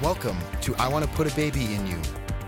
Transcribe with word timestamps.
Welcome 0.00 0.38
to 0.60 0.76
I 0.76 0.86
Want 0.86 1.04
to 1.04 1.10
Put 1.10 1.26
a 1.26 1.34
Baby 1.34 1.74
in 1.74 1.84
You, 1.84 1.96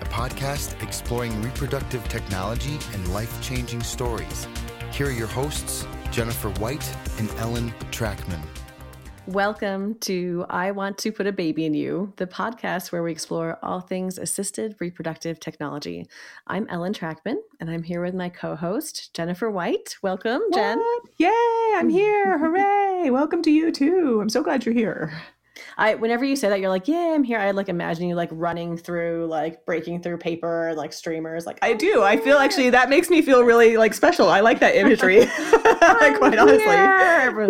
a 0.00 0.04
podcast 0.04 0.80
exploring 0.84 1.42
reproductive 1.42 2.08
technology 2.08 2.78
and 2.92 3.12
life 3.12 3.42
changing 3.42 3.82
stories. 3.82 4.46
Here 4.92 5.08
are 5.08 5.10
your 5.10 5.26
hosts, 5.26 5.84
Jennifer 6.12 6.50
White 6.60 6.88
and 7.18 7.28
Ellen 7.38 7.74
Trachman. 7.90 8.38
Welcome 9.26 9.96
to 10.02 10.46
I 10.48 10.70
Want 10.70 10.96
to 10.98 11.10
Put 11.10 11.26
a 11.26 11.32
Baby 11.32 11.64
in 11.64 11.74
You, 11.74 12.12
the 12.18 12.26
podcast 12.28 12.92
where 12.92 13.02
we 13.02 13.10
explore 13.10 13.58
all 13.64 13.80
things 13.80 14.16
assisted 14.16 14.76
reproductive 14.78 15.40
technology. 15.40 16.06
I'm 16.46 16.68
Ellen 16.68 16.92
Trachman, 16.92 17.38
and 17.58 17.68
I'm 17.68 17.82
here 17.82 18.04
with 18.04 18.14
my 18.14 18.28
co 18.28 18.54
host, 18.54 19.12
Jennifer 19.12 19.50
White. 19.50 19.96
Welcome, 20.02 20.42
Jen. 20.54 20.80
Yay, 21.16 21.72
I'm 21.74 21.88
here. 21.88 22.38
Hooray. 22.38 23.10
Welcome 23.10 23.42
to 23.42 23.50
you 23.50 23.72
too. 23.72 24.20
I'm 24.22 24.28
so 24.28 24.44
glad 24.44 24.64
you're 24.64 24.72
here. 24.72 25.20
I 25.76 25.94
whenever 25.94 26.24
you 26.24 26.36
say 26.36 26.48
that, 26.48 26.60
you're 26.60 26.70
like, 26.70 26.88
yeah, 26.88 27.12
I'm 27.14 27.24
here. 27.24 27.38
I 27.38 27.50
like 27.52 27.68
imagine 27.68 28.08
you 28.08 28.14
like 28.14 28.30
running 28.32 28.76
through, 28.76 29.26
like 29.26 29.64
breaking 29.66 30.02
through 30.02 30.18
paper, 30.18 30.72
like 30.76 30.92
streamers. 30.92 31.46
Like 31.46 31.58
I 31.62 31.74
do. 31.74 32.02
I 32.02 32.16
feel 32.16 32.38
actually 32.38 32.70
that 32.70 32.88
makes 32.88 33.10
me 33.10 33.22
feel 33.22 33.42
really 33.42 33.76
like 33.76 33.94
special. 33.94 34.28
I 34.28 34.40
like 34.40 34.60
that 34.60 34.76
imagery. 34.76 35.26
Quite 36.18 36.38
honestly. 36.38 36.64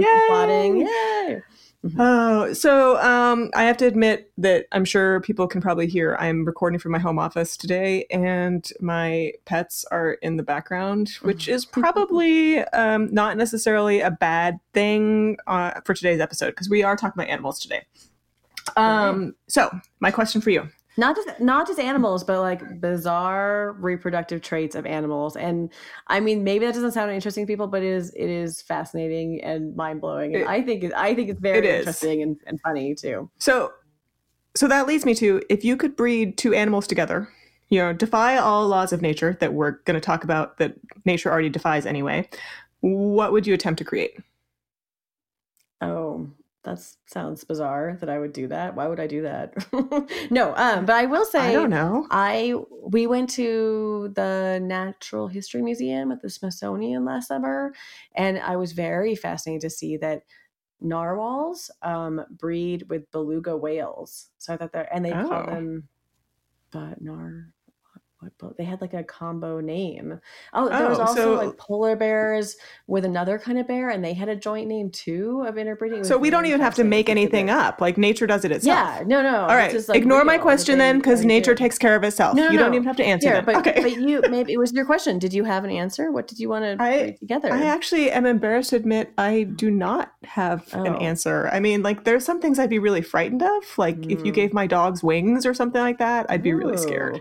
Yay. 0.01 0.27
Plotting. 0.29 0.80
Yay. 0.87 1.43
Mm-hmm. 1.84 1.98
Oh, 1.98 2.52
so 2.52 3.01
um, 3.01 3.51
I 3.55 3.65
have 3.65 3.79
to 3.79 3.87
admit 3.87 4.30
that 4.37 4.66
I'm 4.71 4.84
sure 4.84 5.21
people 5.23 5.47
can 5.47 5.62
probably 5.62 5.87
hear 5.87 6.15
I'm 6.21 6.45
recording 6.45 6.79
from 6.79 6.93
my 6.93 6.98
home 6.98 7.19
office 7.19 7.57
today, 7.57 8.05
and 8.11 8.69
my 8.80 9.33
pets 9.47 9.87
are 9.91 10.12
in 10.15 10.37
the 10.37 10.43
background, 10.43 11.12
which 11.23 11.48
is 11.48 11.65
mm-hmm. 11.65 11.80
probably 11.80 12.59
um, 12.59 13.09
not 13.12 13.38
necessarily 13.38 14.01
a 14.01 14.11
bad 14.11 14.61
thing 14.74 15.38
uh, 15.47 15.80
for 15.87 15.95
today's 15.95 16.21
episode 16.21 16.51
because 16.51 16.69
we 16.69 16.83
are 16.83 16.97
talking 16.97 17.19
about 17.23 17.33
animals 17.33 17.59
today. 17.59 17.87
Um, 18.77 19.35
so, 19.49 19.71
my 20.01 20.10
question 20.10 20.43
for 20.43 20.51
you 20.51 20.69
not 20.97 21.17
just 21.17 21.41
not 21.41 21.67
just 21.67 21.79
animals 21.79 22.25
but 22.25 22.41
like 22.41 22.80
bizarre 22.80 23.73
reproductive 23.79 24.43
traits 24.43 24.74
of 24.74 24.87
animals. 24.87 25.37
And 25.37 25.71
i 26.09 26.21
mean 26.21 26.45
maybe 26.45 26.66
that 26.66 26.74
doesn't 26.74 26.93
sound 26.93 27.10
interesting 27.10 27.46
to 27.46 27.51
people 27.51 27.66
but 27.66 27.83
it 27.83 27.88
is 27.88 28.13
it 28.15 28.29
is 28.29 28.63
fascinating 28.63 29.43
and 29.43 29.74
mind-blowing. 29.77 30.35
And 30.35 30.43
it, 30.43 30.49
i 30.49 30.63
think 30.63 30.85
it, 30.85 30.93
i 30.95 31.15
think 31.15 31.30
it's 31.30 31.41
very 31.41 31.59
it 31.59 31.65
interesting 31.65 32.23
and, 32.23 32.37
and 32.46 32.61
funny 32.61 32.95
too. 32.95 33.30
So 33.38 33.73
so 34.57 34.66
that 34.68 34.87
leads 34.87 35.05
me 35.05 35.15
to 35.16 35.43
if 35.49 35.65
you 35.65 35.77
could 35.77 35.96
breed 35.96 36.37
two 36.37 36.55
animals 36.55 36.87
together 36.87 37.29
you 37.68 37.79
know 37.79 37.93
defy 37.93 38.37
all 38.37 38.66
laws 38.66 38.93
of 38.93 39.01
nature 39.01 39.37
that 39.41 39.55
we're 39.55 39.73
going 39.85 39.95
to 39.95 40.01
talk 40.01 40.24
about 40.24 40.59
that 40.59 40.74
nature 41.05 41.30
already 41.30 41.49
defies 41.49 41.87
anyway 41.87 42.29
what 42.80 43.33
would 43.33 43.46
you 43.46 43.55
attempt 43.55 43.79
to 43.79 43.85
create? 43.85 44.16
Oh 45.80 46.30
that 46.63 46.79
sounds 47.07 47.45
bizarre 47.45 47.97
that 48.01 48.11
I 48.11 48.19
would 48.19 48.33
do 48.33 48.49
that. 48.49 48.75
Why 48.75 48.87
would 48.87 49.01
I 49.01 49.07
do 49.07 49.23
that? 49.23 49.55
no, 50.30 50.55
um, 50.57 50.85
but 50.85 50.95
I 50.95 51.07
will 51.07 51.25
say 51.25 51.39
I 51.39 51.52
don't 51.52 51.71
know. 51.71 52.07
I 52.11 52.55
we 52.83 53.07
went 53.07 53.30
to 53.30 54.13
the 54.15 54.61
Natural 54.63 55.29
History 55.29 55.63
Museum 55.63 56.13
at 56.13 56.21
the 56.21 56.29
Smithsonian 56.29 57.05
last 57.05 57.29
summer, 57.29 57.73
and 58.15 58.39
I 58.39 58.57
was 58.57 58.73
very 58.73 59.15
fascinated 59.15 59.63
to 59.63 59.71
see 59.71 59.97
that 59.99 60.23
narwhals 60.80 61.71
um, 61.83 62.25
breed 62.30 62.89
with 62.89 63.11
beluga 63.11 63.57
whales. 63.57 64.28
So 64.39 64.53
I 64.53 64.56
thought 64.56 64.72
that, 64.72 64.89
and 64.93 65.05
they 65.05 65.12
oh. 65.12 65.28
call 65.28 65.47
them, 65.47 65.89
but 66.71 67.00
nar 67.00 67.49
what 68.21 68.56
they 68.56 68.65
had 68.65 68.81
like 68.81 68.94
a 68.94 69.03
combo 69.03 69.60
name. 69.60 70.21
Oh, 70.53 70.69
there 70.69 70.88
was 70.88 70.99
oh, 70.99 71.03
also 71.03 71.15
so, 71.15 71.47
like 71.47 71.56
polar 71.56 71.97
bears 71.97 72.56
with 72.87 73.04
another 73.04 73.38
kind 73.38 73.59
of 73.59 73.66
bear, 73.66 73.91
and 73.91 74.04
they 74.04 74.12
had 74.12 74.28
a 74.28 74.37
joint 74.37 74.69
name 74.69 74.91
too 74.91 75.44
of 75.47 75.59
interbreeding. 75.59 76.04
So 76.04 76.19
we 76.19 76.31
don't 76.31 76.47
even 76.47 76.60
have 76.60 76.75
to 76.77 76.84
make 76.84 77.09
anything 77.09 77.50
up. 77.50 77.81
Like 77.81 77.97
nature 77.97 78.27
does 78.27 78.44
it 78.44 78.53
itself. 78.53 78.77
Yeah, 78.77 79.04
no, 79.06 79.22
no. 79.22 79.43
All 79.43 79.56
right, 79.56 79.71
just, 79.71 79.88
like, 79.88 79.99
ignore 79.99 80.25
my 80.25 80.38
question 80.38 80.78
then, 80.78 80.99
because 80.99 81.25
nature 81.25 81.54
takes 81.54 81.78
care 81.78 81.97
of 81.97 82.04
itself. 82.04 82.34
No, 82.34 82.47
no, 82.47 82.53
you 82.53 82.59
don't 82.59 82.75
even 82.75 82.87
have 82.87 82.97
to 82.97 83.04
answer. 83.04 83.28
Yeah, 83.28 83.41
but, 83.41 83.56
okay. 83.56 83.81
but 83.81 83.93
you 83.93 84.22
maybe 84.28 84.53
it 84.53 84.59
was 84.59 84.72
your 84.72 84.84
question. 84.84 85.19
Did 85.19 85.32
you 85.32 85.44
have 85.44 85.65
an 85.65 85.71
answer? 85.71 86.12
What 86.12 86.28
did 86.28 86.38
you 86.38 86.49
want 86.49 86.65
to 86.65 86.82
I, 86.82 87.16
together? 87.19 87.53
I 87.53 87.65
actually 87.65 88.11
am 88.11 88.27
embarrassed 88.27 88.71
to 88.71 88.77
admit 88.77 89.12
I 89.16 89.45
do 89.45 89.71
not 89.71 90.12
have 90.25 90.69
oh. 90.75 90.84
an 90.84 90.97
answer. 90.97 91.49
I 91.53 91.61
mean, 91.61 91.83
like 91.83 92.05
there's 92.05 92.25
some 92.25 92.41
things 92.41 92.59
I'd 92.59 92.71
be 92.71 92.78
really 92.78 93.03
frightened 93.03 93.43
of. 93.43 93.78
Like 93.78 93.97
mm. 93.97 94.12
if 94.12 94.21
you 94.21 94.33
hmm. 94.33 94.37
gave 94.37 94.53
my 94.53 94.66
dogs 94.66 95.03
wings 95.03 95.47
or 95.47 95.55
something 95.55 95.81
like 95.81 95.99
that, 95.99 96.27
I'd 96.28 96.43
be 96.43 96.50
Ooh. 96.50 96.56
really 96.56 96.77
scared. 96.77 97.21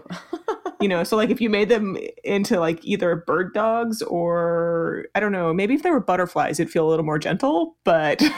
you 0.81 0.88
know, 0.89 1.03
so 1.03 1.15
like 1.15 1.29
if 1.29 1.39
you 1.39 1.49
made 1.49 1.69
them 1.69 1.97
into 2.23 2.59
like 2.59 2.83
either 2.83 3.15
bird 3.15 3.53
dogs 3.53 4.01
or 4.01 5.05
I 5.15 5.19
don't 5.19 5.31
know, 5.31 5.53
maybe 5.53 5.73
if 5.73 5.83
they 5.83 5.91
were 5.91 5.99
butterflies, 5.99 6.59
it'd 6.59 6.71
feel 6.71 6.87
a 6.87 6.89
little 6.89 7.05
more 7.05 7.19
gentle, 7.19 7.77
but 7.85 8.21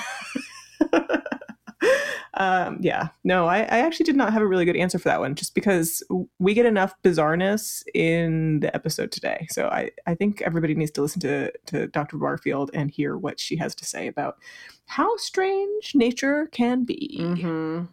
um, 2.35 2.77
yeah, 2.81 3.09
no, 3.23 3.47
I, 3.47 3.59
I, 3.59 3.79
actually 3.79 4.05
did 4.05 4.15
not 4.15 4.33
have 4.33 4.41
a 4.41 4.47
really 4.47 4.65
good 4.65 4.75
answer 4.75 4.97
for 4.99 5.09
that 5.09 5.19
one, 5.19 5.35
just 5.35 5.53
because 5.55 6.03
we 6.39 6.53
get 6.53 6.65
enough 6.65 6.93
bizarreness 7.03 7.83
in 7.93 8.61
the 8.61 8.73
episode 8.75 9.11
today. 9.11 9.47
So 9.49 9.67
I, 9.67 9.91
I 10.05 10.15
think 10.15 10.41
everybody 10.41 10.75
needs 10.75 10.91
to 10.91 11.01
listen 11.01 11.21
to, 11.21 11.51
to 11.67 11.87
Dr. 11.87 12.17
Barfield 12.17 12.71
and 12.73 12.91
hear 12.91 13.17
what 13.17 13.39
she 13.39 13.57
has 13.57 13.75
to 13.75 13.85
say 13.85 14.07
about 14.07 14.37
how 14.85 15.15
strange 15.17 15.93
nature 15.95 16.47
can 16.51 16.83
be. 16.83 17.17
Mm-hmm. 17.19 17.85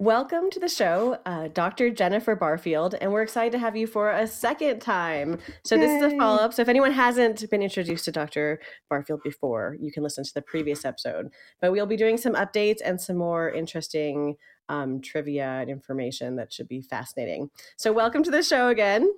Welcome 0.00 0.50
to 0.50 0.58
the 0.58 0.68
show, 0.68 1.18
uh, 1.24 1.46
Dr. 1.46 1.88
Jennifer 1.88 2.34
Barfield, 2.34 2.96
and 3.00 3.12
we're 3.12 3.22
excited 3.22 3.52
to 3.52 3.60
have 3.60 3.76
you 3.76 3.86
for 3.86 4.10
a 4.10 4.26
second 4.26 4.80
time. 4.80 5.38
So, 5.64 5.76
Yay. 5.76 5.82
this 5.82 6.02
is 6.02 6.12
a 6.12 6.16
follow 6.16 6.38
up. 6.42 6.52
So, 6.52 6.62
if 6.62 6.68
anyone 6.68 6.90
hasn't 6.90 7.48
been 7.48 7.62
introduced 7.62 8.04
to 8.06 8.10
Dr. 8.10 8.60
Barfield 8.90 9.20
before, 9.22 9.76
you 9.80 9.92
can 9.92 10.02
listen 10.02 10.24
to 10.24 10.34
the 10.34 10.42
previous 10.42 10.84
episode. 10.84 11.28
But 11.60 11.70
we'll 11.70 11.86
be 11.86 11.96
doing 11.96 12.16
some 12.16 12.34
updates 12.34 12.78
and 12.84 13.00
some 13.00 13.16
more 13.16 13.52
interesting 13.52 14.34
um, 14.68 15.00
trivia 15.00 15.46
and 15.60 15.70
information 15.70 16.34
that 16.36 16.52
should 16.52 16.66
be 16.66 16.80
fascinating. 16.82 17.50
So, 17.76 17.92
welcome 17.92 18.24
to 18.24 18.32
the 18.32 18.42
show 18.42 18.70
again. 18.70 19.08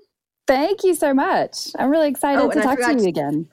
Thank 0.47 0.84
you 0.84 0.95
so 0.95 1.12
much. 1.12 1.73
I'm 1.77 1.91
really 1.91 2.09
excited 2.09 2.41
oh, 2.41 2.49
to 2.49 2.61
talk 2.61 2.79
to 2.79 2.93
you 2.93 2.99
to, 3.01 3.09
again. 3.09 3.49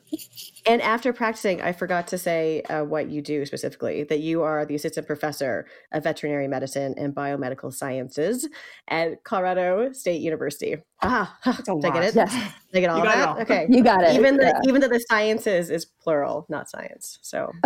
And 0.67 0.79
after 0.81 1.11
practicing, 1.11 1.59
I 1.59 1.71
forgot 1.71 2.07
to 2.09 2.19
say 2.19 2.61
uh, 2.63 2.83
what 2.83 3.09
you 3.09 3.21
do 3.21 3.45
specifically 3.47 4.03
that 4.03 4.19
you 4.19 4.43
are 4.43 4.63
the 4.65 4.75
assistant 4.75 5.07
professor 5.07 5.65
of 5.91 6.03
veterinary 6.03 6.47
medicine 6.47 6.93
and 6.97 7.13
biomedical 7.13 7.73
sciences 7.73 8.47
at 8.89 9.23
Colorado 9.23 9.91
State 9.91 10.21
University. 10.21 10.75
Ah, 11.01 11.35
did 11.43 11.85
I 11.85 11.89
get 11.89 12.03
it? 12.03 12.15
Yes. 12.15 12.31
Did 12.31 12.77
I 12.77 12.79
get 12.79 12.89
all 12.91 12.99
you 12.99 13.03
that? 13.05 13.37
It 13.37 13.41
okay. 13.41 13.67
You 13.69 13.83
got 13.83 14.03
it. 14.03 14.15
Even, 14.15 14.35
yeah. 14.35 14.53
the, 14.61 14.69
even 14.69 14.79
though 14.79 14.87
the 14.87 15.03
sciences 15.09 15.71
is 15.71 15.85
plural, 15.85 16.45
not 16.47 16.69
science. 16.69 17.17
So 17.23 17.51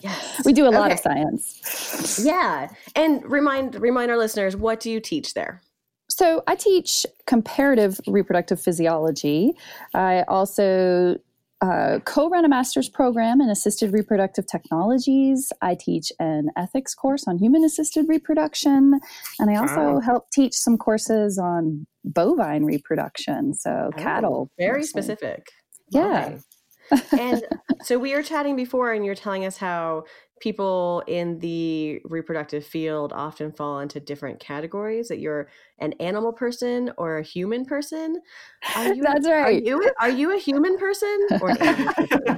yes. 0.00 0.42
We 0.46 0.54
do 0.54 0.66
a 0.66 0.70
lot 0.70 0.90
okay. 0.90 0.94
of 0.94 1.00
science. 1.00 2.20
Yeah. 2.24 2.70
And 2.96 3.22
remind 3.30 3.74
remind 3.74 4.10
our 4.10 4.16
listeners, 4.16 4.56
what 4.56 4.80
do 4.80 4.90
you 4.90 5.00
teach 5.00 5.34
there? 5.34 5.60
So 6.20 6.42
I 6.46 6.54
teach 6.54 7.06
comparative 7.26 7.98
reproductive 8.06 8.60
physiology. 8.60 9.52
I 9.94 10.22
also 10.28 11.16
uh, 11.62 12.00
co-run 12.04 12.44
a 12.44 12.48
master's 12.48 12.90
program 12.90 13.40
in 13.40 13.48
assisted 13.48 13.94
reproductive 13.94 14.46
technologies. 14.46 15.50
I 15.62 15.76
teach 15.76 16.12
an 16.18 16.50
ethics 16.58 16.94
course 16.94 17.26
on 17.26 17.38
human-assisted 17.38 18.04
reproduction, 18.06 19.00
and 19.38 19.50
I 19.50 19.54
also 19.54 19.98
help 20.00 20.30
teach 20.30 20.52
some 20.52 20.76
courses 20.76 21.38
on 21.38 21.86
bovine 22.04 22.64
reproduction, 22.64 23.54
so 23.54 23.88
oh, 23.90 23.96
cattle. 23.96 24.50
Very 24.58 24.80
mostly. 24.80 24.88
specific. 24.88 25.46
Yeah. 25.90 26.36
Okay. 26.92 27.18
and 27.18 27.46
so 27.82 27.98
we 27.98 28.14
were 28.14 28.22
chatting 28.22 28.56
before, 28.56 28.92
and 28.92 29.06
you're 29.06 29.14
telling 29.14 29.46
us 29.46 29.56
how 29.56 30.04
people 30.40 31.02
in 31.06 31.38
the 31.38 32.00
reproductive 32.04 32.64
field 32.64 33.12
often 33.12 33.52
fall 33.52 33.78
into 33.80 34.00
different 34.00 34.40
categories 34.40 35.08
that 35.08 35.18
you're 35.18 35.48
an 35.80 35.92
animal 35.94 36.32
person 36.32 36.90
or 36.96 37.18
a 37.18 37.22
human 37.22 37.64
person? 37.64 38.20
Are 38.76 38.94
you, 38.94 39.02
that's 39.02 39.26
right. 39.26 39.44
are 39.44 39.50
you, 39.50 39.90
are 40.00 40.10
you 40.10 40.34
a 40.34 40.38
human 40.38 40.78
person 40.78 41.18
or 41.40 41.54
person? 41.56 42.36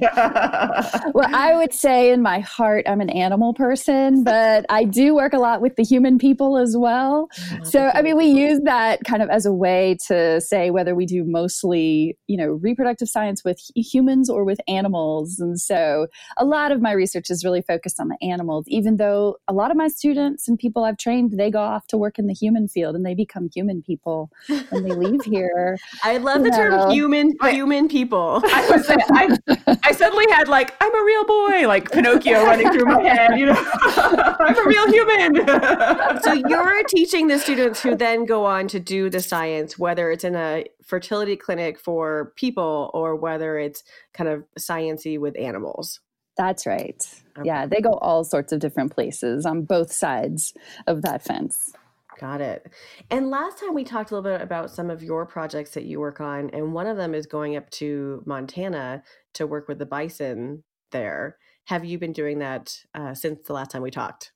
well 1.13 1.29
i 1.33 1.53
would 1.55 1.73
say 1.73 2.11
in 2.11 2.21
my 2.21 2.39
heart 2.39 2.85
i'm 2.87 3.01
an 3.01 3.09
animal 3.09 3.53
person 3.53 4.23
but 4.23 4.65
i 4.69 4.83
do 4.83 5.13
work 5.13 5.33
a 5.33 5.37
lot 5.37 5.61
with 5.61 5.75
the 5.75 5.83
human 5.83 6.17
people 6.17 6.57
as 6.57 6.75
well. 6.77 7.29
Oh, 7.51 7.63
so 7.63 7.91
i 7.93 8.01
mean 8.01 8.17
we 8.17 8.25
use 8.25 8.59
that 8.63 9.03
kind 9.03 9.21
of 9.21 9.29
as 9.29 9.45
a 9.45 9.53
way 9.53 9.97
to 10.07 10.41
say 10.41 10.71
whether 10.71 10.95
we 10.95 11.05
do 11.05 11.23
mostly 11.23 12.17
you 12.27 12.37
know 12.37 12.47
reproductive 12.47 13.09
science 13.09 13.43
with 13.43 13.59
humans 13.75 14.29
or 14.29 14.43
with 14.43 14.59
animals. 14.67 15.39
And 15.39 15.59
so 15.59 16.07
a 16.37 16.45
lot 16.45 16.71
of 16.71 16.81
my 16.81 16.91
research 16.91 17.29
is 17.29 17.43
really 17.43 17.61
focused 17.61 17.83
focused 17.83 17.99
on 17.99 18.07
the 18.09 18.27
animals, 18.27 18.65
even 18.67 18.97
though 18.97 19.37
a 19.47 19.53
lot 19.53 19.71
of 19.71 19.77
my 19.77 19.87
students 19.87 20.47
and 20.47 20.57
people 20.57 20.83
I've 20.83 20.97
trained, 20.97 21.33
they 21.37 21.51
go 21.51 21.59
off 21.59 21.87
to 21.87 21.97
work 21.97 22.19
in 22.19 22.27
the 22.27 22.33
human 22.33 22.67
field 22.67 22.95
and 22.95 23.05
they 23.05 23.15
become 23.15 23.32
human 23.53 23.81
people 23.81 24.31
when 24.69 24.83
they 24.83 24.91
leave 24.91 25.23
here. 25.23 25.77
I 26.03 26.17
love 26.17 26.37
you 26.37 26.43
the 26.43 26.49
know. 26.49 26.57
term 26.57 26.89
human 26.91 27.33
human 27.43 27.87
people. 27.87 28.41
I 28.45 28.69
was 28.69 28.85
I, 28.89 29.77
I 29.83 29.91
suddenly 29.91 30.25
had 30.29 30.47
like, 30.47 30.75
I'm 30.81 30.93
a 30.93 31.03
real 31.03 31.25
boy, 31.25 31.67
like 31.67 31.91
Pinocchio 31.91 32.43
running 32.45 32.71
through 32.71 32.85
my 32.85 33.01
head, 33.01 33.39
you 33.39 33.45
know. 33.45 33.55
I'm 33.57 34.57
a 34.57 34.67
real 34.67 34.87
human. 34.91 36.21
so 36.21 36.33
you're 36.33 36.83
teaching 36.83 37.27
the 37.27 37.39
students 37.39 37.81
who 37.81 37.95
then 37.95 38.25
go 38.25 38.45
on 38.45 38.67
to 38.69 38.79
do 38.79 39.09
the 39.09 39.19
science, 39.19 39.77
whether 39.77 40.11
it's 40.11 40.23
in 40.23 40.35
a 40.35 40.65
fertility 40.83 41.35
clinic 41.35 41.79
for 41.79 42.33
people 42.35 42.91
or 42.93 43.15
whether 43.15 43.57
it's 43.57 43.83
kind 44.13 44.29
of 44.29 44.43
sciency 44.59 45.19
with 45.19 45.37
animals. 45.37 45.99
That's 46.37 46.65
right. 46.65 47.05
Okay. 47.37 47.47
Yeah, 47.47 47.65
they 47.65 47.79
go 47.79 47.93
all 47.93 48.23
sorts 48.23 48.51
of 48.51 48.59
different 48.59 48.93
places 48.93 49.45
on 49.45 49.63
both 49.63 49.91
sides 49.91 50.53
of 50.87 51.01
that 51.03 51.23
fence. 51.23 51.73
Got 52.19 52.41
it. 52.41 52.71
And 53.09 53.29
last 53.29 53.59
time 53.59 53.73
we 53.73 53.83
talked 53.83 54.11
a 54.11 54.15
little 54.15 54.29
bit 54.29 54.41
about 54.41 54.69
some 54.69 54.89
of 54.89 55.01
your 55.01 55.25
projects 55.25 55.71
that 55.71 55.85
you 55.85 55.99
work 55.99 56.21
on, 56.21 56.49
and 56.51 56.73
one 56.73 56.87
of 56.87 56.97
them 56.97 57.15
is 57.15 57.25
going 57.25 57.55
up 57.55 57.69
to 57.71 58.21
Montana 58.25 59.03
to 59.33 59.47
work 59.47 59.67
with 59.67 59.79
the 59.79 59.85
bison 59.85 60.63
there. 60.91 61.37
Have 61.65 61.85
you 61.85 61.97
been 61.97 62.13
doing 62.13 62.39
that 62.39 62.77
uh, 62.93 63.13
since 63.13 63.47
the 63.47 63.53
last 63.53 63.71
time 63.71 63.81
we 63.81 63.91
talked? 63.91 64.32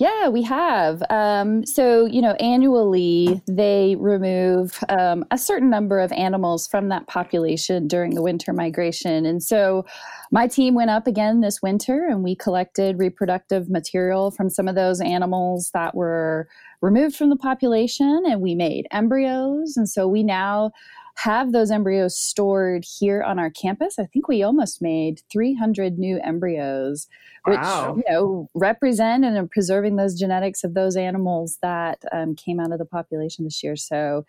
Yeah, 0.00 0.30
we 0.30 0.40
have. 0.44 1.02
Um, 1.10 1.66
so, 1.66 2.06
you 2.06 2.22
know, 2.22 2.32
annually 2.40 3.42
they 3.46 3.96
remove 3.98 4.82
um, 4.88 5.26
a 5.30 5.36
certain 5.36 5.68
number 5.68 6.00
of 6.00 6.10
animals 6.12 6.66
from 6.66 6.88
that 6.88 7.06
population 7.06 7.86
during 7.86 8.14
the 8.14 8.22
winter 8.22 8.54
migration. 8.54 9.26
And 9.26 9.42
so 9.42 9.84
my 10.30 10.46
team 10.46 10.72
went 10.72 10.88
up 10.88 11.06
again 11.06 11.42
this 11.42 11.60
winter 11.60 12.06
and 12.08 12.24
we 12.24 12.34
collected 12.34 12.98
reproductive 12.98 13.68
material 13.68 14.30
from 14.30 14.48
some 14.48 14.68
of 14.68 14.74
those 14.74 15.02
animals 15.02 15.70
that 15.74 15.94
were 15.94 16.48
removed 16.80 17.14
from 17.14 17.28
the 17.28 17.36
population 17.36 18.22
and 18.26 18.40
we 18.40 18.54
made 18.54 18.86
embryos. 18.92 19.76
And 19.76 19.86
so 19.86 20.08
we 20.08 20.22
now 20.22 20.72
have 21.16 21.52
those 21.52 21.70
embryos 21.70 22.16
stored 22.16 22.84
here 22.84 23.22
on 23.22 23.38
our 23.38 23.50
campus. 23.50 23.98
I 23.98 24.06
think 24.06 24.28
we 24.28 24.42
almost 24.42 24.80
made 24.80 25.22
300 25.30 25.98
new 25.98 26.18
embryos, 26.22 27.08
which 27.44 27.58
wow. 27.58 27.96
you 27.96 28.04
know 28.08 28.48
represent 28.54 29.24
and 29.24 29.36
are 29.36 29.46
preserving 29.46 29.96
those 29.96 30.18
genetics 30.18 30.64
of 30.64 30.74
those 30.74 30.96
animals 30.96 31.58
that 31.62 32.02
um, 32.12 32.34
came 32.34 32.60
out 32.60 32.72
of 32.72 32.78
the 32.78 32.84
population 32.84 33.44
this 33.44 33.62
year. 33.62 33.76
So 33.76 34.24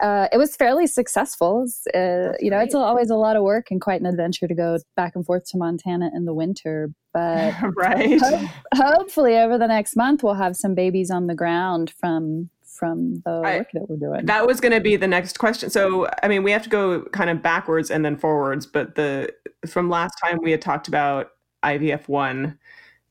uh, 0.00 0.28
it 0.32 0.38
was 0.38 0.56
fairly 0.56 0.86
successful. 0.86 1.66
Uh, 1.94 2.32
you 2.40 2.50
know, 2.50 2.58
it's 2.58 2.74
always 2.74 3.10
a 3.10 3.16
lot 3.16 3.36
of 3.36 3.42
work 3.42 3.70
and 3.70 3.80
quite 3.80 4.00
an 4.00 4.06
adventure 4.06 4.48
to 4.48 4.54
go 4.54 4.78
back 4.96 5.14
and 5.14 5.24
forth 5.24 5.44
to 5.50 5.56
Montana 5.56 6.10
in 6.14 6.24
the 6.24 6.34
winter. 6.34 6.90
But 7.12 7.54
right, 7.76 8.20
ho- 8.20 8.48
hopefully 8.74 9.36
over 9.36 9.56
the 9.56 9.68
next 9.68 9.96
month 9.96 10.22
we'll 10.22 10.34
have 10.34 10.56
some 10.56 10.74
babies 10.74 11.10
on 11.10 11.26
the 11.26 11.34
ground 11.34 11.90
from 11.90 12.50
from 12.74 13.22
the 13.24 13.30
I, 13.30 13.58
work 13.58 13.68
that 13.72 13.88
we're 13.88 13.96
doing. 13.96 14.26
That 14.26 14.46
was 14.46 14.60
going 14.60 14.72
to 14.72 14.80
be 14.80 14.96
the 14.96 15.06
next 15.06 15.38
question. 15.38 15.70
So, 15.70 16.08
I 16.22 16.28
mean, 16.28 16.42
we 16.42 16.50
have 16.50 16.62
to 16.64 16.68
go 16.68 17.02
kind 17.12 17.30
of 17.30 17.42
backwards 17.42 17.90
and 17.90 18.04
then 18.04 18.16
forwards. 18.16 18.66
But 18.66 18.96
the 18.96 19.32
from 19.66 19.88
last 19.88 20.14
time 20.22 20.38
we 20.42 20.50
had 20.50 20.60
talked 20.60 20.88
about 20.88 21.30
IVF 21.64 22.08
one, 22.08 22.58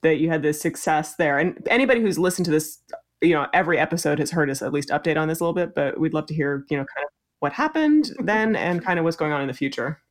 that 0.02 0.18
you 0.18 0.30
had 0.30 0.42
this 0.42 0.60
success 0.60 1.16
there, 1.16 1.40
and 1.40 1.66
anybody 1.70 2.02
who's 2.02 2.20
listened 2.20 2.46
to 2.46 2.52
this, 2.52 2.80
you 3.22 3.34
know, 3.34 3.48
every 3.54 3.80
episode 3.80 4.20
has 4.20 4.32
heard 4.32 4.50
us 4.50 4.62
at 4.62 4.74
least 4.74 4.90
update 4.90 5.18
on 5.18 5.28
this 5.28 5.40
a 5.40 5.44
little 5.44 5.54
bit. 5.54 5.74
But 5.74 6.00
we'd 6.00 6.14
love 6.14 6.26
to 6.28 6.34
hear, 6.34 6.66
you 6.70 6.78
know, 6.78 6.86
kind 6.96 7.06
of 7.06 7.12
what 7.40 7.54
happened 7.54 8.12
then 8.20 8.56
and 8.56 8.84
kind 8.84 9.00
of 9.00 9.06
what's 9.06 9.18
going 9.18 9.32
on 9.32 9.42
in 9.42 9.48
the 9.48 9.54
future. 9.54 10.02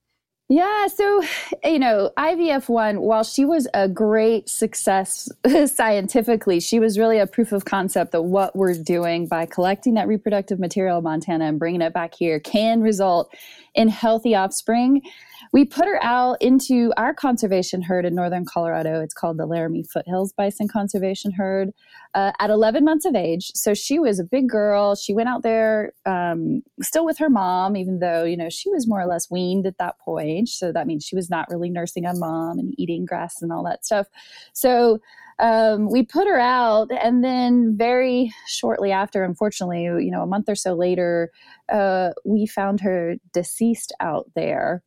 Yeah, 0.52 0.86
so 0.88 1.22
you 1.64 1.78
know, 1.78 2.10
IVF 2.18 2.68
one, 2.68 3.00
while 3.00 3.24
she 3.24 3.46
was 3.46 3.66
a 3.72 3.88
great 3.88 4.50
success 4.50 5.32
scientifically, 5.72 6.60
she 6.60 6.78
was 6.78 6.98
really 6.98 7.18
a 7.18 7.26
proof 7.26 7.52
of 7.52 7.64
concept 7.64 8.12
that 8.12 8.20
what 8.20 8.54
we're 8.54 8.74
doing 8.74 9.26
by 9.26 9.46
collecting 9.46 9.94
that 9.94 10.08
reproductive 10.08 10.58
material 10.58 10.98
in 10.98 11.04
Montana 11.04 11.46
and 11.46 11.58
bringing 11.58 11.80
it 11.80 11.94
back 11.94 12.14
here 12.14 12.38
can 12.38 12.82
result 12.82 13.34
in 13.74 13.88
healthy 13.88 14.34
offspring 14.34 15.00
we 15.52 15.64
put 15.64 15.86
her 15.86 16.02
out 16.02 16.40
into 16.40 16.92
our 16.96 17.12
conservation 17.12 17.82
herd 17.82 18.04
in 18.04 18.14
northern 18.14 18.44
Colorado. 18.44 19.00
It's 19.00 19.14
called 19.14 19.38
the 19.38 19.46
Laramie 19.46 19.82
Foothills 19.82 20.32
Bison 20.32 20.68
Conservation 20.68 21.32
Herd 21.32 21.70
uh, 22.14 22.32
at 22.38 22.50
11 22.50 22.84
months 22.84 23.04
of 23.04 23.14
age. 23.14 23.50
So 23.54 23.74
she 23.74 23.98
was 23.98 24.18
a 24.18 24.24
big 24.24 24.48
girl. 24.48 24.94
She 24.94 25.14
went 25.14 25.28
out 25.28 25.42
there 25.42 25.92
um, 26.06 26.62
still 26.80 27.04
with 27.04 27.18
her 27.18 27.30
mom, 27.30 27.76
even 27.76 27.98
though, 27.98 28.24
you 28.24 28.36
know, 28.36 28.50
she 28.50 28.70
was 28.70 28.86
more 28.86 29.00
or 29.00 29.06
less 29.06 29.30
weaned 29.30 29.66
at 29.66 29.78
that 29.78 29.98
point. 29.98 30.48
So 30.48 30.72
that 30.72 30.86
means 30.86 31.04
she 31.04 31.16
was 31.16 31.30
not 31.30 31.48
really 31.50 31.70
nursing 31.70 32.06
on 32.06 32.18
mom 32.18 32.58
and 32.58 32.74
eating 32.78 33.04
grass 33.04 33.42
and 33.42 33.52
all 33.52 33.64
that 33.64 33.84
stuff. 33.84 34.06
So 34.52 35.00
um, 35.38 35.90
we 35.90 36.04
put 36.04 36.28
her 36.28 36.38
out, 36.38 36.90
and 36.92 37.24
then 37.24 37.76
very 37.76 38.32
shortly 38.46 38.92
after, 38.92 39.24
unfortunately, 39.24 39.82
you 39.82 40.10
know, 40.10 40.22
a 40.22 40.26
month 40.26 40.48
or 40.48 40.54
so 40.54 40.74
later, 40.74 41.32
uh, 41.72 42.10
we 42.24 42.46
found 42.46 42.80
her 42.80 43.16
deceased 43.32 43.92
out 43.98 44.30
there 44.36 44.82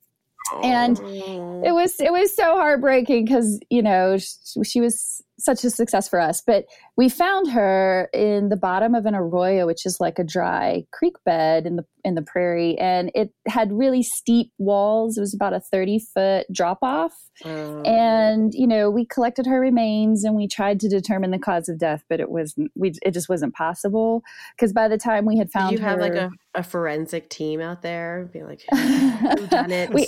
and 0.63 0.99
it 0.99 1.69
oh. 1.69 1.73
was 1.73 1.99
it 1.99 2.11
was 2.11 2.35
so 2.35 2.55
heartbreaking 2.55 3.25
because 3.25 3.59
you 3.69 3.81
know 3.81 4.17
she, 4.17 4.63
she, 4.63 4.81
was 4.81 5.21
such 5.37 5.63
a 5.63 5.69
success 5.69 6.07
for 6.07 6.19
us. 6.19 6.41
But 6.45 6.65
we 6.95 7.09
found 7.09 7.51
her 7.51 8.09
in 8.13 8.49
the 8.49 8.55
bottom 8.55 8.95
of 8.95 9.05
an 9.05 9.15
arroyo 9.15 9.65
which 9.65 9.85
is 9.85 9.99
like 9.99 10.19
a 10.19 10.23
dry 10.23 10.83
creek 10.91 11.15
bed 11.25 11.65
in 11.65 11.75
the 11.75 11.85
in 12.05 12.15
the 12.15 12.21
prairie 12.21 12.77
and 12.77 13.11
it 13.15 13.31
had 13.47 13.73
really 13.73 14.03
steep 14.03 14.51
walls. 14.57 15.17
It 15.17 15.21
was 15.21 15.33
about 15.33 15.53
a 15.53 15.59
30 15.59 15.99
foot 16.13 16.45
drop 16.53 16.79
off 16.81 17.13
mm. 17.43 17.87
and 17.87 18.53
you 18.53 18.67
know 18.67 18.89
we 18.89 19.05
collected 19.05 19.45
her 19.47 19.59
remains 19.59 20.23
and 20.23 20.35
we 20.35 20.47
tried 20.47 20.79
to 20.81 20.87
determine 20.87 21.31
the 21.31 21.39
cause 21.39 21.67
of 21.67 21.79
death 21.79 22.03
but 22.07 22.19
it 22.19 22.29
wasn't 22.29 22.71
we 22.75 22.93
it 23.01 23.11
just 23.11 23.27
wasn't 23.27 23.53
possible. 23.53 24.23
Because 24.55 24.71
by 24.71 24.87
the 24.87 24.97
time 24.97 25.25
we 25.25 25.37
had 25.37 25.51
found 25.51 25.71
Did 25.71 25.79
you 25.79 25.85
her, 25.85 25.91
have 25.91 25.99
like 25.99 26.13
a, 26.13 26.31
a 26.53 26.63
forensic 26.63 27.29
team 27.29 27.59
out 27.59 27.81
there? 27.81 28.29
Be 28.31 28.43
like 28.43 28.61
who 28.69 29.47
done 29.47 29.71
it? 29.71 29.91
We, 29.91 30.07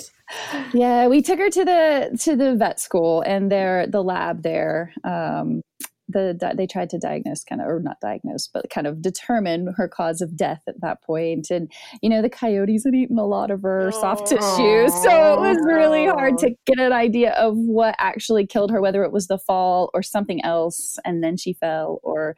yeah 0.72 1.08
we 1.08 1.22
took 1.22 1.38
her 1.38 1.50
to 1.50 1.64
the 1.64 2.18
to 2.20 2.36
the 2.36 2.54
vet 2.54 2.78
school 2.78 3.22
and 3.22 3.50
there 3.50 3.86
the 3.86 4.02
lab 4.02 4.42
there 4.42 4.92
um, 5.02 5.62
the 6.08 6.54
they 6.56 6.66
tried 6.66 6.90
to 6.90 6.98
diagnose 6.98 7.44
kind 7.44 7.60
of 7.60 7.66
or 7.66 7.80
not 7.80 8.00
diagnose 8.00 8.48
but 8.48 8.70
kind 8.70 8.86
of 8.86 9.02
determine 9.02 9.74
her 9.76 9.88
cause 9.88 10.20
of 10.20 10.36
death 10.36 10.62
at 10.66 10.80
that 10.80 11.02
point. 11.02 11.50
And 11.50 11.70
you 12.02 12.08
know 12.08 12.22
the 12.22 12.30
coyotes 12.30 12.84
had 12.84 12.94
eaten 12.94 13.18
a 13.18 13.26
lot 13.26 13.50
of 13.50 13.62
her 13.62 13.90
soft 13.92 14.22
oh. 14.32 14.36
tissue 14.36 14.88
so 15.02 15.34
it 15.34 15.40
was 15.40 15.58
really 15.64 16.06
hard 16.06 16.38
to 16.38 16.50
get 16.66 16.78
an 16.78 16.92
idea 16.92 17.32
of 17.32 17.56
what 17.56 17.94
actually 17.98 18.46
killed 18.46 18.70
her 18.70 18.80
whether 18.80 19.04
it 19.04 19.12
was 19.12 19.26
the 19.26 19.38
fall 19.38 19.90
or 19.94 20.02
something 20.02 20.42
else 20.44 20.98
and 21.04 21.22
then 21.22 21.36
she 21.36 21.52
fell 21.52 22.00
or 22.02 22.36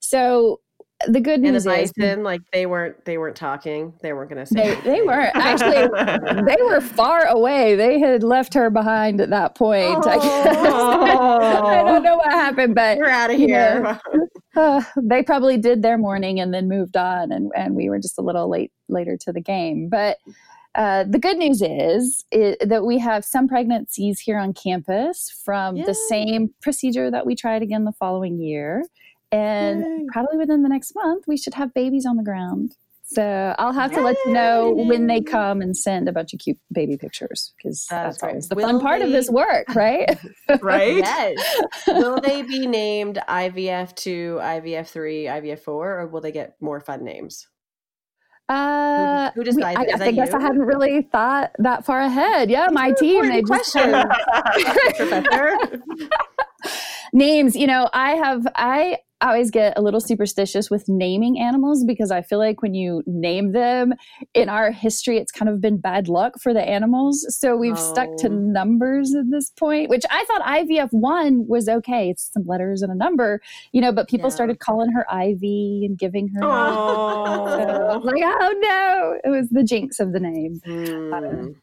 so 0.00 0.60
the 1.08 1.20
good 1.20 1.40
news 1.40 1.66
and 1.66 1.74
the 1.74 1.82
bison, 1.82 2.20
is 2.20 2.24
like 2.24 2.40
they 2.52 2.66
weren't 2.66 3.04
they 3.04 3.18
weren't 3.18 3.36
talking. 3.36 3.92
They 4.02 4.12
weren't 4.12 4.30
going 4.30 4.44
to 4.44 4.46
say. 4.46 4.74
They, 4.76 4.80
they 4.80 5.02
weren't 5.02 5.32
actually. 5.34 5.88
they 6.44 6.62
were 6.62 6.80
far 6.80 7.26
away. 7.26 7.74
They 7.74 7.98
had 7.98 8.22
left 8.22 8.54
her 8.54 8.70
behind 8.70 9.20
at 9.20 9.30
that 9.30 9.54
point. 9.54 10.06
I, 10.06 10.16
I, 11.80 11.82
don't 11.84 12.02
know 12.02 12.16
what 12.16 12.30
happened, 12.30 12.74
but 12.74 12.98
we're 12.98 13.08
out 13.08 13.30
of 13.30 13.36
here. 13.36 13.82
Know, 13.82 14.28
uh, 14.56 14.82
they 14.96 15.22
probably 15.22 15.56
did 15.56 15.82
their 15.82 15.98
mourning 15.98 16.40
and 16.40 16.52
then 16.52 16.68
moved 16.68 16.96
on, 16.96 17.32
and 17.32 17.50
and 17.56 17.74
we 17.74 17.88
were 17.88 17.98
just 17.98 18.18
a 18.18 18.22
little 18.22 18.48
late 18.48 18.72
later 18.88 19.16
to 19.22 19.32
the 19.32 19.40
game, 19.40 19.88
but. 19.88 20.18
Uh, 20.74 21.04
the 21.04 21.18
good 21.18 21.36
news 21.36 21.60
is, 21.60 22.24
is, 22.32 22.56
that 22.62 22.86
we 22.86 22.96
have 22.96 23.26
some 23.26 23.46
pregnancies 23.46 24.18
here 24.18 24.38
on 24.38 24.54
campus 24.54 25.30
from 25.44 25.76
Yay. 25.76 25.84
the 25.84 25.94
same 25.94 26.48
procedure 26.62 27.10
that 27.10 27.26
we 27.26 27.34
tried 27.34 27.60
again 27.60 27.84
the 27.84 27.92
following 27.92 28.40
year. 28.40 28.82
And 29.32 29.80
Yay. 29.80 30.06
probably 30.12 30.36
within 30.36 30.62
the 30.62 30.68
next 30.68 30.94
month, 30.94 31.24
we 31.26 31.38
should 31.38 31.54
have 31.54 31.72
babies 31.72 32.04
on 32.04 32.16
the 32.16 32.22
ground. 32.22 32.76
So 33.04 33.54
I'll 33.58 33.72
have 33.72 33.90
to 33.92 33.98
Yay. 33.98 34.04
let 34.04 34.16
you 34.24 34.32
know 34.32 34.70
when 34.70 35.06
they 35.06 35.20
come 35.20 35.60
and 35.60 35.76
send 35.76 36.08
a 36.08 36.12
bunch 36.12 36.32
of 36.32 36.40
cute 36.40 36.58
baby 36.70 36.96
pictures 36.96 37.52
because 37.56 37.86
that's, 37.90 38.18
that's 38.18 38.22
always 38.22 38.48
the 38.48 38.54
Will 38.54 38.66
fun 38.66 38.80
part 38.80 39.00
they... 39.00 39.06
of 39.06 39.12
this 39.12 39.30
work, 39.30 39.66
right? 39.74 40.08
right. 40.60 40.96
yes. 40.96 41.60
Will 41.88 42.20
they 42.20 42.42
be 42.42 42.66
named 42.66 43.18
IVF 43.28 43.94
two, 43.96 44.38
IVF 44.40 44.88
three, 44.88 45.24
IVF 45.24 45.60
four, 45.60 46.00
or 46.00 46.06
will 46.06 46.20
they 46.20 46.32
get 46.32 46.56
more 46.60 46.80
fun 46.80 47.04
names? 47.04 47.48
Uh, 48.48 49.30
who, 49.30 49.40
who 49.40 49.44
decides? 49.44 49.78
We, 49.78 49.92
I, 49.92 50.08
I 50.08 50.12
guess 50.12 50.30
you? 50.30 50.38
I 50.38 50.42
hadn't 50.42 50.62
really 50.62 51.02
thought 51.02 51.52
that 51.58 51.86
far 51.86 52.00
ahead. 52.00 52.50
Yeah, 52.50 52.68
my 52.70 52.92
team. 52.92 53.28
They 53.28 53.42
just 53.42 53.72
professor. 54.96 55.82
names. 57.12 57.56
You 57.56 57.66
know, 57.66 57.88
I 57.92 58.12
have 58.12 58.46
I 58.54 58.98
I 59.22 59.28
always 59.28 59.52
get 59.52 59.78
a 59.78 59.82
little 59.82 60.00
superstitious 60.00 60.68
with 60.68 60.88
naming 60.88 61.38
animals 61.38 61.84
because 61.84 62.10
I 62.10 62.22
feel 62.22 62.40
like 62.40 62.60
when 62.60 62.74
you 62.74 63.04
name 63.06 63.52
them 63.52 63.94
in 64.34 64.48
our 64.48 64.72
history, 64.72 65.16
it's 65.18 65.30
kind 65.30 65.48
of 65.48 65.60
been 65.60 65.78
bad 65.78 66.08
luck 66.08 66.40
for 66.40 66.52
the 66.52 66.60
animals. 66.60 67.24
So 67.28 67.56
we've 67.56 67.78
oh. 67.78 67.92
stuck 67.92 68.16
to 68.18 68.26
oh. 68.26 68.30
numbers 68.30 69.14
at 69.14 69.30
this 69.30 69.50
point, 69.50 69.90
which 69.90 70.04
I 70.10 70.24
thought 70.24 70.42
IVF 70.42 70.88
one 70.90 71.46
was 71.46 71.68
okay. 71.68 72.10
It's 72.10 72.32
some 72.32 72.44
letters 72.46 72.82
and 72.82 72.90
a 72.90 72.96
number, 72.96 73.40
you 73.70 73.80
know, 73.80 73.92
but 73.92 74.08
people 74.08 74.28
yeah. 74.28 74.34
started 74.34 74.58
calling 74.58 74.90
her 74.90 75.06
Ivy 75.08 75.84
and 75.86 75.96
giving 75.96 76.28
her. 76.34 76.40
Oh. 76.42 77.50
So, 77.62 77.98
like, 77.98 78.22
oh 78.24 78.54
no, 78.60 79.18
it 79.24 79.28
was 79.28 79.48
the 79.50 79.62
jinx 79.62 80.00
of 80.00 80.12
the 80.12 80.20
name. 80.20 80.60
Mm 80.66 81.54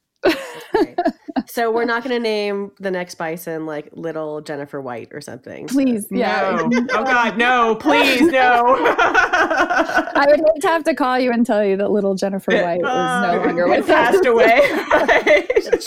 so 1.47 1.71
we're 1.71 1.85
not 1.85 2.03
going 2.03 2.15
to 2.15 2.19
name 2.19 2.71
the 2.79 2.91
next 2.91 3.15
bison 3.15 3.65
like 3.65 3.89
little 3.93 4.41
Jennifer 4.41 4.81
White 4.81 5.09
or 5.11 5.21
something. 5.21 5.67
Please, 5.67 6.07
yeah. 6.11 6.67
No. 6.67 6.87
oh 6.91 7.03
God, 7.03 7.37
no! 7.37 7.75
Please, 7.75 8.21
no. 8.21 8.77
I 8.79 10.25
would 10.27 10.39
hate 10.39 10.61
to 10.61 10.67
have 10.67 10.83
to 10.83 10.93
call 10.93 11.19
you 11.19 11.31
and 11.31 11.45
tell 11.45 11.63
you 11.63 11.77
that 11.77 11.91
little 11.91 12.15
Jennifer 12.15 12.51
White 12.51 12.83
uh, 12.83 13.27
is 13.27 13.33
no 13.33 13.45
longer 13.45 13.67
with 13.67 13.87
passed 13.87 14.25
away. 14.25 14.59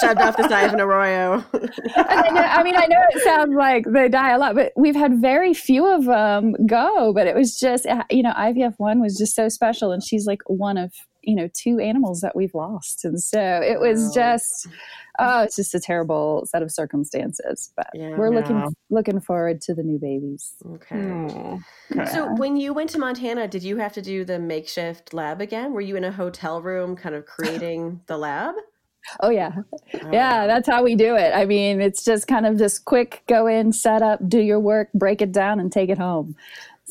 Shoved 0.00 0.20
off 0.20 0.36
the 0.36 0.48
side 0.48 0.66
of 0.66 0.74
an 0.74 0.80
arroyo. 0.80 1.44
I, 1.96 2.30
know, 2.30 2.40
I 2.40 2.62
mean, 2.62 2.76
I 2.76 2.86
know 2.86 2.98
it 3.10 3.22
sounds 3.22 3.54
like 3.54 3.84
they 3.86 4.08
die 4.08 4.30
a 4.30 4.38
lot, 4.38 4.54
but 4.54 4.72
we've 4.76 4.96
had 4.96 5.20
very 5.20 5.52
few 5.52 5.86
of 5.86 6.04
them 6.04 6.54
go. 6.66 7.12
But 7.12 7.26
it 7.26 7.34
was 7.34 7.58
just, 7.58 7.86
you 8.10 8.22
know, 8.22 8.32
IVF 8.32 8.74
one 8.78 9.00
was 9.00 9.18
just 9.18 9.34
so 9.34 9.48
special, 9.48 9.92
and 9.92 10.02
she's 10.02 10.26
like 10.26 10.40
one 10.46 10.78
of 10.78 10.92
you 11.22 11.34
know 11.34 11.48
two 11.54 11.78
animals 11.78 12.20
that 12.20 12.34
we've 12.36 12.54
lost 12.54 13.04
and 13.04 13.20
so 13.22 13.40
it 13.62 13.80
was 13.80 13.98
Wow. 13.98 14.10
just 14.14 14.68
oh 15.18 15.42
it's 15.42 15.56
just 15.56 15.74
a 15.74 15.80
terrible 15.80 16.44
set 16.46 16.62
of 16.62 16.70
circumstances 16.70 17.72
but 17.76 17.88
Yeah. 17.94 18.16
we're 18.16 18.28
Yeah. 18.30 18.36
looking 18.36 18.74
looking 18.90 19.20
forward 19.20 19.60
to 19.62 19.74
the 19.74 19.82
new 19.82 19.98
babies 19.98 20.54
Okay. 20.74 20.98
Okay. 20.98 22.04
So 22.06 22.32
when 22.34 22.56
you 22.56 22.72
went 22.72 22.90
to 22.90 22.98
Montana, 22.98 23.46
did 23.48 23.62
you 23.62 23.76
have 23.76 23.92
to 23.94 24.02
do 24.02 24.24
the 24.24 24.38
makeshift 24.38 25.12
lab 25.12 25.40
again? 25.42 25.72
Were 25.74 25.80
you 25.82 25.96
in 25.96 26.04
a 26.04 26.12
hotel 26.12 26.62
room 26.62 26.96
kind 26.96 27.14
of 27.14 27.26
creating 27.26 28.00
the 28.06 28.16
lab? 28.16 28.54
oh 29.20 29.30
yeah 29.30 29.50
Oh, 30.04 30.10
yeah 30.12 30.46
that's 30.46 30.68
how 30.68 30.82
we 30.84 30.94
do 30.94 31.16
it 31.16 31.32
i 31.34 31.44
mean 31.44 31.80
it's 31.80 32.04
just 32.04 32.28
kind 32.28 32.46
of 32.46 32.56
this 32.58 32.78
quick 32.78 33.22
go 33.26 33.48
in 33.48 33.72
set 33.72 34.00
up 34.00 34.20
do 34.28 34.38
your 34.38 34.60
work 34.60 34.88
break 34.94 35.20
it 35.20 35.32
down 35.32 35.58
and 35.58 35.72
take 35.72 35.90
it 35.90 35.98
home 35.98 36.36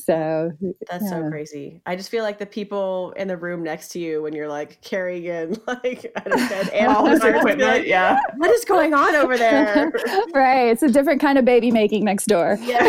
so 0.05 0.51
That's 0.89 1.09
so 1.09 1.29
crazy. 1.29 1.81
I 1.85 1.95
just 1.95 2.09
feel 2.09 2.23
like 2.23 2.39
the 2.39 2.45
people 2.45 3.13
in 3.17 3.27
the 3.27 3.37
room 3.37 3.63
next 3.63 3.89
to 3.89 3.99
you 3.99 4.21
when 4.21 4.33
you're 4.33 4.47
like 4.47 4.81
carrying 4.81 5.25
in 5.25 5.57
like 5.67 6.11
I 6.15 6.29
don't 6.29 6.39
know, 6.39 6.67
all 6.95 7.07
animals 7.07 7.09
this 7.09 7.23
are 7.23 7.31
just 7.31 7.45
be 7.45 7.51
equipment, 7.51 7.69
like, 7.69 7.85
yeah. 7.85 8.19
what 8.37 8.49
is 8.51 8.65
going 8.65 8.93
on 8.93 9.15
over 9.15 9.37
there? 9.37 9.91
right 10.33 10.67
it's 10.67 10.83
a 10.83 10.89
different 10.89 11.21
kind 11.21 11.37
of 11.37 11.45
baby 11.45 11.71
making 11.71 12.03
next 12.03 12.25
door 12.25 12.57
yeah. 12.61 12.79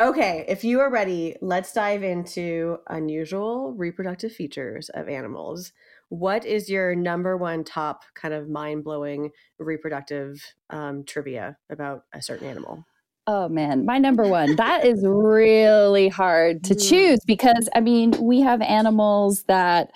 Okay, 0.00 0.44
if 0.48 0.64
you 0.64 0.80
are 0.80 0.90
ready, 0.90 1.36
let's 1.40 1.72
dive 1.72 2.02
into 2.02 2.78
unusual 2.88 3.72
reproductive 3.72 4.32
features 4.32 4.90
of 4.90 5.08
animals. 5.08 5.72
What 6.10 6.44
is 6.46 6.70
your 6.70 6.94
number 6.94 7.36
one 7.36 7.64
top 7.64 8.02
kind 8.14 8.32
of 8.32 8.48
mind 8.48 8.84
blowing 8.84 9.30
reproductive 9.58 10.42
um, 10.70 11.04
trivia 11.04 11.58
about 11.70 12.04
a 12.14 12.22
certain 12.22 12.48
animal? 12.48 12.86
Oh 13.26 13.48
man, 13.48 13.84
my 13.84 13.98
number 13.98 14.26
one. 14.26 14.56
That 14.56 14.86
is 14.86 15.04
really 15.06 16.08
hard 16.08 16.64
to 16.64 16.74
Mm. 16.74 16.78
choose 16.80 17.18
because 17.26 17.68
I 17.74 17.80
mean, 17.80 18.12
we 18.20 18.40
have 18.40 18.62
animals 18.62 19.44
that 19.44 19.90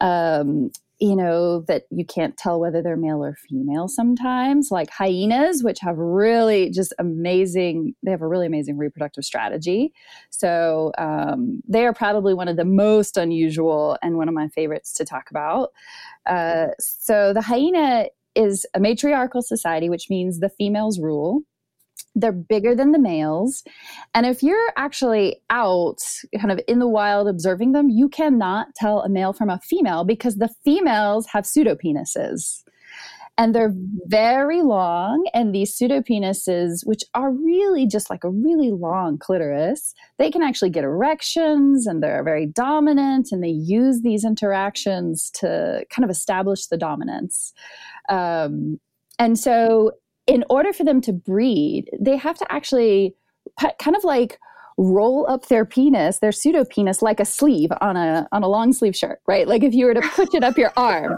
um 0.00 0.70
you 1.00 1.14
know 1.14 1.60
that 1.62 1.84
you 1.90 2.04
can't 2.04 2.36
tell 2.36 2.58
whether 2.58 2.82
they're 2.82 2.96
male 2.96 3.24
or 3.24 3.36
female 3.48 3.86
sometimes 3.86 4.70
like 4.70 4.90
hyenas 4.90 5.62
which 5.62 5.78
have 5.78 5.96
really 5.96 6.70
just 6.70 6.92
amazing 6.98 7.94
they 8.02 8.10
have 8.10 8.22
a 8.22 8.26
really 8.26 8.46
amazing 8.46 8.76
reproductive 8.76 9.24
strategy. 9.24 9.92
So 10.30 10.92
um, 10.98 11.62
they 11.68 11.84
are 11.86 11.92
probably 11.92 12.34
one 12.34 12.48
of 12.48 12.56
the 12.56 12.64
most 12.64 13.16
unusual 13.16 13.98
and 14.02 14.16
one 14.16 14.28
of 14.28 14.34
my 14.34 14.48
favorites 14.48 14.92
to 14.94 15.04
talk 15.04 15.30
about. 15.30 15.72
Uh, 16.26 16.68
so 16.78 17.32
the 17.32 17.42
hyena 17.42 18.06
is 18.34 18.66
a 18.74 18.80
matriarchal 18.80 19.42
society 19.42 19.88
which 19.88 20.10
means 20.10 20.40
the 20.40 20.48
females 20.48 20.98
rule 20.98 21.42
they're 22.20 22.32
bigger 22.32 22.74
than 22.74 22.92
the 22.92 22.98
males. 22.98 23.62
And 24.14 24.26
if 24.26 24.42
you're 24.42 24.72
actually 24.76 25.40
out 25.50 26.00
kind 26.38 26.52
of 26.52 26.60
in 26.66 26.78
the 26.78 26.88
wild 26.88 27.28
observing 27.28 27.72
them, 27.72 27.88
you 27.88 28.08
cannot 28.08 28.74
tell 28.74 29.00
a 29.00 29.08
male 29.08 29.32
from 29.32 29.50
a 29.50 29.60
female 29.60 30.04
because 30.04 30.36
the 30.36 30.50
females 30.64 31.26
have 31.26 31.44
pseudopenises. 31.44 32.62
And 33.40 33.54
they're 33.54 33.72
very 34.06 34.62
long, 34.62 35.24
and 35.32 35.54
these 35.54 35.78
pseudopenises, 35.78 36.84
which 36.84 37.04
are 37.14 37.30
really 37.30 37.86
just 37.86 38.10
like 38.10 38.24
a 38.24 38.30
really 38.30 38.72
long 38.72 39.16
clitoris, 39.16 39.94
they 40.18 40.28
can 40.28 40.42
actually 40.42 40.70
get 40.70 40.82
erections 40.82 41.86
and 41.86 42.02
they're 42.02 42.24
very 42.24 42.46
dominant, 42.46 43.28
and 43.30 43.40
they 43.40 43.48
use 43.48 44.00
these 44.02 44.24
interactions 44.24 45.30
to 45.34 45.86
kind 45.88 46.02
of 46.02 46.10
establish 46.10 46.66
the 46.66 46.76
dominance. 46.76 47.52
Um, 48.08 48.80
and 49.20 49.38
so 49.38 49.92
in 50.28 50.44
order 50.48 50.72
for 50.72 50.84
them 50.84 51.00
to 51.00 51.12
breed, 51.12 51.90
they 51.98 52.16
have 52.16 52.38
to 52.38 52.52
actually 52.52 53.16
kind 53.80 53.96
of 53.96 54.04
like 54.04 54.38
roll 54.76 55.28
up 55.28 55.48
their 55.48 55.64
penis, 55.64 56.20
their 56.20 56.30
pseudo 56.30 56.64
penis, 56.64 57.02
like 57.02 57.18
a 57.18 57.24
sleeve 57.24 57.70
on 57.80 57.96
a 57.96 58.28
on 58.30 58.44
a 58.44 58.48
long 58.48 58.72
sleeve 58.72 58.94
shirt, 58.94 59.20
right? 59.26 59.48
Like 59.48 59.64
if 59.64 59.74
you 59.74 59.86
were 59.86 59.94
to 59.94 60.00
push 60.00 60.28
it 60.34 60.44
up 60.44 60.56
your 60.56 60.72
arm, 60.76 61.16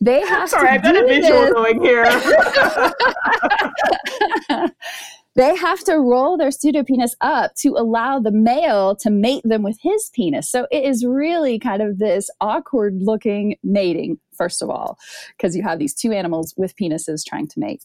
they 0.00 0.20
have 0.20 0.50
Sorry, 0.50 0.66
to 0.66 0.72
I've 0.74 0.82
got 0.82 0.96
a 0.96 1.06
visual 1.06 1.52
going 1.52 1.82
here. 1.82 2.04
they 5.38 5.54
have 5.56 5.84
to 5.84 5.94
roll 5.98 6.36
their 6.36 6.48
pseudopenis 6.50 7.12
up 7.20 7.54
to 7.54 7.68
allow 7.76 8.18
the 8.18 8.32
male 8.32 8.96
to 8.96 9.08
mate 9.08 9.42
them 9.44 9.62
with 9.62 9.78
his 9.80 10.10
penis. 10.12 10.50
So 10.50 10.66
it 10.72 10.82
is 10.84 11.06
really 11.06 11.60
kind 11.60 11.80
of 11.80 11.98
this 11.98 12.28
awkward 12.40 13.00
looking 13.00 13.56
mating, 13.62 14.18
first 14.36 14.62
of 14.62 14.68
all, 14.68 14.98
because 15.36 15.54
you 15.56 15.62
have 15.62 15.78
these 15.78 15.94
two 15.94 16.10
animals 16.12 16.54
with 16.56 16.74
penises 16.76 17.24
trying 17.24 17.46
to 17.48 17.60
mate. 17.60 17.84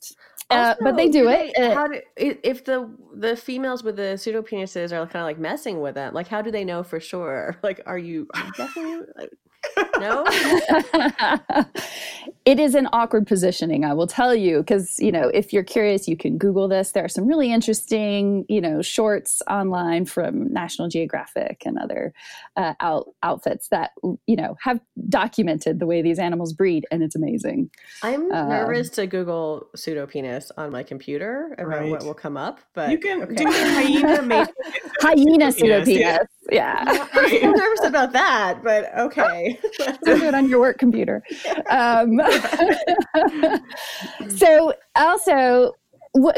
Uh, 0.50 0.74
but 0.82 0.98
they 0.98 1.06
Also, 1.08 1.20
do 1.20 1.30
it. 1.30 1.54
they- 1.56 1.64
uh, 1.64 1.74
how 1.76 1.88
do, 1.88 2.02
if 2.18 2.66
the 2.66 2.90
the 3.16 3.36
females 3.36 3.84
with 3.84 3.96
the 3.98 4.16
pseudopenises 4.18 4.92
are 4.92 5.06
kind 5.06 5.22
of 5.22 5.28
like 5.32 5.40
messing 5.40 5.80
with 5.80 5.96
it, 5.98 6.14
like 6.16 6.28
how 6.28 6.42
do 6.42 6.50
they 6.52 6.66
know 6.66 6.82
for 6.84 7.00
sure? 7.00 7.56
Like, 7.64 7.82
are 7.86 7.98
you, 8.00 8.28
are 8.34 8.46
you 8.46 8.52
definitely 8.58 9.28
no? 10.00 10.24
it 12.46 12.60
is 12.60 12.76
an 12.76 12.88
awkward 12.92 13.28
positioning, 13.28 13.86
I 13.86 13.94
will 13.94 14.08
tell 14.08 14.36
you, 14.36 14.60
because 14.60 15.00
you 15.00 15.12
know 15.12 15.30
if 15.30 15.54
you're 15.54 15.64
curious, 15.64 16.08
you 16.08 16.18
can 16.18 16.38
Google 16.38 16.68
this. 16.68 16.92
There 16.92 17.04
are 17.04 17.10
some 17.10 17.28
really 17.28 17.52
interesting, 17.52 18.46
you 18.50 18.62
know, 18.62 18.82
shorts 18.82 19.42
online 19.50 20.06
from 20.06 20.52
National 20.52 20.88
Geographic 20.88 21.64
and 21.66 21.78
other 21.78 22.14
uh, 22.56 22.74
out, 22.80 23.10
outfits 23.24 23.70
that 23.70 23.92
you 24.28 24.36
know 24.36 24.56
have 24.62 24.80
documented 25.10 25.80
the 25.80 25.86
way 25.86 26.02
these 26.02 26.20
animals 26.20 26.54
breed, 26.54 26.86
and 26.92 27.04
it's 27.04 27.16
amazing. 27.16 27.70
I'm 28.02 28.32
Um, 28.32 28.50
nervous 28.50 28.90
to 28.92 29.08
Google 29.08 29.70
pseudopenis 29.76 30.52
on 30.58 30.72
my 30.72 30.84
computer 30.84 31.56
about 31.58 31.88
what 31.88 32.04
will 32.04 32.14
come 32.14 32.38
up, 32.38 32.60
but 32.74 32.92
you 32.92 32.98
can 32.98 33.24
okay. 33.24 33.36
do 33.36 33.46
hyena 33.46 34.22
mate. 34.24 34.48
Hyena 35.02 35.48
Pseudopenis, 35.48 35.86
pseudopenis, 35.86 36.28
yeah. 36.52 36.84
yeah. 36.86 37.08
I'm 37.14 37.30
so 37.30 37.52
nervous 37.52 37.84
about 37.84 38.12
that, 38.14 38.64
but 38.64 38.96
okay. 38.98 39.53
Don't 40.06 40.24
it 40.24 40.34
on 40.34 40.50
your 40.50 40.60
work 40.60 40.78
computer. 40.78 41.24
Um, 41.70 42.20
so 44.30 44.74
also, 44.96 45.74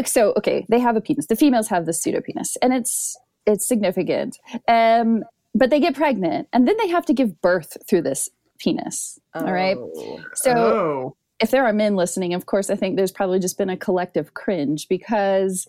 so 0.06 0.34
okay, 0.38 0.66
they 0.70 0.80
have 0.80 0.96
a 0.96 1.02
penis. 1.02 1.28
The 1.28 1.36
females 1.36 1.68
have 1.68 1.86
the 1.86 1.92
pseudopenis, 1.92 2.58
and 2.62 2.74
it's 2.74 3.18
it's 3.46 3.68
significant. 3.68 4.38
Um, 4.68 5.24
but 5.54 5.70
they 5.70 5.80
get 5.80 5.96
pregnant, 5.96 6.48
and 6.54 6.68
then 6.68 6.76
they 6.78 6.90
have 6.90 7.06
to 7.06 7.14
give 7.14 7.42
birth 7.42 7.78
through 7.88 8.02
this 8.02 8.30
penis. 8.60 9.20
All 9.34 9.52
right. 9.52 9.78
Oh. 9.78 10.24
So 10.34 10.52
oh. 10.52 11.18
if 11.40 11.52
there 11.52 11.66
are 11.66 11.74
men 11.74 11.96
listening, 11.96 12.34
of 12.34 12.46
course, 12.46 12.70
I 12.70 12.76
think 12.76 12.96
there's 12.96 13.12
probably 13.12 13.40
just 13.40 13.58
been 13.58 13.70
a 13.70 13.78
collective 13.78 14.34
cringe 14.34 14.88
because, 14.88 15.68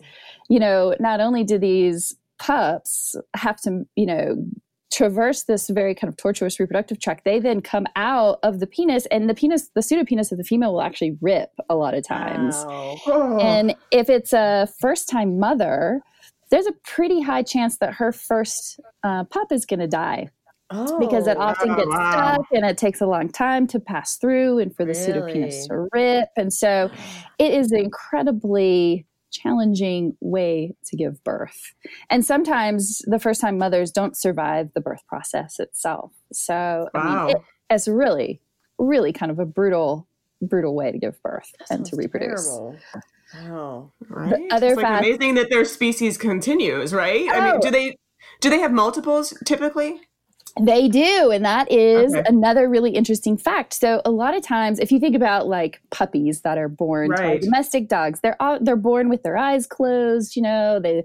you 0.49 0.59
know, 0.59 0.95
not 0.99 1.19
only 1.19 1.43
do 1.43 1.57
these 1.57 2.15
pups 2.39 3.15
have 3.35 3.59
to, 3.61 3.85
you 3.95 4.05
know, 4.05 4.45
traverse 4.91 5.43
this 5.43 5.69
very 5.69 5.93
kind 5.93 6.09
of 6.09 6.17
tortuous 6.17 6.59
reproductive 6.59 6.99
tract, 6.99 7.25
they 7.25 7.39
then 7.39 7.61
come 7.61 7.85
out 7.95 8.39
of 8.43 8.59
the 8.59 8.67
penis, 8.67 9.05
and 9.07 9.29
the 9.29 9.33
penis, 9.33 9.69
the 9.75 9.81
pseudopenis 9.81 10.31
of 10.31 10.37
the 10.37 10.43
female 10.43 10.73
will 10.73 10.81
actually 10.81 11.17
rip 11.21 11.51
a 11.69 11.75
lot 11.75 11.93
of 11.93 12.05
times. 12.05 12.55
Wow. 12.65 12.97
Oh. 13.07 13.39
And 13.41 13.75
if 13.91 14.09
it's 14.09 14.33
a 14.33 14.67
first 14.79 15.09
time 15.09 15.39
mother, 15.39 16.01
there's 16.49 16.67
a 16.67 16.73
pretty 16.83 17.21
high 17.21 17.43
chance 17.43 17.77
that 17.79 17.93
her 17.93 18.11
first 18.11 18.79
uh, 19.03 19.25
pup 19.25 19.51
is 19.51 19.65
going 19.65 19.81
to 19.81 19.87
die 19.87 20.29
Oh, 20.69 20.99
because 20.99 21.27
it 21.27 21.37
often 21.37 21.69
wow, 21.69 21.75
gets 21.77 21.87
wow. 21.89 22.33
stuck 22.33 22.45
and 22.51 22.65
it 22.65 22.77
takes 22.77 22.99
a 22.99 23.05
long 23.05 23.29
time 23.29 23.67
to 23.67 23.79
pass 23.79 24.17
through 24.17 24.59
and 24.59 24.75
for 24.75 24.83
the 24.83 24.91
Really? 24.91 25.43
pseudopenis 25.47 25.67
to 25.67 25.87
rip. 25.93 26.27
And 26.35 26.51
so 26.51 26.91
it 27.39 27.53
is 27.53 27.71
incredibly 27.71 29.05
challenging 29.31 30.15
way 30.21 30.75
to 30.85 30.95
give 30.97 31.23
birth. 31.23 31.73
And 32.09 32.25
sometimes 32.25 33.01
the 33.05 33.19
first 33.19 33.41
time 33.41 33.57
mothers 33.57 33.91
don't 33.91 34.15
survive 34.17 34.69
the 34.73 34.81
birth 34.81 35.05
process 35.07 35.59
itself. 35.59 36.11
So 36.33 36.89
I 36.93 37.25
mean, 37.25 37.35
it, 37.35 37.41
it's 37.69 37.87
really, 37.87 38.41
really 38.79 39.11
kind 39.13 39.31
of 39.31 39.39
a 39.39 39.45
brutal, 39.45 40.07
brutal 40.41 40.75
way 40.75 40.91
to 40.91 40.97
give 40.97 41.21
birth 41.21 41.51
That 41.69 41.75
and 41.75 41.85
to 41.87 41.95
reproduce. 41.95 42.45
terrible. 42.47 42.77
Wow. 43.35 43.91
right? 44.07 44.47
other 44.51 44.67
it's 44.67 44.77
like 44.77 44.85
fact- 44.85 45.05
amazing 45.05 45.35
that 45.35 45.49
their 45.49 45.65
species 45.65 46.17
continues, 46.17 46.93
right? 46.93 47.27
I 47.29 47.39
mean, 47.41 47.53
Oh. 47.55 47.59
do 47.61 47.69
they 47.71 47.97
do 48.39 48.49
they 48.49 48.59
have 48.59 48.71
multiples 48.71 49.33
typically? 49.45 49.99
They 50.61 50.87
do, 50.87 51.31
and 51.31 51.43
that 51.45 51.71
is 51.71 52.13
Okay. 52.13 52.23
another 52.27 52.69
really 52.69 52.91
interesting 52.91 53.37
fact. 53.37 53.73
So 53.73 54.01
a 54.05 54.11
lot 54.11 54.35
of 54.35 54.43
times, 54.43 54.79
if 54.79 54.91
you 54.91 54.99
think 54.99 55.15
about 55.15 55.47
like 55.47 55.81
puppies 55.91 56.41
that 56.41 56.57
are 56.57 56.69
born 56.69 57.09
Right. 57.11 57.41
domestic 57.41 57.87
dogs, 57.89 58.21
they're 58.21 58.41
all, 58.41 58.57
they're 58.61 58.75
born 58.75 59.09
with 59.09 59.23
their 59.23 59.37
eyes 59.37 59.67
closed. 59.67 60.35
You 60.35 60.43
know, 60.43 60.79
they 60.79 61.03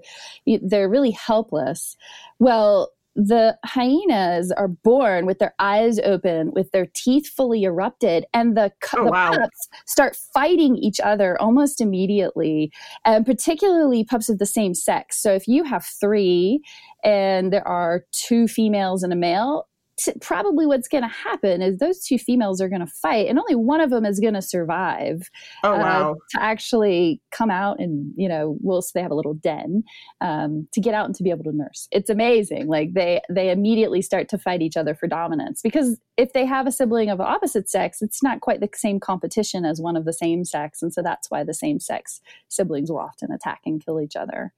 they're 0.61 0.89
really 0.89 1.11
helpless. 1.11 1.97
Well, 2.39 2.92
the 3.15 3.57
hyenas 3.63 4.51
are 4.51 4.67
born 4.67 5.25
with 5.25 5.39
their 5.39 5.53
eyes 5.59 5.99
open, 5.99 6.51
with 6.53 6.71
their 6.71 6.87
teeth 6.93 7.27
fully 7.27 7.63
erupted, 7.63 8.25
and 8.33 8.57
the, 8.57 8.71
cu- 8.81 8.97
Oh, 8.99 9.05
the 9.05 9.11
wow. 9.11 9.31
pups 9.31 9.67
start 9.85 10.15
fighting 10.33 10.75
each 10.77 10.99
other 10.99 11.39
almost 11.41 11.79
immediately, 11.79 12.71
and 13.05 13.25
particularly 13.25 14.03
pups 14.03 14.29
of 14.29 14.39
the 14.39 14.45
same 14.45 14.73
sex. 14.73 15.21
So 15.21 15.33
if 15.33 15.47
you 15.47 15.63
have 15.63 15.85
three 15.85 16.61
and 17.03 17.53
there 17.53 17.67
are 17.67 18.05
two 18.11 18.47
females 18.47 19.03
and 19.03 19.13
a 19.13 19.15
male, 19.15 19.67
t- 19.97 20.13
probably 20.21 20.65
what's 20.65 20.87
going 20.87 21.03
to 21.03 21.07
happen 21.07 21.61
is 21.61 21.77
those 21.77 22.03
two 22.03 22.17
females 22.17 22.61
are 22.61 22.69
going 22.69 22.85
to 22.85 22.87
fight, 22.87 23.27
and 23.27 23.39
only 23.39 23.55
one 23.55 23.81
of 23.81 23.89
them 23.89 24.05
is 24.05 24.19
going 24.19 24.33
to 24.33 24.41
survive. 24.41 25.29
Oh 25.63 25.73
uh, 25.73 25.77
wow! 25.77 26.15
to 26.31 26.43
actually 26.43 27.21
come 27.31 27.49
out 27.49 27.79
and 27.79 28.13
you 28.15 28.27
know, 28.27 28.57
well, 28.61 28.81
so 28.81 28.91
they 28.93 29.01
have 29.01 29.11
a 29.11 29.15
little 29.15 29.33
den 29.35 29.83
um, 30.21 30.67
to 30.73 30.81
get 30.81 30.93
out 30.93 31.05
and 31.05 31.15
to 31.15 31.23
be 31.23 31.29
able 31.29 31.43
to 31.45 31.55
nurse. 31.55 31.87
It's 31.91 32.09
amazing. 32.09 32.67
Like 32.67 32.93
they 32.93 33.21
they 33.29 33.51
immediately 33.51 34.01
start 34.01 34.29
to 34.29 34.37
fight 34.37 34.61
each 34.61 34.77
other 34.77 34.95
for 34.95 35.07
dominance 35.07 35.61
because 35.61 35.99
if 36.17 36.33
they 36.33 36.45
have 36.45 36.67
a 36.67 36.71
sibling 36.71 37.09
of 37.09 37.19
opposite 37.19 37.69
sex, 37.69 38.01
it's 38.01 38.23
not 38.23 38.41
quite 38.41 38.59
the 38.59 38.69
same 38.75 38.99
competition 38.99 39.65
as 39.65 39.81
one 39.81 39.95
of 39.95 40.05
the 40.05 40.13
same 40.13 40.45
sex, 40.45 40.81
and 40.81 40.93
so 40.93 41.01
that's 41.01 41.29
why 41.29 41.43
the 41.43 41.53
same 41.53 41.79
sex 41.79 42.21
siblings 42.49 42.89
will 42.89 42.99
often 42.99 43.31
attack 43.31 43.61
and 43.65 43.83
kill 43.83 43.99
each 43.99 44.15
other 44.15 44.53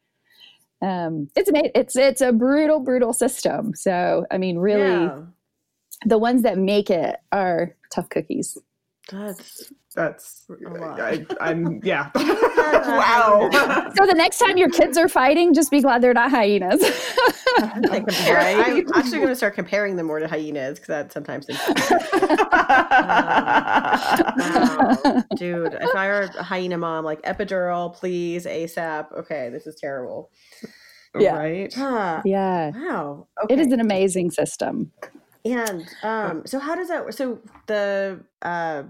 um, 0.85 1.29
it's. 1.35 1.49
It's 1.53 1.95
it's 1.95 2.21
a 2.21 2.31
brutal, 2.31 2.79
brutal 2.79 3.13
system. 3.13 3.73
So 3.75 4.25
I 4.31 4.37
mean, 4.37 4.57
really, 4.57 5.05
Yeah. 5.05 5.21
the 6.05 6.17
ones 6.17 6.43
that 6.43 6.57
make 6.57 6.89
it 6.89 7.17
are 7.31 7.75
tough 7.93 8.09
cookies. 8.09 8.57
That's 9.11 9.71
That's 9.95 10.45
A 10.49 10.67
uh, 10.67 10.79
lot. 10.79 10.99
I, 10.99 11.25
I'm 11.39 11.79
yeah. 11.83 12.09
wow. 12.15 13.49
So 13.51 14.05
the 14.05 14.15
next 14.15 14.39
time 14.39 14.57
your 14.57 14.69
kids 14.69 14.97
are 14.97 15.07
fighting, 15.07 15.53
just 15.53 15.69
be 15.69 15.81
glad 15.81 16.01
they're 16.01 16.13
not 16.13 16.31
hyenas. 16.31 16.83
I 17.57 17.79
compare, 18.07 18.39
I'm 18.39 18.85
actually 18.95 19.19
going 19.19 19.29
to 19.29 19.35
start 19.35 19.53
comparing 19.55 19.95
them 19.95 20.07
more 20.07 20.19
to 20.19 20.27
hyenas 20.27 20.79
because 20.79 20.87
that 20.87 21.13
sometimes. 21.13 21.47
wow, 24.37 25.23
dude! 25.37 25.73
If 25.73 25.95
I 25.95 26.07
were 26.07 26.29
a 26.37 26.43
hyena 26.43 26.77
mom, 26.77 27.05
like 27.05 27.21
epidural, 27.21 27.93
please, 27.93 28.45
ASAP. 28.45 29.11
Okay, 29.19 29.49
this 29.49 29.67
is 29.67 29.75
terrible. 29.75 30.31
Yeah. 31.17 31.37
Right. 31.37 31.73
Huh. 31.73 32.21
yeah, 32.25 32.71
Wow. 32.71 33.27
it 33.49 33.59
is 33.59 33.71
an 33.71 33.79
amazing 33.79 34.31
system. 34.31 34.91
And 35.45 35.87
um, 36.01 36.43
so 36.45 36.59
how 36.59 36.75
does 36.75 36.87
that? 36.87 37.13
So 37.13 37.39
the 37.67 38.19
uh, 38.41 38.83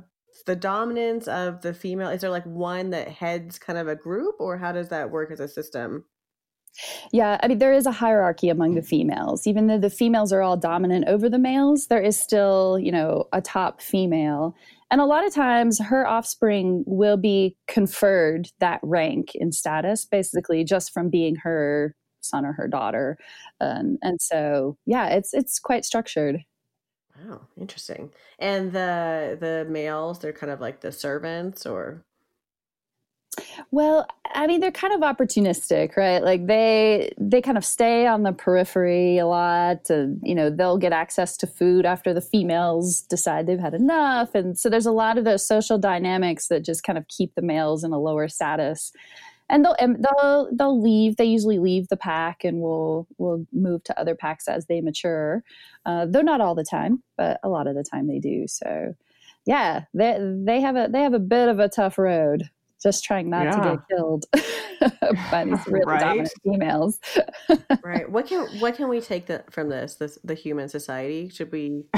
the 0.46 0.56
dominance 0.56 1.28
of 1.28 1.62
the 1.62 1.74
female 1.74 2.10
is 2.10 2.22
there 2.22 2.30
like 2.30 2.46
one 2.46 2.92
that 2.92 3.10
heads 3.10 3.60
kind 3.60 3.78
of 3.78 3.88
a 3.88 3.96
group, 3.96 4.36
or 4.40 4.58
how 4.58 4.72
does 4.72 4.90
that 4.90 5.12
work 5.12 5.32
as 5.32 5.40
a 5.40 5.48
system? 5.48 6.06
Yeah, 7.12 7.40
I 7.42 7.48
mean, 7.48 7.60
there 7.60 7.74
is 7.74 7.86
a 7.86 7.92
hierarchy 7.92 8.50
among 8.50 8.76
the 8.76 8.82
females. 8.82 9.48
Even 9.48 9.68
though 9.68 9.80
the 9.80 9.90
females 9.90 10.34
are 10.34 10.42
all 10.42 10.58
dominant 10.58 11.06
over 11.08 11.30
the 11.30 11.40
males, 11.40 11.88
there 11.88 12.02
is 12.02 12.20
still, 12.20 12.78
you 12.80 12.92
know, 12.92 13.26
a 13.32 13.42
top 13.42 13.82
female. 13.82 14.56
And 14.92 15.00
a 15.00 15.06
lot 15.06 15.26
of 15.26 15.34
times 15.34 15.80
her 15.80 16.06
offspring 16.06 16.84
will 16.86 17.18
be 17.18 17.56
conferred 17.68 18.50
that 18.60 18.80
rank 18.84 19.32
in 19.36 19.52
status, 19.52 20.06
basically 20.06 20.64
just 20.64 20.92
from 20.94 21.10
being 21.10 21.38
her 21.38 21.96
son 22.26 22.46
or 22.46 22.54
her 22.54 22.68
daughter. 22.68 23.18
Um, 23.62 23.98
and 24.02 24.22
so, 24.22 24.78
yeah, 24.86 25.10
it's 25.10 25.34
it's 25.34 25.60
quite 25.60 25.86
structured. 25.86 26.44
Wow, 27.18 27.48
interesting. 27.58 28.12
And 28.40 28.72
the 28.74 29.38
the 29.40 29.66
males, 29.70 30.20
they're 30.20 30.34
kind 30.34 30.52
of 30.52 30.60
like 30.62 30.82
the 30.82 30.92
servants, 30.92 31.66
or 31.66 32.06
Well, 33.72 34.08
I 34.34 34.48
mean, 34.48 34.60
they're 34.62 34.72
kind 34.72 34.94
of 34.94 35.02
opportunistic, 35.02 35.96
right? 35.98 36.24
Like 36.24 36.48
they 36.48 37.12
they 37.18 37.42
kind 37.42 37.58
of 37.58 37.66
stay 37.66 38.08
on 38.08 38.24
the 38.24 38.32
periphery 38.34 39.18
a 39.18 39.28
lot, 39.28 39.90
and 39.90 40.20
you 40.24 40.36
know 40.36 40.50
they'll 40.50 40.78
get 40.78 40.94
access 40.94 41.38
to 41.38 41.48
food 41.48 41.86
after 41.86 42.14
the 42.14 42.22
females 42.22 43.02
decide 43.02 43.48
they've 43.48 43.60
had 43.60 43.74
enough, 43.74 44.36
and 44.36 44.58
so 44.58 44.70
there's 44.70 44.86
a 44.86 44.92
lot 44.92 45.18
of 45.18 45.26
those 45.26 45.46
social 45.46 45.78
dynamics 45.78 46.48
that 46.48 46.64
just 46.64 46.84
kind 46.84 46.98
of 46.98 47.08
keep 47.08 47.36
the 47.36 47.42
males 47.42 47.84
in 47.84 47.92
a 47.92 48.00
lower 48.00 48.28
status. 48.28 48.92
And 49.50 49.64
they'll 49.64 49.76
they'll 49.80 50.50
they'll 50.56 50.82
leave. 50.82 51.18
They 51.18 51.26
usually 51.26 51.60
leave 51.60 51.88
the 51.90 51.98
pack 51.98 52.44
and 52.44 52.62
will 52.62 53.08
will 53.18 53.46
move 53.54 53.84
to 53.86 54.00
other 54.00 54.16
packs 54.16 54.48
as 54.48 54.66
they 54.66 54.82
mature. 54.82 55.44
Uh, 55.86 56.06
though 56.10 56.22
not 56.22 56.42
all 56.42 56.56
the 56.56 56.64
time, 56.64 57.04
but 57.18 57.40
a 57.44 57.50
lot 57.50 57.68
of 57.68 57.76
the 57.76 57.84
time 57.84 58.08
they 58.08 58.20
do. 58.20 58.46
So, 58.48 58.96
yeah, 59.46 59.84
they 59.94 60.18
they 60.46 60.62
have 60.62 60.76
a 60.76 60.88
they 60.92 61.02
have 61.02 61.14
a 61.14 61.20
bit 61.20 61.48
of 61.50 61.60
a 61.60 61.70
tough 61.70 61.98
road 61.98 62.50
just 62.82 63.04
trying 63.04 63.30
not 63.30 63.44
to 63.46 63.62
get 63.62 63.80
killed 63.98 64.26
by 65.32 65.44
these 65.46 65.60
really 65.68 65.86
Right. 65.86 66.00
dominant 66.00 66.34
females. 66.44 67.00
right? 67.84 68.10
What 68.10 68.28
can 68.28 68.46
what 68.60 68.76
can 68.76 68.90
we 68.90 69.02
take 69.02 69.26
the, 69.28 69.44
from 69.50 69.70
this? 69.70 69.96
This 69.96 70.20
the 70.24 70.36
human 70.36 70.70
society? 70.70 71.30
Should 71.30 71.52
we? 71.52 71.86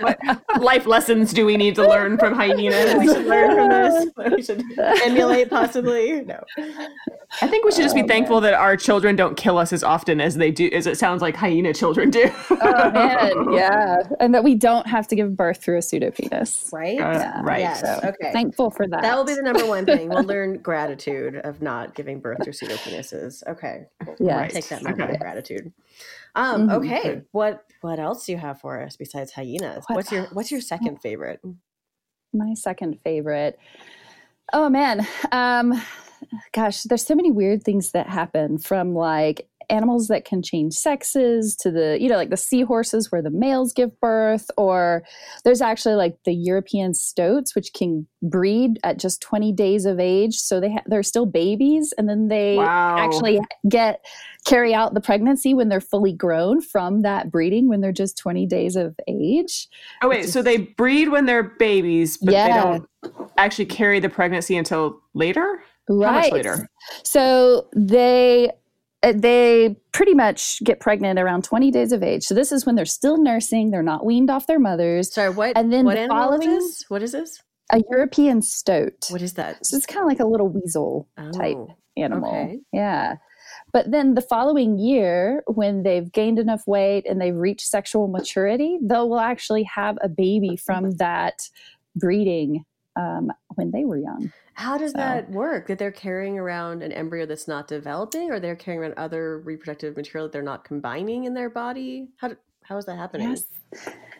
what 0.00 0.18
life 0.60 0.86
lessons 0.86 1.32
do 1.32 1.46
we 1.46 1.56
need 1.56 1.74
to 1.76 1.86
learn 1.86 2.18
from 2.18 2.34
hyenas? 2.34 2.94
We 2.98 3.06
should 3.06 3.26
learn 3.26 3.54
from 3.54 3.68
this. 3.68 4.06
We 4.36 4.42
should 4.42 4.64
emulate, 5.04 5.50
possibly. 5.50 6.22
No. 6.22 6.42
I 7.42 7.46
think 7.48 7.64
we 7.64 7.72
should 7.72 7.82
just 7.82 7.94
be 7.94 8.02
Oh, 8.02 8.06
thankful 8.06 8.40
that 8.42 8.54
our 8.54 8.76
children 8.76 9.16
don't 9.16 9.36
kill 9.36 9.58
us 9.58 9.72
as 9.72 9.82
often 9.82 10.20
as 10.20 10.36
they 10.36 10.50
do, 10.52 10.70
as 10.72 10.86
it 10.86 10.96
sounds 10.96 11.22
like 11.22 11.34
hyena 11.34 11.74
children 11.74 12.08
do. 12.10 12.30
oh 12.50 12.90
man, 12.92 13.52
yeah, 13.52 13.96
and 14.20 14.32
that 14.34 14.44
we 14.44 14.54
don't 14.54 14.86
have 14.86 15.08
to 15.08 15.16
give 15.16 15.36
birth 15.36 15.62
through 15.62 15.76
a 15.76 15.80
pseudopenis. 15.80 16.72
Right. 16.72 16.98
Uh, 17.00 17.12
Yeah. 17.18 17.40
right. 17.42 17.60
Yes. 17.60 17.80
So 17.80 18.00
okay. 18.08 18.32
thankful 18.32 18.70
for 18.70 18.86
that. 18.88 19.02
That 19.02 19.16
will 19.16 19.24
be 19.24 19.34
the 19.34 19.42
number 19.42 19.66
one 19.66 19.84
thing. 19.84 20.08
We'll 20.08 20.22
learn 20.36 20.58
gratitude 20.58 21.36
of 21.36 21.60
not 21.62 21.94
giving 21.94 22.20
birth 22.20 22.44
through 22.44 22.52
pseudopenises. 22.52 23.42
Okay. 23.48 23.86
We'll 24.06 24.16
Yeah. 24.20 24.38
Right. 24.38 24.50
Take 24.50 24.68
that 24.68 24.82
moment 24.84 25.02
Okay. 25.02 25.14
of 25.14 25.20
gratitude. 25.20 25.72
Um, 26.36 26.68
Mhm. 26.68 26.72
okay. 26.76 27.22
What 27.32 27.64
what 27.80 27.98
else 27.98 28.26
do 28.26 28.32
you 28.32 28.38
have 28.38 28.60
for 28.60 28.80
us 28.82 28.96
besides 28.96 29.32
hyenas? 29.32 29.84
What 29.88 29.96
what's 29.96 30.12
your 30.12 30.26
what's 30.32 30.50
your 30.52 30.60
second 30.60 31.00
favorite? 31.00 31.40
my 32.32 32.54
second 32.54 33.00
favorite. 33.02 33.58
Oh 34.52 34.68
man, 34.68 35.06
um, 35.32 35.72
gosh, 36.52 36.82
there's 36.84 37.04
so 37.04 37.14
many 37.14 37.30
weird 37.30 37.64
things 37.64 37.92
that 37.92 38.06
happen 38.08 38.58
from 38.58 38.94
like 38.94 39.48
animals 39.70 40.08
that 40.08 40.24
can 40.24 40.42
change 40.42 40.72
sexes 40.74 41.56
to 41.56 41.70
the 41.70 41.98
you 42.00 42.08
know 42.08 42.16
like 42.16 42.30
the 42.30 42.36
seahorses 42.36 43.10
where 43.10 43.22
the 43.22 43.30
males 43.30 43.72
give 43.72 43.98
birth 44.00 44.50
or 44.56 45.02
there's 45.44 45.60
actually 45.60 45.94
like 45.94 46.16
the 46.24 46.32
european 46.34 46.94
stoats 46.94 47.54
which 47.54 47.72
can 47.72 48.06
breed 48.22 48.78
at 48.84 48.98
just 48.98 49.20
20 49.22 49.52
days 49.52 49.84
of 49.84 49.98
age 49.98 50.36
so 50.36 50.60
they 50.60 50.72
ha- 50.72 50.82
they're 50.86 51.02
still 51.02 51.26
babies 51.26 51.92
and 51.98 52.08
then 52.08 52.28
they 52.28 52.56
Wow. 52.56 52.96
actually 52.98 53.40
get 53.68 54.04
carry 54.46 54.72
out 54.74 54.94
the 54.94 55.00
pregnancy 55.00 55.54
when 55.54 55.68
they're 55.68 55.80
fully 55.80 56.12
grown 56.12 56.60
from 56.60 57.02
that 57.02 57.30
breeding 57.30 57.68
when 57.68 57.80
they're 57.80 57.92
just 57.92 58.16
20 58.18 58.46
days 58.46 58.76
of 58.76 58.94
age 59.08 59.68
Oh 60.02 60.08
wait, 60.08 60.28
so 60.28 60.42
they 60.42 60.58
breed 60.58 61.08
when 61.08 61.26
they're 61.26 61.42
babies, 61.42 62.16
but 62.18 62.32
Yeah. 62.32 62.48
they 62.48 62.54
don't 62.54 62.88
actually 63.38 63.66
carry 63.66 63.98
the 64.00 64.08
pregnancy 64.08 64.56
until 64.56 65.00
later? 65.14 65.62
Much 65.88 66.32
later? 66.32 66.68
So 67.02 67.66
they 67.74 68.50
they 69.12 69.76
pretty 69.92 70.14
much 70.14 70.62
get 70.64 70.80
pregnant 70.80 71.18
around 71.18 71.44
20 71.44 71.70
days 71.70 71.92
of 71.92 72.02
age. 72.02 72.24
So 72.24 72.34
this 72.34 72.52
is 72.52 72.66
when 72.66 72.74
they're 72.74 72.84
still 72.84 73.16
nursing, 73.22 73.70
they're 73.70 73.82
not 73.82 74.04
weaned 74.04 74.30
off 74.30 74.46
their 74.46 74.58
mothers. 74.58 75.12
Sorry, 75.12 75.30
what 75.30 75.56
And 75.56 75.72
then 75.72 75.84
what 75.84 75.96
the 75.96 76.06
following- 76.08 76.50
is? 76.50 76.84
What 76.88 77.02
is 77.02 77.12
this? 77.12 77.42
A 77.72 77.80
European 77.90 78.42
stoat. 78.42 79.06
What 79.10 79.22
is 79.22 79.34
that? 79.34 79.66
So 79.66 79.76
it's 79.76 79.86
kind 79.86 80.00
of 80.02 80.06
like 80.06 80.20
a 80.20 80.26
little 80.26 80.48
weasel 80.48 81.08
type 81.34 81.56
Oh, 81.56 81.68
animal. 81.96 82.30
okay. 82.30 82.60
Yeah. 82.72 83.16
But 83.72 83.90
then 83.90 84.14
the 84.14 84.20
following 84.22 84.78
year, 84.78 85.42
when 85.46 85.82
they've 85.82 86.10
gained 86.10 86.38
enough 86.38 86.62
weight 86.66 87.04
and 87.08 87.20
they've 87.20 87.34
reached 87.34 87.66
sexual 87.66 88.06
maturity, 88.08 88.78
they 88.80 88.96
will 88.96 89.18
actually 89.18 89.64
have 89.64 89.98
a 90.00 90.08
baby 90.08 90.56
from 90.56 90.92
that 90.92 91.48
breeding 91.96 92.64
um, 92.96 93.30
when 93.56 93.72
they 93.72 93.84
were 93.84 93.98
young. 93.98 94.32
How 94.56 94.78
does 94.78 94.92
So- 94.92 94.98
that 94.98 95.30
work? 95.30 95.66
That 95.68 95.78
they're 95.78 95.92
carrying 95.92 96.38
around 96.38 96.82
an 96.82 96.90
embryo 96.90 97.26
that's 97.26 97.46
not 97.46 97.68
developing, 97.68 98.30
or 98.30 98.40
they're 98.40 98.56
carrying 98.56 98.80
around 98.80 98.94
other 98.96 99.38
reproductive 99.38 99.96
material 99.96 100.26
that 100.26 100.32
they're 100.32 100.42
not 100.42 100.64
combining 100.64 101.24
in 101.24 101.34
their 101.34 101.50
body? 101.50 102.08
How 102.16 102.28
do, 102.28 102.36
how 102.64 102.78
is 102.78 102.86
that 102.86 102.96
happening? 102.96 103.30
Yes. 103.30 103.44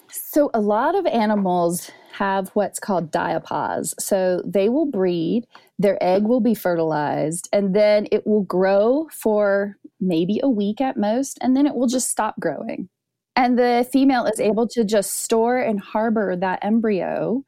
So 0.09 0.51
a 0.53 0.61
lot 0.61 0.95
of 0.95 1.07
animals 1.07 1.91
have 2.13 2.51
what's 2.51 2.79
called 2.79 3.11
diapause. 3.11 3.95
So 3.99 4.43
they 4.45 4.69
will 4.69 4.87
breed, 4.87 5.47
their 5.79 5.99
egg 6.03 6.25
will 6.25 6.41
be 6.41 6.55
fertilized, 6.55 7.49
and 7.53 7.75
then 7.75 8.07
it 8.13 8.27
will 8.27 8.43
grow 8.43 9.09
for 9.11 9.77
maybe 10.01 10.39
a 10.43 10.51
week 10.51 10.83
at 10.83 10.99
most, 10.99 11.39
and 11.41 11.57
then 11.57 11.67
it 11.67 11.75
will 11.75 11.87
just 11.89 12.11
stop 12.11 12.39
growing. 12.39 12.91
And 13.37 13.59
the 13.59 13.89
female 13.91 14.27
is 14.27 14.39
able 14.39 14.69
to 14.69 14.85
just 14.85 15.23
store 15.23 15.59
and 15.59 15.81
harbor 15.81 16.37
that 16.37 16.59
embryo 16.63 17.45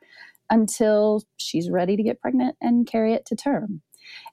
until 0.51 1.23
she's 1.37 1.71
ready 1.71 1.97
to 1.97 2.03
get 2.03 2.21
pregnant 2.21 2.57
and 2.61 2.87
carry 2.87 3.15
it 3.15 3.27
to 3.27 3.37
term. 3.37 3.83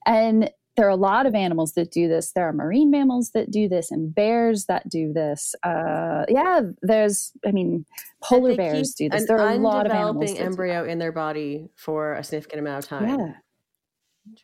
And 0.05 0.49
there 0.75 0.85
are 0.85 0.89
a 0.89 0.95
lot 0.95 1.25
of 1.25 1.35
animals 1.35 1.73
that 1.73 1.91
do 1.91 2.07
this. 2.07 2.33
There 2.33 2.47
are 2.47 2.53
marine 2.53 2.91
mammals 2.91 3.31
that 3.31 3.49
do 3.49 3.69
this, 3.69 3.91
and 3.91 4.13
bears 4.13 4.65
that 4.65 4.89
do 4.89 5.13
this. 5.13 5.55
Uh, 5.63 6.25
yeah, 6.27 6.61
there's, 6.81 7.31
I 7.45 7.51
mean, 7.51 7.85
polar 8.21 8.55
bears 8.55 8.93
do 8.93 9.05
keep 9.05 9.13
this. 9.13 9.21
An 9.21 9.27
There 9.27 9.39
are 9.39 9.53
a 9.53 9.57
lot 9.57 9.85
of 9.85 9.91
animals. 9.91 10.15
undeveloping 10.15 10.33
that 10.35 10.39
do 10.39 10.45
embryo 10.45 10.85
in 10.85 10.99
their 10.99 11.13
body 11.13 11.69
for 11.75 12.13
a 12.13 12.23
significant 12.23 12.59
amount 12.59 12.83
of 12.83 12.89
time. 12.89 13.07
Yeah, 13.07 13.33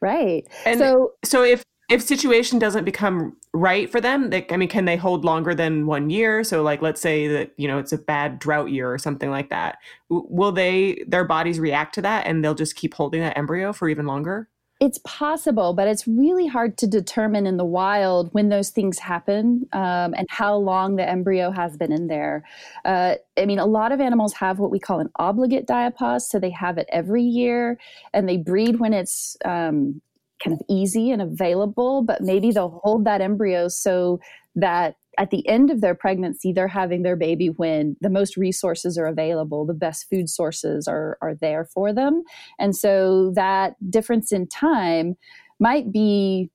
right. 0.01 0.47
And 0.65 0.79
so 0.79 1.13
so 1.25 1.43
if 1.43 1.63
if 1.91 2.01
situation 2.01 2.57
doesn't 2.57 2.85
become 2.85 3.35
right 3.53 3.91
for 3.91 3.99
them, 3.99 4.29
they, 4.29 4.45
I 4.49 4.55
mean, 4.55 4.69
can 4.69 4.85
they 4.85 4.95
hold 4.95 5.25
longer 5.25 5.53
than 5.53 5.85
one 5.85 6.09
year? 6.09 6.43
So 6.43 6.63
like, 6.63 6.81
let's 6.81 7.01
say 7.01 7.27
that 7.27 7.51
you 7.57 7.67
know 7.67 7.77
it's 7.77 7.91
a 7.91 7.97
bad 7.97 8.39
drought 8.39 8.71
year 8.71 8.91
or 8.91 8.97
something 8.97 9.29
like 9.29 9.49
that. 9.49 9.77
Will 10.09 10.53
they 10.53 11.03
their 11.07 11.25
bodies 11.25 11.59
react 11.59 11.93
to 11.95 12.01
that 12.03 12.25
and 12.25 12.43
they'll 12.43 12.55
just 12.55 12.75
keep 12.75 12.93
holding 12.93 13.19
that 13.21 13.37
embryo 13.37 13.73
for 13.73 13.89
even 13.89 14.05
longer? 14.05 14.47
it's 14.81 14.97
possible, 15.03 15.73
but 15.73 15.87
it's 15.87 16.07
really 16.07 16.47
hard 16.47 16.75
to 16.75 16.87
determine 16.87 17.45
in 17.45 17.57
the 17.57 17.63
wild 17.63 18.33
when 18.33 18.49
those 18.49 18.71
things 18.71 18.97
happen 18.97 19.67
um, 19.73 20.15
and 20.17 20.25
how 20.27 20.55
long 20.55 20.95
the 20.95 21.07
embryo 21.07 21.51
has 21.51 21.77
been 21.77 21.91
in 21.91 22.07
there. 22.07 22.43
Uh, 22.83 23.13
I 23.37 23.45
mean, 23.45 23.59
a 23.59 23.65
lot 23.67 23.91
of 23.91 24.01
animals 24.01 24.33
have 24.33 24.57
what 24.57 24.71
we 24.71 24.79
call 24.79 24.99
an 24.99 25.11
obligate 25.17 25.67
diapause, 25.67 26.23
so 26.23 26.39
they 26.39 26.49
have 26.49 26.79
it 26.79 26.87
every 26.91 27.21
year 27.21 27.77
and 28.11 28.27
they 28.27 28.37
breed 28.37 28.79
when 28.79 28.91
it's 28.91 29.37
um, 29.45 30.01
kind 30.43 30.53
of 30.53 30.61
easy 30.69 31.11
and 31.11 31.21
available, 31.21 32.03
but 32.03 32.21
maybe 32.21 32.51
they'll 32.51 32.81
hold 32.83 33.05
that 33.05 33.21
embryo 33.21 33.67
so 33.67 34.19
that 34.55 34.95
at 35.17 35.29
the 35.29 35.47
end 35.47 35.69
of 35.69 35.81
their 35.81 35.95
pregnancy, 35.95 36.53
they're 36.53 36.67
having 36.67 37.03
their 37.03 37.15
baby 37.15 37.47
when 37.47 37.95
the 38.01 38.09
most 38.09 38.37
resources 38.37 38.97
are 38.97 39.05
available, 39.05 39.65
the 39.65 39.73
best 39.73 40.09
food 40.09 40.29
sources 40.29 40.87
are, 40.87 41.17
are 41.21 41.35
there 41.35 41.65
for 41.65 41.93
them. 41.93 42.23
And 42.59 42.75
so 42.75 43.31
that 43.35 43.75
difference 43.89 44.31
in 44.31 44.47
time 44.47 45.15
might 45.59 45.91
be 45.91 46.49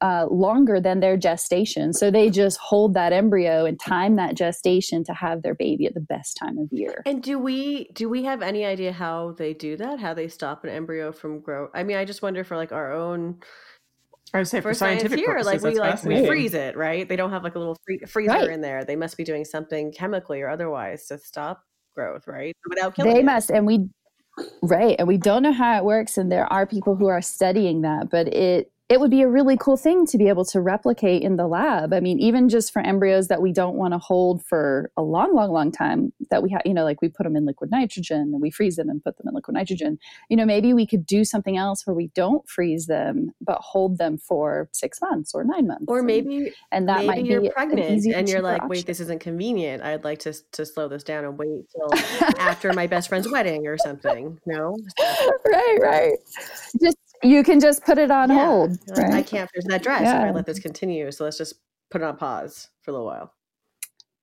uh, 0.00 0.26
longer 0.30 0.80
than 0.80 1.00
their 1.00 1.16
gestation. 1.16 1.92
So 1.92 2.10
they 2.10 2.28
just 2.28 2.58
hold 2.58 2.94
that 2.94 3.12
embryo 3.12 3.64
and 3.64 3.80
time 3.80 4.16
that 4.16 4.34
gestation 4.34 5.04
to 5.04 5.14
have 5.14 5.42
their 5.42 5.54
baby 5.54 5.86
at 5.86 5.94
the 5.94 6.00
best 6.00 6.36
time 6.36 6.58
of 6.58 6.68
year. 6.70 7.02
And 7.06 7.22
do 7.22 7.38
we 7.38 7.88
do 7.94 8.08
we 8.08 8.24
have 8.24 8.42
any 8.42 8.64
idea 8.64 8.92
how 8.92 9.32
they 9.38 9.54
do 9.54 9.76
that? 9.78 9.98
How 9.98 10.12
they 10.12 10.28
stop 10.28 10.64
an 10.64 10.70
embryo 10.70 11.12
from 11.12 11.40
grow? 11.40 11.68
I 11.74 11.82
mean, 11.82 11.96
I 11.96 12.04
just 12.04 12.20
wonder 12.22 12.44
for 12.44 12.56
like 12.56 12.72
our 12.72 12.92
own 12.92 13.38
I 14.34 14.38
would 14.38 14.48
say 14.48 14.60
for, 14.60 14.70
for 14.70 14.74
scientific 14.74 15.18
here, 15.18 15.28
purposes, 15.28 15.62
like 15.62 15.72
we 15.72 15.80
like 15.80 16.02
we 16.04 16.26
freeze 16.26 16.52
it, 16.52 16.76
right? 16.76 17.08
They 17.08 17.16
don't 17.16 17.30
have 17.30 17.44
like 17.44 17.54
a 17.54 17.58
little 17.58 17.76
free- 17.86 18.02
freezer 18.06 18.32
Right. 18.32 18.50
in 18.50 18.60
there. 18.60 18.84
They 18.84 18.96
must 18.96 19.16
be 19.16 19.24
doing 19.24 19.44
something 19.44 19.92
chemically 19.92 20.42
or 20.42 20.48
otherwise 20.48 21.06
to 21.06 21.18
stop 21.18 21.62
growth, 21.94 22.26
right? 22.26 22.54
Without 22.68 22.94
killing 22.94 23.14
They 23.14 23.20
it. 23.20 23.24
must, 23.24 23.50
and 23.50 23.66
we, 23.66 23.88
right, 24.62 24.96
and 24.98 25.08
we 25.08 25.16
don't 25.16 25.42
know 25.42 25.52
how 25.52 25.78
it 25.78 25.84
works, 25.84 26.18
and 26.18 26.30
there 26.30 26.52
are 26.52 26.66
people 26.66 26.96
who 26.96 27.06
are 27.06 27.22
studying 27.22 27.82
that, 27.82 28.10
but 28.10 28.28
it 28.28 28.70
it 28.88 29.00
would 29.00 29.10
be 29.10 29.22
a 29.22 29.28
really 29.28 29.56
cool 29.56 29.76
thing 29.76 30.06
to 30.06 30.16
be 30.16 30.28
able 30.28 30.44
to 30.44 30.60
replicate 30.60 31.22
in 31.22 31.36
the 31.36 31.48
lab. 31.48 31.92
I 31.92 31.98
mean, 31.98 32.20
even 32.20 32.48
just 32.48 32.72
for 32.72 32.80
embryos 32.80 33.26
that 33.28 33.42
we 33.42 33.52
don't 33.52 33.74
want 33.74 33.94
to 33.94 33.98
hold 33.98 34.44
for 34.44 34.92
a 34.96 35.02
long, 35.02 35.34
long, 35.34 35.50
long 35.50 35.72
time, 35.72 36.12
that 36.30 36.40
we 36.40 36.50
have, 36.50 36.62
you 36.64 36.72
know, 36.72 36.84
like 36.84 37.02
we 37.02 37.08
put 37.08 37.24
them 37.24 37.34
in 37.34 37.46
liquid 37.46 37.72
nitrogen 37.72 38.20
and 38.32 38.40
we 38.40 38.50
freeze 38.50 38.76
them 38.76 38.88
and 38.88 39.02
put 39.02 39.16
them 39.16 39.26
in 39.28 39.34
liquid 39.34 39.54
nitrogen. 39.54 39.98
You 40.28 40.36
know, 40.36 40.44
maybe 40.44 40.72
we 40.72 40.86
could 40.86 41.04
do 41.04 41.24
something 41.24 41.56
else 41.56 41.84
where 41.84 41.94
we 41.94 42.08
don't 42.14 42.48
freeze 42.48 42.86
them, 42.86 43.32
but 43.40 43.58
hold 43.60 43.98
them 43.98 44.18
for 44.18 44.68
six 44.72 45.00
months 45.00 45.34
or 45.34 45.42
nine 45.42 45.66
months. 45.66 45.86
Or 45.88 46.04
maybe 46.04 46.52
and, 46.70 46.88
that 46.88 46.98
maybe 46.98 47.06
might 47.08 47.22
be 47.24 47.28
you're 47.28 47.44
an 47.44 47.50
pregnant 47.50 47.90
easier, 47.90 48.14
and 48.14 48.28
you're 48.28 48.40
like, 48.40 48.68
wait, 48.68 48.86
this 48.86 49.00
isn't 49.00 49.20
convenient. 49.20 49.82
I'd 49.82 50.04
like 50.04 50.20
to 50.20 50.32
to 50.52 50.64
slow 50.64 50.86
this 50.86 51.02
down 51.02 51.24
and 51.24 51.36
wait 51.36 51.64
till 51.72 51.92
after 52.38 52.72
my 52.72 52.86
best 52.86 53.08
friend's 53.08 53.28
wedding 53.28 53.66
or 53.66 53.78
something. 53.78 54.38
No, 54.46 54.76
right, 55.44 55.78
right. 55.80 56.12
Just 56.80 56.98
you 57.22 57.42
can 57.42 57.60
just 57.60 57.84
put 57.84 57.98
it 57.98 58.10
on 58.10 58.30
Yeah. 58.30 58.44
hold. 58.46 58.78
You're 58.96 59.12
I 59.12 59.22
can't 59.22 59.48
There's 59.54 59.64
that 59.66 59.82
dress 59.82 60.02
if 60.02 60.08
I 60.08 60.30
let 60.30 60.46
this 60.46 60.58
continue. 60.58 61.10
So 61.12 61.24
let's 61.24 61.38
just 61.38 61.54
put 61.90 62.00
it 62.02 62.04
on 62.04 62.16
pause 62.16 62.68
for 62.82 62.90
a 62.90 62.94
little 62.94 63.06
while. 63.06 63.32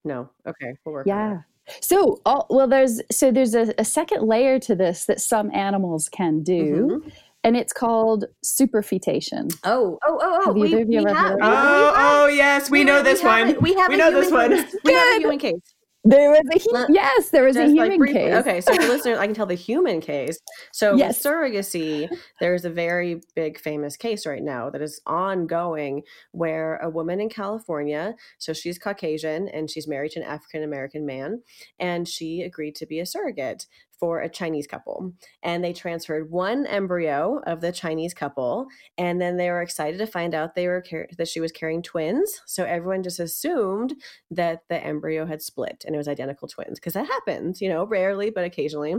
No, 0.05 0.29
okay, 0.47 0.75
we'll 0.85 0.93
work. 0.93 1.07
Yeah. 1.07 1.39
that. 1.67 1.83
So, 1.83 2.19
oh, 2.25 2.45
well, 2.49 2.67
there's 2.67 2.99
so 3.09 3.31
there's 3.31 3.55
a, 3.55 3.73
a 3.77 3.85
second 3.85 4.23
layer 4.27 4.59
to 4.59 4.75
this 4.75 5.05
that 5.05 5.21
some 5.21 5.49
animals 5.55 6.09
can 6.09 6.43
do, 6.43 7.01
Mhm. 7.05 7.11
and 7.45 7.55
it's 7.55 7.71
called 7.71 8.25
superfetation. 8.45 9.57
Oh, 9.63 9.97
oh, 10.05 10.19
oh, 10.21 10.39
oh. 10.41 10.45
Have 10.47 10.55
we, 10.55 10.67
either 10.67 10.81
of 10.81 10.89
you 10.89 10.99
we 10.99 11.05
ever 11.05 11.13
have, 11.13 11.25
heard 11.31 11.41
of 11.41 11.47
we 11.49 11.55
Oh, 11.55 11.93
oh 11.95 12.27
yes, 12.27 12.69
we, 12.69 12.83
know 12.83 13.01
this 13.01 13.21
have 13.21 13.47
one. 13.47 13.55
a- 13.55 13.59
we 13.61 13.73
have 13.75 13.87
we 13.89 13.95
a 13.95 13.97
know 13.97 14.05
human 14.09 14.21
this 14.21 14.31
one. 14.31 14.49
case. 14.51 14.75
We 14.83 14.93
have 14.93 15.07
a 15.07 15.11
Good. 15.11 15.21
human 15.21 15.39
case. 15.39 15.75
There 16.05 16.31
was 16.31 16.41
a 16.41 16.73
Let- 16.73 16.89
yes, 16.89 17.29
there 17.29 17.43
was 17.45 17.55
a 17.55 17.63
Just, 17.63 17.75
like, 17.75 17.83
human 17.91 17.97
briefly- 17.97 18.13
case. 18.19 18.33
Okay, 18.33 18.61
so 18.61 18.73
for 18.75 18.81
listeners, 18.81 19.17
I 19.17 19.25
can 19.25 19.33
tell 19.33 19.45
the 19.45 19.55
human 19.55 20.01
case. 20.01 20.37
So 20.73 20.95
Yes. 20.95 21.21
surrogacy, 21.23 22.09
there's 22.41 22.65
a 22.65 22.69
very 22.69 23.21
big 23.35 23.57
famous 23.57 23.95
case 23.95 24.25
right 24.25 24.43
now 24.43 24.69
that 24.69 24.81
is 24.81 24.99
ongoing 25.05 26.03
where 26.31 26.75
a 26.77 26.89
woman 26.89 27.21
in 27.21 27.29
California, 27.29 28.15
so 28.37 28.51
she's 28.51 28.77
Caucasian 28.77 29.47
and 29.47 29.69
she's 29.69 29.87
married 29.87 30.11
to 30.11 30.19
an 30.19 30.25
African 30.25 30.61
American 30.63 31.05
man, 31.05 31.41
and 31.79 32.07
she 32.07 32.41
agreed 32.41 32.75
to 32.75 32.85
be 32.85 32.99
a 32.99 33.05
surrogate 33.05 33.65
for 33.99 34.19
a 34.19 34.27
Chinese 34.27 34.67
couple. 34.67 35.13
And 35.43 35.63
they 35.63 35.71
transferred 35.71 36.29
one 36.29 36.65
embryo 36.65 37.39
of 37.47 37.61
the 37.61 37.71
Chinese 37.71 38.13
couple, 38.13 38.67
and 38.97 39.21
then 39.21 39.37
they 39.37 39.49
were 39.49 39.61
excited 39.61 39.97
to 39.99 40.07
find 40.07 40.35
out 40.35 40.55
they 40.55 40.67
were 40.67 40.81
car- 40.81 41.07
that 41.17 41.29
she 41.29 41.39
was 41.39 41.53
carrying 41.53 41.81
twins. 41.81 42.41
So 42.45 42.65
everyone 42.65 43.03
just 43.03 43.19
assumed 43.21 43.93
that 44.29 44.63
the 44.67 44.83
embryo 44.83 45.25
had 45.25 45.41
split 45.41 45.85
and 45.87 45.92
it 45.93 45.97
was 45.97 46.07
identical 46.07 46.47
twins 46.47 46.79
because 46.79 46.93
that 46.93 47.07
happens, 47.07 47.61
you 47.61 47.69
know, 47.69 47.85
rarely 47.85 48.29
but 48.29 48.43
occasionally. 48.43 48.95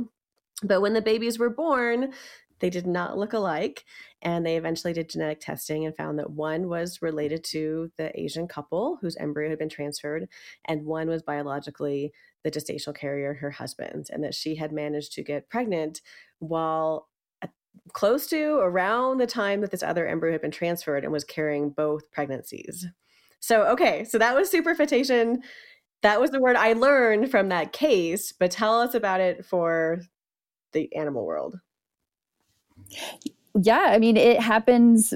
But 0.63 0.81
when 0.81 0.95
the 0.95 1.03
babies 1.03 1.39
were 1.39 1.51
born, 1.51 2.13
they 2.61 2.71
did 2.71 2.87
not 2.87 3.19
look 3.19 3.33
alike. 3.33 3.85
And 4.23 4.47
they 4.47 4.57
eventually 4.57 4.93
did 4.93 5.11
genetic 5.11 5.41
testing 5.41 5.85
and 5.85 5.97
found 5.97 6.19
that 6.19 6.31
one 6.31 6.69
was 6.69 7.03
related 7.03 7.45
to 7.45 7.91
the 7.99 8.19
Asian 8.19 8.49
couple 8.49 8.99
whose 9.01 9.17
embryo 9.17 9.51
had 9.51 9.59
been 9.59 9.69
transferred, 9.69 10.29
and 10.65 10.87
one 10.87 11.09
was 11.09 11.23
biologically 11.23 12.13
the 12.43 12.51
gestational 12.51 12.95
carrier, 12.95 13.35
her 13.35 13.51
husband, 13.51 14.07
and 14.11 14.23
that 14.23 14.35
she 14.35 14.55
had 14.55 14.73
managed 14.73 15.13
to 15.15 15.23
get 15.23 15.49
pregnant 15.51 16.01
while 16.39 17.09
uh, 17.43 17.49
close 17.93 18.27
to 18.29 18.59
around 18.59 19.19
the 19.19 19.27
time 19.27 19.61
that 19.61 19.71
this 19.71 19.83
other 19.83 20.07
embryo 20.07 20.33
had 20.33 20.43
been 20.43 20.51
transferred 20.51 21.05
and 21.05 21.13
was 21.13 21.25
carrying 21.25 21.71
both 21.71 22.11
pregnancies. 22.13 22.87
So, 23.41 23.65
okay, 23.65 24.05
so 24.05 24.17
that 24.17 24.35
was 24.35 24.51
superfetation. 24.51 25.43
That 26.05 26.21
was 26.21 26.31
the 26.33 26.39
word 26.41 26.55
I 26.55 26.75
learned 26.75 27.31
from 27.31 27.49
that 27.49 27.73
case, 27.73 28.31
but 28.31 28.51
tell 28.51 28.79
us 28.79 28.95
about 28.95 29.21
it 29.23 29.43
for 29.45 30.03
the 30.73 30.95
animal 30.95 31.25
world. 31.25 31.59
yeah, 33.61 33.85
I 33.87 33.99
mean, 33.99 34.19
it 34.19 34.39
happens 34.39 35.15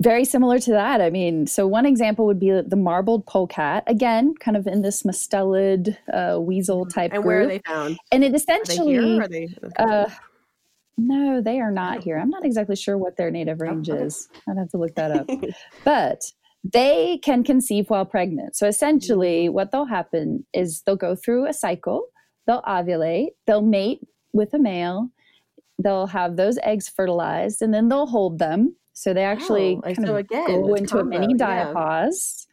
very 0.00 0.24
similar 0.24 0.60
to 0.60 0.70
that. 0.70 1.00
I 1.00 1.10
mean, 1.10 1.48
so 1.48 1.66
one 1.66 1.84
example 1.84 2.26
would 2.26 2.38
be 2.38 2.50
the 2.64 2.76
marbled 2.76 3.26
polecat, 3.26 3.82
again, 3.88 4.34
kind 4.38 4.56
of 4.56 4.68
in 4.68 4.82
this 4.82 5.02
mustelid 5.02 5.96
uh, 6.12 6.38
weasel 6.40 6.86
type 6.86 7.12
And 7.12 7.22
group. 7.22 7.26
where 7.26 7.40
are 7.42 7.46
they 7.48 7.58
found? 7.66 7.98
and 8.12 8.22
it 8.22 8.28
Are 8.28 8.30
they 8.30 8.36
essentially 8.36 8.92
here? 8.92 9.20
Are 9.20 9.26
they? 9.28 9.48
Uh, 9.76 10.08
no, 10.96 11.40
they 11.40 11.58
are 11.58 11.72
not 11.72 12.04
here. 12.04 12.18
I'm 12.18 12.30
not 12.30 12.44
exactly 12.44 12.76
sure 12.76 12.96
what 12.96 13.16
their 13.16 13.32
native 13.32 13.60
range 13.60 13.88
is. 13.88 14.28
I'd 14.48 14.58
have 14.58 14.70
to 14.70 14.76
look 14.76 14.94
that 14.94 15.10
up. 15.10 15.28
but 15.84 16.20
they 16.64 17.18
can 17.22 17.44
conceive 17.44 17.90
while 17.90 18.06
pregnant. 18.06 18.56
So 18.56 18.66
essentially, 18.66 19.46
mm-hmm. 19.46 19.54
what 19.54 19.70
they'll 19.70 19.84
happen 19.84 20.46
is 20.54 20.82
they'll 20.82 20.96
go 20.96 21.14
through 21.14 21.46
a 21.46 21.52
cycle, 21.52 22.06
they'll 22.46 22.62
ovulate, 22.62 23.28
they'll 23.46 23.62
mate 23.62 24.00
with 24.32 24.54
a 24.54 24.58
male, 24.58 25.10
they'll 25.82 26.06
have 26.06 26.36
those 26.36 26.58
eggs 26.62 26.88
fertilized, 26.88 27.60
and 27.60 27.74
then 27.74 27.88
they'll 27.88 28.06
hold 28.06 28.38
them. 28.38 28.74
So 28.94 29.12
they 29.12 29.24
actually 29.24 29.76
Oh, 29.78 29.82
kind 29.82 30.06
so 30.06 30.12
of 30.14 30.20
again, 30.20 30.46
go 30.46 30.74
into 30.74 30.98
a 30.98 31.04
mini 31.04 31.26
combo, 31.26 31.44
yeah. 31.44 31.72
diapause. 31.72 32.46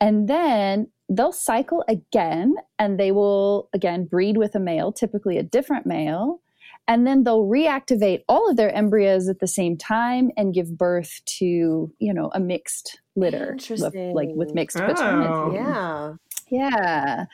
And 0.00 0.28
then 0.28 0.88
they'll 1.08 1.32
cycle 1.32 1.84
again 1.88 2.54
and 2.78 2.98
they 2.98 3.12
will 3.12 3.68
again 3.72 4.06
breed 4.06 4.36
with 4.36 4.54
a 4.54 4.60
male, 4.60 4.90
typically 4.90 5.38
a 5.38 5.42
different 5.42 5.86
male. 5.86 6.40
And 6.88 7.06
then 7.06 7.24
they'll 7.24 7.44
reactivate 7.46 8.22
all 8.28 8.48
of 8.48 8.56
their 8.56 8.72
embryos 8.74 9.28
at 9.28 9.40
the 9.40 9.48
same 9.48 9.76
time 9.76 10.30
and 10.36 10.54
give 10.54 10.76
birth 10.78 11.20
to, 11.38 11.44
you 11.98 12.14
know, 12.14 12.30
a 12.34 12.40
mixed 12.40 13.00
litter, 13.16 13.56
with, 13.68 13.82
like 14.14 14.28
with 14.34 14.54
mixed 14.54 14.78
Oh. 14.80 14.86
paternity. 14.86 15.56
Yeah. 15.56 16.12
Yeah. 16.48 17.24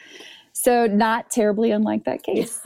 So 0.54 0.86
not 0.86 1.30
terribly 1.30 1.70
unlike 1.70 2.04
that 2.04 2.22
case. 2.28 2.60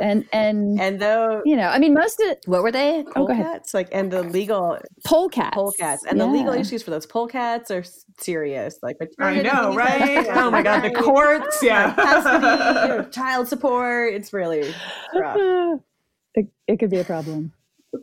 And 0.00 0.24
and 0.32 0.80
and 0.80 1.00
though, 1.00 1.42
you 1.44 1.56
know, 1.56 1.68
I 1.68 1.78
mean 1.78 1.92
most 1.94 2.20
of 2.20 2.36
what 2.46 2.62
were 2.62 2.72
they? 2.72 3.04
Oh, 3.16 3.26
go 3.26 3.60
Like, 3.74 3.88
and 3.92 4.10
the 4.10 4.22
legal 4.22 4.78
polecats. 5.06 5.50
polecats. 5.54 5.98
And 6.08 6.20
the 6.20 6.26
legal 6.26 6.52
issues 6.54 6.82
for 6.82 6.90
those 6.90 7.06
polecats 7.06 7.70
are 7.70 7.84
serious. 8.18 8.78
Like, 8.82 8.96
I 9.20 9.42
know, 9.42 9.74
right? 9.74 10.26
Oh 10.30 10.50
my 10.50 10.62
god, 10.62 10.82
the 10.82 10.90
courts, 10.92 11.58
yeah. 11.62 11.94
custody, 11.94 13.10
child 13.12 13.48
support. 13.48 14.14
It's 14.14 14.32
really 14.32 14.72
rough. 15.14 15.80
it, 16.34 16.46
it 16.66 16.78
could 16.78 16.90
be 16.90 16.98
a 16.98 17.04
problem. 17.04 17.52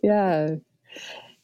Yeah. 0.03 0.55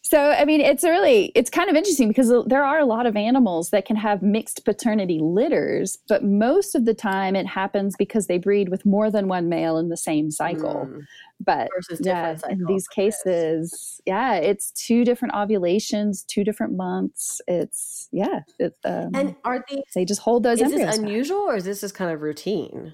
So, 0.01 0.31
I 0.31 0.45
mean, 0.45 0.61
it's 0.61 0.85
really, 0.85 1.33
it's 1.35 1.49
kind 1.49 1.69
of 1.69 1.75
interesting 1.75 2.07
because 2.07 2.31
there 2.45 2.63
are 2.63 2.79
a 2.79 2.85
lot 2.85 3.05
of 3.05 3.17
animals 3.17 3.71
that 3.71 3.83
can 3.85 3.97
have 3.97 4.21
mixed 4.21 4.63
paternity 4.63 5.19
litters, 5.21 5.97
but 6.07 6.23
most 6.23 6.75
of 6.75 6.85
the 6.85 6.93
time 6.93 7.35
it 7.35 7.45
happens 7.45 7.93
because 7.97 8.27
they 8.27 8.37
breed 8.37 8.69
with 8.69 8.85
more 8.85 9.11
than 9.11 9.27
one 9.27 9.49
male 9.49 9.77
in 9.77 9.89
the 9.89 9.97
same 9.97 10.31
cycle. 10.31 10.87
Mm, 10.89 11.01
But 11.41 11.67
yeah, 11.99 12.37
in 12.49 12.63
these 12.67 12.87
cases, 12.87 13.99
yeah, 14.05 14.35
it's 14.35 14.71
two 14.71 15.03
different 15.03 15.33
ovulations, 15.35 16.23
two 16.23 16.45
different 16.45 16.77
months. 16.77 17.41
It's, 17.45 18.07
yeah, 18.13 18.43
it, 18.59 18.77
um, 18.85 19.11
And 19.13 19.35
are 19.43 19.65
these? 19.69 19.81
they 19.93 20.05
just 20.05 20.21
hold 20.21 20.43
those 20.43 20.61
Is 20.61 20.71
this 20.71 20.85
back. 20.85 20.95
unusual 20.99 21.39
or 21.39 21.57
is 21.57 21.65
this 21.65 21.81
just 21.81 21.95
kind 21.95 22.11
of 22.11 22.21
routine? 22.21 22.93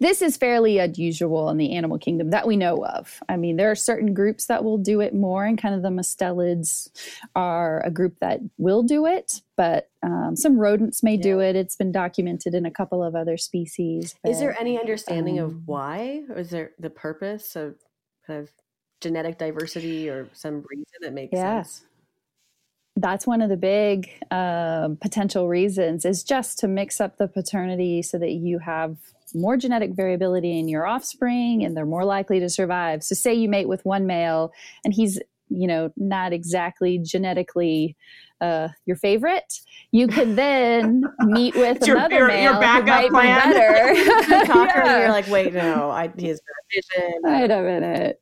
This 0.00 0.22
is 0.22 0.36
fairly 0.36 0.78
unusual 0.78 1.50
in 1.50 1.56
the 1.56 1.74
animal 1.74 1.98
kingdom 1.98 2.30
that 2.30 2.46
we 2.46 2.56
know 2.56 2.84
of. 2.84 3.20
I 3.28 3.36
mean, 3.36 3.56
there 3.56 3.70
are 3.70 3.76
certain 3.76 4.14
groups 4.14 4.46
that 4.46 4.64
will 4.64 4.78
do 4.78 5.00
it 5.00 5.14
more, 5.14 5.44
and 5.44 5.60
kind 5.60 5.74
of 5.74 5.82
the 5.82 5.88
mustelids 5.88 6.90
are 7.34 7.80
a 7.84 7.90
group 7.90 8.18
that 8.20 8.40
will 8.58 8.82
do 8.82 9.06
it, 9.06 9.42
but 9.56 9.90
um, 10.02 10.36
some 10.36 10.58
rodents 10.58 11.02
may 11.02 11.16
do 11.16 11.40
it. 11.40 11.56
It's 11.56 11.76
been 11.76 11.92
documented 11.92 12.54
in 12.54 12.66
a 12.66 12.70
couple 12.70 13.02
of 13.02 13.14
other 13.14 13.36
species. 13.36 14.14
Is 14.24 14.38
there 14.38 14.58
any 14.58 14.78
understanding 14.78 15.38
um, 15.40 15.46
of 15.46 15.68
why, 15.68 16.22
or 16.28 16.36
is 16.36 16.50
there 16.50 16.72
the 16.78 16.90
purpose 16.90 17.56
of 17.56 17.76
kind 18.26 18.40
of 18.40 18.50
genetic 19.00 19.38
diversity 19.38 20.08
or 20.08 20.28
some 20.32 20.64
reason 20.70 20.84
that 21.00 21.12
makes 21.12 21.32
Yeah. 21.32 21.62
sense? 21.62 21.86
that's 22.96 23.26
one 23.26 23.42
of 23.42 23.50
the 23.50 23.56
big 23.56 24.10
um, 24.30 24.96
potential 24.96 25.48
reasons 25.48 26.04
is 26.04 26.24
just 26.24 26.58
to 26.58 26.68
mix 26.68 27.00
up 27.00 27.18
the 27.18 27.28
paternity 27.28 28.02
so 28.02 28.18
that 28.18 28.32
you 28.32 28.58
have 28.58 28.96
more 29.36 29.56
genetic 29.56 29.92
variability 29.94 30.58
in 30.58 30.68
your 30.68 30.86
offspring 30.86 31.62
and 31.64 31.76
they're 31.76 31.86
more 31.86 32.04
likely 32.04 32.40
to 32.40 32.48
survive 32.48 33.02
so 33.04 33.14
say 33.14 33.32
you 33.34 33.48
mate 33.48 33.68
with 33.68 33.84
one 33.84 34.06
male 34.06 34.52
and 34.84 34.94
he's 34.94 35.20
you 35.48 35.66
know 35.66 35.92
not 35.96 36.32
exactly 36.32 36.98
genetically 36.98 37.94
uh, 38.40 38.68
your 38.84 38.96
favorite 38.96 39.60
you 39.92 40.06
can 40.08 40.34
then 40.34 41.02
meet 41.20 41.54
with 41.54 41.86
your- 41.86 41.96
another 41.96 42.16
your- 42.16 42.28
male 42.28 42.42
your 42.42 42.54
who 42.54 42.60
backup 42.60 42.86
might 42.86 43.10
plan. 43.10 43.48
be 43.48 43.54
better 43.54 44.34
and 44.34 44.48
Yeah. 44.48 44.98
you're 45.00 45.08
like, 45.10 45.28
wait, 45.28 45.54
no, 45.54 45.90
I, 45.90 46.12
he 46.18 46.28
has 46.28 46.40
better 46.40 46.84
vision. 47.00 47.20
Wait 47.22 47.50
a 47.50 47.62
minute. 47.62 48.20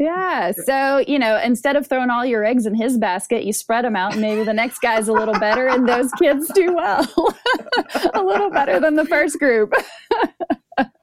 Yeah. 0.00 0.52
So, 0.52 1.04
you 1.06 1.18
know, 1.18 1.38
instead 1.44 1.76
of 1.76 1.86
throwing 1.86 2.08
all 2.08 2.24
your 2.24 2.42
eggs 2.42 2.64
in 2.64 2.74
his 2.74 2.96
basket, 2.96 3.44
you 3.44 3.52
spread 3.52 3.84
them 3.84 3.94
out 3.94 4.12
and 4.12 4.22
maybe 4.22 4.42
the 4.44 4.54
next 4.54 4.78
guy's 4.78 5.08
a 5.08 5.12
little 5.12 5.38
better 5.38 5.68
and 5.68 5.86
those 5.86 6.10
kids 6.12 6.50
do 6.54 6.74
well. 6.74 7.06
a 8.14 8.22
little 8.22 8.50
better 8.50 8.80
than 8.80 8.96
the 8.96 9.04
first 9.04 9.38
group. 9.38 9.74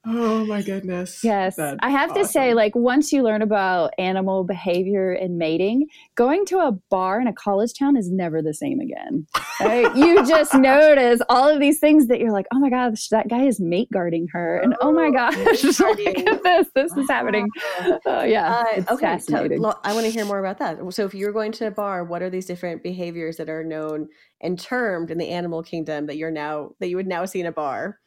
Oh 0.09 0.45
my 0.45 0.61
goodness. 0.61 1.21
Yes. 1.21 1.57
That's 1.57 1.77
I 1.81 1.89
have 1.89 2.13
to 2.13 2.25
say, 2.25 2.53
like, 2.53 2.73
once 2.75 3.11
you 3.11 3.23
learn 3.23 3.41
about 3.41 3.93
animal 3.97 4.45
behavior 4.45 5.11
and 5.11 5.37
mating, 5.37 5.87
going 6.15 6.45
to 6.45 6.59
a 6.59 6.71
bar 6.89 7.19
in 7.19 7.27
a 7.27 7.33
college 7.33 7.73
town 7.77 7.97
is 7.97 8.09
never 8.09 8.41
the 8.41 8.53
same 8.53 8.79
again. 8.79 9.27
Right? 9.59 9.93
you 9.97 10.25
just 10.25 10.53
notice 10.55 11.19
all 11.27 11.49
of 11.49 11.59
these 11.59 11.79
things 11.79 12.07
that 12.07 12.19
you're 12.19 12.31
like, 12.31 12.45
oh 12.53 12.59
my 12.59 12.69
gosh, 12.69 13.09
that 13.09 13.27
guy 13.27 13.43
is 13.43 13.59
mate 13.59 13.89
guarding 13.91 14.27
her. 14.31 14.59
And 14.59 14.75
oh 14.79 14.93
my 14.93 15.11
gosh, 15.11 15.35
look 15.63 15.99
at 15.99 16.23
this. 16.43 16.67
This 16.73 16.95
is 16.95 17.09
happening. 17.09 17.49
Oh, 18.05 18.23
yeah. 18.23 18.53
Uh, 18.53 18.65
it's 18.77 18.91
okay, 18.91 19.05
tell, 19.05 19.17
fascinating. 19.17 19.61
lo- 19.61 19.79
I 19.83 19.93
want 19.93 20.05
to 20.05 20.11
hear 20.11 20.23
more 20.23 20.39
about 20.39 20.59
that. 20.59 20.77
So, 20.93 21.05
if 21.05 21.13
you're 21.13 21.33
going 21.33 21.51
to 21.53 21.67
a 21.67 21.71
bar, 21.71 22.05
what 22.05 22.21
are 22.21 22.29
these 22.29 22.45
different 22.45 22.81
behaviors 22.81 23.35
that 23.37 23.49
are 23.49 23.63
known 23.63 24.07
and 24.41 24.57
termed 24.57 25.11
in 25.11 25.17
the 25.17 25.29
animal 25.29 25.63
kingdom 25.63 26.05
that 26.05 26.15
you're 26.15 26.31
now 26.31 26.71
that 26.79 26.87
you 26.87 26.95
would 26.95 27.07
now 27.07 27.25
see 27.25 27.41
in 27.41 27.45
a 27.45 27.51
bar, 27.51 27.99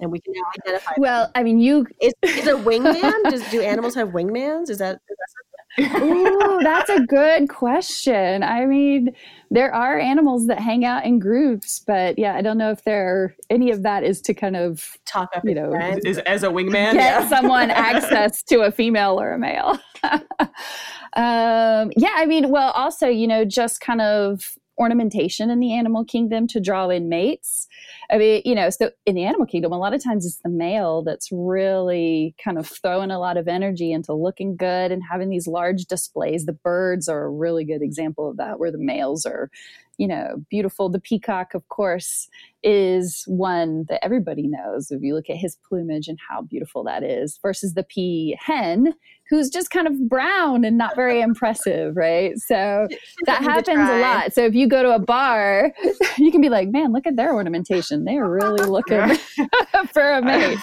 and 0.00 0.10
we 0.10 0.20
can 0.20 0.32
now 0.34 0.42
identify? 0.60 0.90
them? 0.92 1.00
Well, 1.00 1.30
I 1.34 1.42
mean, 1.42 1.58
you. 1.58 1.86
is, 2.00 2.12
is 2.22 2.46
a 2.46 2.52
wingman? 2.52 3.22
Does 3.30 3.48
do 3.50 3.60
animals 3.60 3.94
have 3.94 4.08
wingmans? 4.08 4.70
Is 4.70 4.78
that, 4.78 5.00
is 5.08 5.16
that 5.16 5.46
Ooh, 5.78 6.60
that's 6.62 6.88
a 6.88 7.00
good 7.00 7.48
question. 7.48 8.42
I 8.42 8.64
mean, 8.64 9.14
there 9.50 9.74
are 9.74 9.98
animals 9.98 10.46
that 10.46 10.58
hang 10.58 10.84
out 10.84 11.04
in 11.04 11.18
groups, 11.18 11.80
but 11.86 12.18
yeah, 12.18 12.34
I 12.34 12.42
don't 12.42 12.56
know 12.56 12.70
if 12.70 12.84
there 12.84 13.06
are, 13.08 13.34
any 13.50 13.70
of 13.70 13.82
that 13.82 14.02
is 14.02 14.22
to 14.22 14.34
kind 14.34 14.56
of 14.56 14.96
talk 15.04 15.30
up 15.36 15.44
You 15.44 15.54
know, 15.54 15.70
friends? 15.70 16.04
is 16.04 16.18
as 16.18 16.42
a 16.42 16.48
wingman. 16.48 16.92
get 16.92 16.94
yeah. 16.94 17.28
someone 17.28 17.70
access 17.70 18.42
to 18.44 18.62
a 18.62 18.70
female 18.70 19.20
or 19.20 19.34
a 19.34 19.38
male. 19.38 19.78
um, 20.02 21.92
yeah, 21.96 22.14
I 22.14 22.24
mean, 22.26 22.48
well, 22.48 22.70
also, 22.70 23.08
you 23.08 23.26
know, 23.26 23.44
just 23.44 23.80
kind 23.80 24.00
of 24.00 24.56
ornamentation 24.78 25.50
in 25.50 25.60
the 25.60 25.74
animal 25.74 26.04
kingdom 26.04 26.46
to 26.48 26.60
draw 26.60 26.88
in 26.88 27.08
mates. 27.08 27.68
I 28.10 28.18
mean, 28.18 28.42
you 28.44 28.54
know, 28.54 28.70
so 28.70 28.90
in 29.04 29.14
the 29.14 29.24
animal 29.24 29.46
kingdom, 29.46 29.72
a 29.72 29.78
lot 29.78 29.94
of 29.94 30.02
times 30.02 30.24
it's 30.24 30.40
the 30.42 30.48
male 30.48 31.02
that's 31.02 31.28
really 31.32 32.34
kind 32.42 32.58
of 32.58 32.66
throwing 32.66 33.10
a 33.10 33.18
lot 33.18 33.36
of 33.36 33.48
energy 33.48 33.92
into 33.92 34.12
looking 34.12 34.56
good 34.56 34.92
and 34.92 35.02
having 35.10 35.28
these 35.28 35.46
large 35.46 35.84
displays. 35.86 36.46
The 36.46 36.52
birds 36.52 37.08
are 37.08 37.24
a 37.24 37.30
really 37.30 37.64
good 37.64 37.82
example 37.82 38.30
of 38.30 38.36
that, 38.36 38.58
where 38.58 38.70
the 38.70 38.78
males 38.78 39.26
are, 39.26 39.50
you 39.98 40.06
know, 40.06 40.44
beautiful. 40.50 40.88
The 40.88 41.00
peacock, 41.00 41.54
of 41.54 41.66
course, 41.68 42.28
is 42.62 43.24
one 43.26 43.84
that 43.88 44.04
everybody 44.04 44.46
knows 44.46 44.90
if 44.90 45.02
you 45.02 45.14
look 45.14 45.30
at 45.30 45.36
his 45.36 45.56
plumage 45.68 46.08
and 46.08 46.18
how 46.28 46.42
beautiful 46.42 46.82
that 46.84 47.02
is, 47.02 47.38
versus 47.42 47.74
the 47.74 47.84
pea 47.84 48.36
hen, 48.40 48.94
who's 49.28 49.48
just 49.50 49.70
kind 49.70 49.86
of 49.86 50.08
brown 50.08 50.64
and 50.64 50.76
not 50.78 50.96
very 50.96 51.20
impressive, 51.20 51.96
right? 51.96 52.36
So 52.38 52.88
that 53.26 53.42
happens 53.42 53.88
a 53.88 53.94
lot. 53.94 54.32
So 54.32 54.44
if 54.44 54.54
you 54.54 54.68
go 54.68 54.82
to 54.82 54.94
a 54.94 54.98
bar, 54.98 55.72
you 56.18 56.30
can 56.30 56.40
be 56.40 56.48
like, 56.48 56.68
man, 56.68 56.92
look 56.92 57.06
at 57.06 57.16
their 57.16 57.34
ornamentation. 57.34 58.04
They 58.04 58.16
are 58.16 58.30
really 58.30 58.64
looking 58.66 59.16
for 59.92 60.12
a 60.12 60.22
mate. 60.22 60.58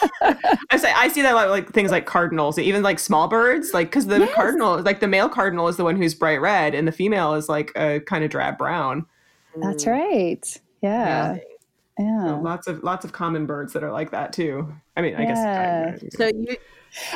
I 0.71 0.77
say 0.77 0.91
I 0.95 1.07
see 1.09 1.21
that 1.21 1.33
a 1.33 1.35
lot, 1.35 1.49
like 1.49 1.71
things 1.71 1.91
like 1.91 2.05
cardinals, 2.05 2.57
even 2.57 2.83
like 2.83 2.99
small 2.99 3.27
birds, 3.27 3.73
like 3.73 3.87
because 3.87 4.07
the 4.07 4.19
Yes. 4.19 4.33
cardinal, 4.35 4.81
like 4.81 4.99
the 4.99 5.07
male 5.07 5.29
cardinal, 5.29 5.67
is 5.67 5.77
the 5.77 5.83
one 5.83 5.95
who's 5.95 6.13
bright 6.13 6.41
red, 6.41 6.73
and 6.73 6.87
the 6.87 6.91
female 6.91 7.33
is 7.33 7.49
like 7.49 7.71
a 7.75 7.99
kind 8.01 8.23
of 8.23 8.29
drab 8.29 8.57
brown. 8.57 9.05
That's 9.61 9.85
Mm. 9.85 9.91
right. 9.91 10.61
Yeah. 10.81 11.37
Yeah. 11.99 12.27
So 12.27 12.39
lots 12.41 12.67
of 12.67 12.83
lots 12.83 13.05
of 13.05 13.11
common 13.11 13.45
birds 13.45 13.73
that 13.73 13.83
are 13.83 13.91
like 13.91 14.11
that 14.11 14.33
too. 14.33 14.73
I 14.97 15.01
mean, 15.01 15.15
I 15.15 15.25
Yeah. 15.25 15.91
guess. 15.91 16.15
So 16.15 16.27
you 16.27 16.55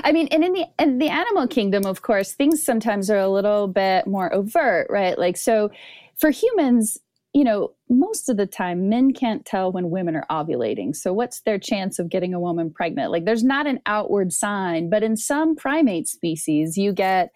I 0.04 0.12
mean, 0.12 0.28
and 0.30 0.44
in 0.44 0.54
the 0.54 0.66
in 0.80 0.98
the 0.98 1.10
animal 1.10 1.48
kingdom, 1.48 1.86
of 1.86 2.02
course, 2.02 2.34
things 2.34 2.64
sometimes 2.64 3.10
are 3.10 3.18
a 3.18 3.30
little 3.30 3.68
bit 3.68 4.08
more 4.08 4.34
overt, 4.34 4.88
right? 4.90 5.18
Like 5.18 5.38
so 5.38 5.70
for 6.18 6.32
humans, 6.32 6.98
you 7.34 7.44
know, 7.44 7.74
most 7.90 8.30
of 8.30 8.38
the 8.38 8.48
time 8.48 8.90
men 8.90 9.14
can't 9.14 9.46
tell 9.46 9.72
when 9.72 9.92
women 9.92 10.16
are 10.16 10.26
ovulating. 10.32 10.96
So 10.96 11.14
what's 11.14 11.42
their 11.42 11.60
chance 11.60 12.00
of 12.00 12.10
getting 12.10 12.34
a 12.34 12.40
woman 12.40 12.72
pregnant? 12.72 13.12
Like 13.12 13.26
there's 13.26 13.44
not 13.44 13.68
an 13.68 13.80
outward 13.86 14.34
sign, 14.34 14.90
but 14.90 15.04
in 15.04 15.16
some 15.16 15.56
primate 15.56 16.08
species, 16.08 16.78
you 16.78 16.92
get, 16.92 17.30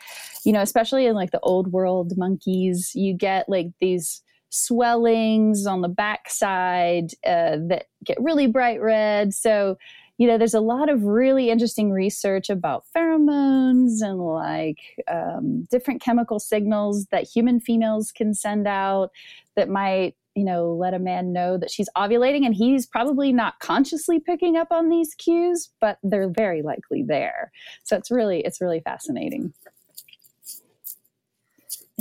you 0.43 0.51
know, 0.51 0.61
especially 0.61 1.05
in 1.05 1.13
like 1.15 1.31
the 1.31 1.39
old 1.41 1.71
world 1.71 2.13
monkeys, 2.17 2.91
you 2.95 3.13
get 3.13 3.47
like 3.49 3.67
these 3.79 4.23
swellings 4.51 5.65
on 5.65 5.81
the 5.81 5.89
backside 5.89 7.11
uh, 7.25 7.57
that 7.67 7.85
get 8.03 8.21
really 8.21 8.47
bright 8.47 8.81
red. 8.81 9.33
So 9.33 9.77
you 10.21 10.27
know, 10.27 10.37
there's 10.37 10.53
a 10.53 10.59
lot 10.61 10.87
of 10.87 11.05
really 11.05 11.49
interesting 11.49 11.91
research 11.91 12.51
about 12.51 12.85
pheromones 12.95 14.03
and 14.03 14.19
like 14.19 14.77
um, 15.07 15.63
different 15.71 15.99
chemical 15.99 16.39
signals 16.39 17.07
that 17.07 17.23
human 17.27 17.59
females 17.59 18.11
can 18.11 18.35
send 18.35 18.67
out 18.67 19.09
that 19.55 19.67
might, 19.67 20.15
you 20.35 20.43
know, 20.43 20.73
let 20.73 20.93
a 20.93 20.99
man 20.99 21.33
know 21.33 21.57
that 21.57 21.71
she's 21.71 21.89
ovulating. 21.97 22.45
And 22.45 22.53
he's 22.53 22.85
probably 22.85 23.33
not 23.33 23.59
consciously 23.61 24.19
picking 24.19 24.57
up 24.57 24.67
on 24.69 24.89
these 24.89 25.15
cues, 25.15 25.69
but 25.81 25.97
they're 26.03 26.29
very 26.29 26.61
likely 26.61 27.01
there. 27.01 27.51
So 27.81 27.97
it's 27.97 28.11
really, 28.11 28.41
it's 28.41 28.61
really 28.61 28.81
fascinating. 28.81 29.55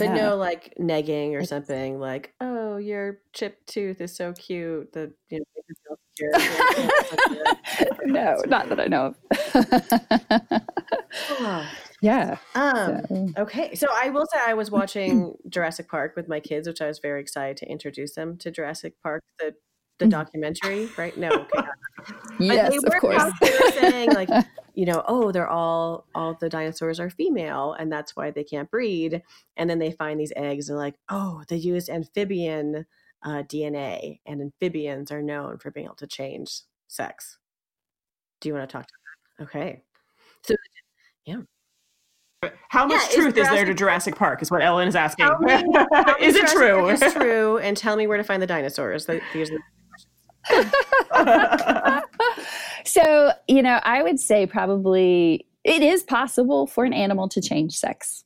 But 0.00 0.08
Yeah. 0.08 0.14
no 0.28 0.36
like 0.36 0.74
negging 0.80 1.34
or 1.40 1.44
something 1.44 2.00
like, 2.00 2.34
oh, 2.40 2.76
your 2.78 3.20
chipped 3.32 3.66
tooth 3.68 4.00
is 4.00 4.14
so 4.16 4.32
cute 4.32 4.92
that 4.94 5.12
you 5.28 5.38
know 5.38 5.96
no, 8.04 8.36
not 8.46 8.68
that 8.68 8.78
I 8.80 8.86
know 8.88 9.06
of. 9.06 9.16
Oh. 11.40 11.66
yeah. 12.02 12.36
Um, 12.54 13.02
so- 13.08 13.32
Okay, 13.38 13.74
so 13.74 13.86
I 13.94 14.10
will 14.10 14.26
say 14.32 14.38
I 14.46 14.54
was 14.54 14.70
watching 14.78 15.34
Jurassic 15.48 15.88
Park 15.88 16.14
with 16.16 16.28
my 16.28 16.40
kids, 16.40 16.68
which 16.68 16.80
I 16.80 16.86
was 16.86 16.98
very 16.98 17.20
excited 17.20 17.56
to 17.58 17.66
introduce 17.70 18.14
them 18.14 18.36
to 18.38 18.50
Jurassic 18.50 18.94
Park, 19.02 19.22
the 19.38 19.54
the 20.00 20.06
documentary, 20.06 20.88
right? 20.96 21.16
No, 21.16 21.30
okay. 21.30 21.68
yes, 22.40 22.70
they 22.70 22.76
of 22.78 22.82
were, 22.84 23.00
course. 23.00 23.32
They 23.40 23.50
were 23.52 23.70
saying 23.70 24.12
like, 24.12 24.28
you 24.74 24.86
know, 24.86 25.04
oh, 25.06 25.30
they're 25.30 25.48
all 25.48 26.06
all 26.14 26.34
the 26.34 26.48
dinosaurs 26.48 26.98
are 26.98 27.10
female, 27.10 27.74
and 27.78 27.92
that's 27.92 28.16
why 28.16 28.32
they 28.32 28.42
can't 28.42 28.68
breed. 28.70 29.22
And 29.56 29.70
then 29.70 29.78
they 29.78 29.92
find 29.92 30.18
these 30.18 30.32
eggs, 30.34 30.68
and 30.68 30.78
like, 30.78 30.96
oh, 31.08 31.44
they 31.48 31.56
used 31.56 31.88
amphibian 31.88 32.86
uh, 33.22 33.42
DNA, 33.44 34.20
and 34.26 34.40
amphibians 34.40 35.12
are 35.12 35.22
known 35.22 35.58
for 35.58 35.70
being 35.70 35.86
able 35.86 35.94
to 35.96 36.06
change 36.06 36.62
sex. 36.88 37.38
Do 38.40 38.48
you 38.48 38.54
want 38.54 38.68
to 38.68 38.72
talk 38.72 38.86
to 38.86 38.92
that? 39.38 39.44
Okay. 39.44 39.82
So 40.42 40.56
yeah. 41.26 41.36
How 42.70 42.86
much 42.86 42.96
Yeah, 43.02 43.08
is 43.08 43.14
truth 43.16 43.36
is 43.36 43.48
there 43.50 43.66
to 43.66 43.74
Jurassic- 43.74 43.76
Jurassic 43.76 44.16
Park? 44.16 44.40
Is 44.40 44.50
what 44.50 44.62
Ellen 44.62 44.88
is 44.88 44.96
asking. 44.96 45.26
Me- 45.40 45.46
tell 45.46 45.60
me 45.62 46.14
is 46.20 46.36
it 46.36 46.46
true? 46.48 46.80
Park 46.86 47.02
is 47.02 47.12
true, 47.12 47.58
and 47.58 47.76
tell 47.76 47.96
me 47.96 48.06
where 48.06 48.16
to 48.16 48.24
find 48.24 48.40
the 48.40 48.46
dinosaurs. 48.46 49.06
Like, 49.10 49.22
These 49.34 49.50
are 49.50 49.56
the 49.56 49.60
so, 52.84 53.32
you 53.48 53.62
know, 53.62 53.80
I 53.82 54.02
would 54.02 54.18
say 54.20 54.46
probably 54.46 55.46
it 55.64 55.82
is 55.82 56.02
possible 56.02 56.66
for 56.66 56.84
an 56.84 56.92
animal 56.92 57.28
to 57.28 57.40
change 57.40 57.74
sex. 57.74 58.24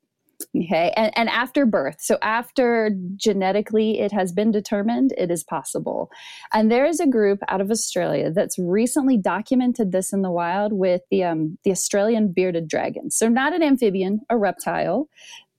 Okay. 0.56 0.92
And, 0.96 1.16
and 1.16 1.28
after 1.28 1.66
birth, 1.66 1.96
so 2.00 2.18
after 2.22 2.90
genetically 3.16 4.00
it 4.00 4.12
has 4.12 4.32
been 4.32 4.50
determined, 4.50 5.12
it 5.16 5.30
is 5.30 5.42
possible. 5.42 6.10
And 6.52 6.70
there 6.70 6.86
is 6.86 7.00
a 7.00 7.06
group 7.06 7.40
out 7.48 7.60
of 7.60 7.70
Australia 7.70 8.30
that's 8.30 8.58
recently 8.58 9.16
documented 9.16 9.92
this 9.92 10.12
in 10.12 10.22
the 10.22 10.30
wild 10.30 10.72
with 10.72 11.02
the, 11.10 11.24
um, 11.24 11.58
the 11.64 11.70
Australian 11.70 12.32
bearded 12.32 12.68
dragon. 12.68 13.10
So, 13.10 13.28
not 13.28 13.54
an 13.54 13.62
amphibian, 13.62 14.20
a 14.30 14.36
reptile, 14.36 15.08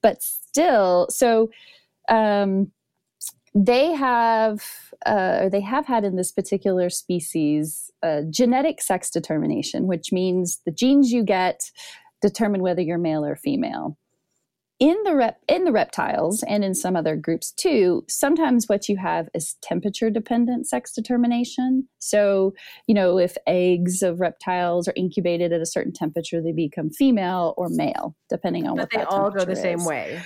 but 0.02 0.22
still. 0.22 1.08
So, 1.10 1.50
um, 2.08 2.70
they 3.56 3.92
have 3.92 4.62
uh, 5.06 5.38
or 5.42 5.50
they 5.50 5.62
have 5.62 5.86
had 5.86 6.04
in 6.04 6.16
this 6.16 6.30
particular 6.30 6.90
species 6.90 7.90
uh, 8.02 8.20
genetic 8.28 8.82
sex 8.82 9.10
determination, 9.10 9.86
which 9.86 10.12
means 10.12 10.60
the 10.66 10.70
genes 10.70 11.10
you 11.10 11.24
get 11.24 11.70
determine 12.20 12.60
whether 12.60 12.82
you're 12.82 12.98
male 12.98 13.24
or 13.24 13.34
female. 13.34 13.96
in 14.78 14.96
the 15.04 15.14
rep 15.14 15.40
in 15.48 15.64
the 15.64 15.72
reptiles 15.72 16.42
and 16.46 16.62
in 16.62 16.74
some 16.74 16.96
other 16.96 17.16
groups 17.16 17.50
too 17.52 18.04
sometimes 18.08 18.68
what 18.68 18.90
you 18.90 18.96
have 18.98 19.26
is 19.32 19.56
temperature 19.62 20.10
dependent 20.10 20.66
sex 20.66 20.92
determination 20.92 21.88
so 21.98 22.52
you 22.86 22.94
know 22.94 23.18
if 23.18 23.38
eggs 23.46 24.02
of 24.02 24.20
reptiles 24.20 24.86
are 24.86 24.92
incubated 24.94 25.50
at 25.50 25.62
a 25.62 25.66
certain 25.66 25.94
temperature 25.94 26.42
they 26.42 26.52
become 26.52 26.90
female 26.90 27.54
or 27.56 27.68
male 27.70 28.14
depending 28.28 28.66
on 28.66 28.76
but 28.76 28.82
what 28.82 28.90
they 28.90 29.02
all 29.04 29.30
go 29.30 29.46
the 29.46 29.54
temperature 29.54 29.78
same 29.78 29.84
way. 29.86 30.20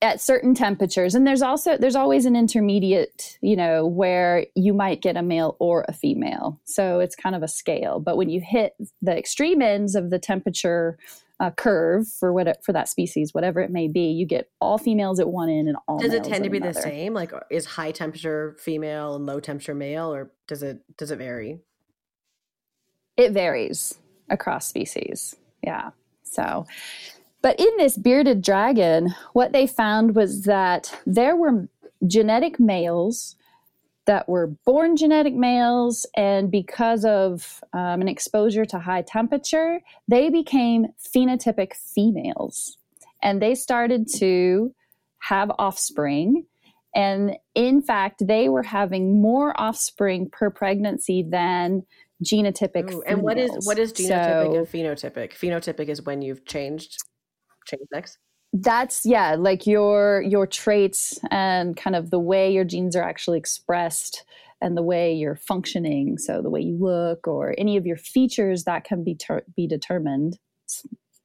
At 0.00 0.20
certain 0.20 0.54
temperatures 0.54 1.14
and 1.14 1.26
there's 1.26 1.42
also 1.42 1.76
there's 1.76 1.96
always 1.96 2.24
an 2.24 2.36
intermediate 2.36 3.36
you 3.40 3.56
know 3.56 3.84
where 3.84 4.46
you 4.54 4.72
might 4.72 5.02
get 5.02 5.16
a 5.16 5.22
male 5.22 5.56
or 5.58 5.84
a 5.88 5.92
female 5.92 6.60
so 6.64 7.00
it's 7.00 7.16
kind 7.16 7.34
of 7.34 7.42
a 7.42 7.48
scale 7.48 7.98
but 7.98 8.16
when 8.16 8.28
you 8.28 8.40
hit 8.40 8.74
the 9.02 9.16
extreme 9.16 9.60
ends 9.60 9.96
of 9.96 10.10
the 10.10 10.20
temperature 10.20 10.96
uh, 11.40 11.50
curve 11.50 12.06
for 12.08 12.32
what 12.32 12.64
for 12.64 12.72
that 12.72 12.88
species 12.88 13.34
whatever 13.34 13.60
it 13.60 13.70
may 13.70 13.88
be 13.88 14.06
you 14.12 14.24
get 14.24 14.48
all 14.60 14.78
females 14.78 15.18
at 15.18 15.28
one 15.28 15.50
end 15.50 15.68
and 15.68 15.76
all 15.88 15.98
Does 15.98 16.14
it 16.14 16.24
tend 16.24 16.44
to 16.44 16.50
be 16.50 16.58
the 16.58 16.72
same? 16.72 17.12
Like, 17.12 17.30
is 17.50 17.66
high 17.66 17.90
temperature 17.90 18.56
female 18.58 19.16
and 19.16 19.26
low 19.26 19.38
temperature 19.38 19.74
male, 19.74 20.14
or 20.14 20.30
does 20.48 20.62
it 20.62 20.80
does 20.96 21.10
it 21.10 21.18
vary? 21.18 21.60
it 23.16 23.32
varies 23.32 23.98
across 24.28 24.66
species. 24.66 25.36
Yeah. 25.62 25.90
So, 26.22 26.66
but 27.46 27.60
in 27.60 27.76
this 27.78 27.96
bearded 27.96 28.42
dragon, 28.42 29.14
what 29.32 29.52
they 29.52 29.68
found 29.68 30.16
was 30.16 30.42
that 30.46 30.92
there 31.06 31.36
were 31.36 31.68
genetic 32.04 32.58
males 32.58 33.36
that 34.06 34.28
were 34.28 34.48
born 34.48 34.96
genetic 34.96 35.32
males, 35.32 36.06
and 36.16 36.50
because 36.50 37.04
of 37.04 37.62
um, 37.72 38.00
an 38.00 38.08
exposure 38.08 38.64
to 38.64 38.80
high 38.80 39.02
temperature, 39.02 39.78
they 40.08 40.28
became 40.28 40.88
phenotypic 40.98 41.76
females. 41.76 42.78
And 43.22 43.40
they 43.40 43.54
started 43.54 44.08
to 44.16 44.74
have 45.20 45.52
offspring. 45.56 46.46
And 46.96 47.36
in 47.54 47.80
fact, 47.80 48.26
they 48.26 48.48
were 48.48 48.64
having 48.64 49.22
more 49.22 49.54
offspring 49.56 50.30
per 50.30 50.50
pregnancy 50.50 51.22
than 51.22 51.86
genotypic 52.24 52.92
Ooh, 52.92 53.02
and 53.06 53.22
what 53.22 53.38
is 53.38 53.64
what 53.64 53.78
is 53.78 53.92
genotypic 53.92 54.52
So- 54.52 54.54
and 54.56 54.66
phenotypic? 54.66 55.34
Phenotypic 55.34 55.86
is 55.86 56.02
when 56.02 56.22
you've 56.22 56.44
changed 56.44 57.04
sex. 57.92 58.18
that's 58.52 59.04
yeah 59.04 59.34
like 59.34 59.66
your 59.66 60.22
your 60.22 60.46
traits 60.46 61.18
and 61.30 61.76
kind 61.76 61.96
of 61.96 62.10
the 62.10 62.18
way 62.18 62.52
your 62.52 62.64
genes 62.64 62.96
are 62.96 63.02
actually 63.02 63.38
expressed 63.38 64.24
and 64.60 64.76
the 64.76 64.82
way 64.82 65.12
you're 65.12 65.36
functioning. 65.36 66.18
So 66.18 66.40
the 66.42 66.50
way 66.50 66.60
you 66.60 66.76
look 66.78 67.28
or 67.28 67.54
any 67.58 67.76
of 67.76 67.86
your 67.86 67.96
features 67.96 68.64
that 68.64 68.84
can 68.84 69.04
be 69.04 69.14
ter- 69.14 69.44
be 69.54 69.66
determined 69.66 70.38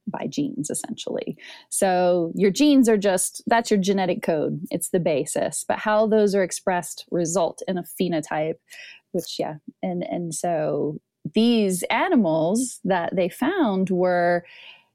by 0.06 0.26
genes 0.26 0.68
essentially. 0.68 1.36
So 1.68 2.32
your 2.34 2.50
genes 2.50 2.88
are 2.88 2.98
just 2.98 3.42
that's 3.46 3.70
your 3.70 3.80
genetic 3.80 4.22
code. 4.22 4.60
It's 4.70 4.90
the 4.90 5.00
basis. 5.00 5.64
But 5.66 5.78
how 5.78 6.06
those 6.06 6.34
are 6.34 6.42
expressed 6.42 7.06
result 7.10 7.62
in 7.66 7.78
a 7.78 7.82
phenotype 7.82 8.56
which 9.12 9.38
yeah 9.38 9.56
and 9.82 10.02
and 10.02 10.34
so 10.34 10.98
these 11.34 11.82
animals 11.84 12.80
that 12.84 13.14
they 13.14 13.28
found 13.28 13.90
were 13.90 14.44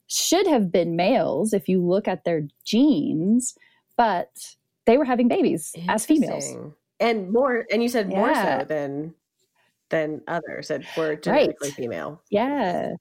should 0.08 0.48
have 0.48 0.72
been 0.72 0.96
males 0.96 1.54
if 1.54 1.68
you 1.68 1.86
look 1.86 2.08
at 2.08 2.24
their 2.24 2.48
genes, 2.66 3.56
but 3.98 4.56
they 4.86 4.98
were 4.98 5.06
having 5.06 5.28
babies 5.28 5.74
as 5.90 6.06
females. 6.06 6.56
And 7.00 7.32
more. 7.32 7.66
And 7.72 7.84
you 7.84 7.90
said 7.90 8.10
more 8.10 8.30
Yeah. 8.30 8.60
so 8.60 8.66
than 8.66 9.14
than 9.90 10.22
others 10.28 10.68
that 10.68 10.84
were 10.98 11.16
genetically 11.16 11.72
female. 11.72 12.22
Yeah. 12.30 12.96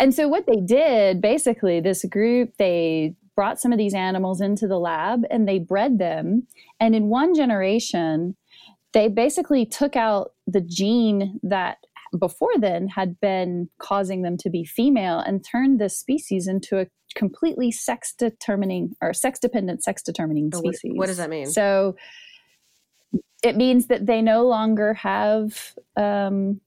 And 0.00 0.14
so 0.14 0.26
what 0.28 0.46
they 0.46 0.60
did 0.60 1.20
basically, 1.20 1.80
this 1.80 2.04
group, 2.04 2.56
they 2.56 3.14
brought 3.34 3.60
some 3.60 3.72
of 3.72 3.78
these 3.78 3.94
animals 3.94 4.40
into 4.40 4.66
the 4.66 4.78
lab 4.78 5.24
and 5.30 5.46
they 5.48 5.58
bred 5.58 5.98
them. 5.98 6.46
And 6.80 6.94
in 6.94 7.08
one 7.08 7.34
generation, 7.34 8.36
they 8.92 9.08
basically 9.08 9.66
took 9.66 9.96
out 9.96 10.32
the 10.46 10.60
gene 10.60 11.40
that 11.42 11.78
before 12.18 12.56
then 12.58 12.88
had 12.88 13.18
been 13.20 13.68
causing 13.78 14.22
them 14.22 14.36
to 14.38 14.50
be 14.50 14.64
female 14.64 15.18
and 15.18 15.44
turned 15.44 15.80
this 15.80 15.98
species 15.98 16.46
into 16.46 16.78
a 16.78 16.86
completely 17.14 17.70
sex 17.70 18.12
determining 18.14 18.94
or 19.02 19.12
sex 19.12 19.38
dependent 19.38 19.82
sex 19.82 20.02
determining 20.02 20.50
Oh, 20.54 20.60
what- 20.60 20.74
species. 20.74 20.98
what 20.98 21.06
does 21.06 21.16
that 21.18 21.30
mean? 21.30 21.46
So 21.46 21.96
it 23.42 23.56
means 23.56 23.86
that 23.88 24.06
they 24.06 24.22
no 24.22 24.46
longer 24.46 24.94
have 24.94 25.74
um, 25.96 26.60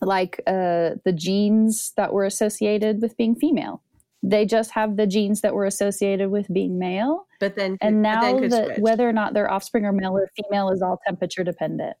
like 0.00 0.40
uh, 0.46 0.90
the 1.04 1.12
genes 1.14 1.92
that 1.96 2.12
were 2.12 2.24
associated 2.24 3.02
with 3.02 3.16
being 3.16 3.34
female. 3.34 3.82
They 4.22 4.46
just 4.46 4.72
have 4.72 4.96
the 4.96 5.06
genes 5.06 5.42
that 5.42 5.54
were 5.54 5.64
associated 5.66 6.30
with 6.30 6.52
being 6.52 6.78
male. 6.78 7.26
But 7.38 7.54
then 7.54 7.78
And 7.80 7.96
then 7.96 8.02
now 8.02 8.38
could 8.38 8.50
that 8.50 8.78
whether 8.80 9.08
or 9.08 9.12
not 9.12 9.32
their 9.34 9.48
offspring 9.50 9.84
are 9.84 9.92
male 9.92 10.16
or 10.16 10.28
female 10.36 10.70
is 10.70 10.82
all 10.82 10.98
temperature 11.06 11.44
dependent. 11.44 11.96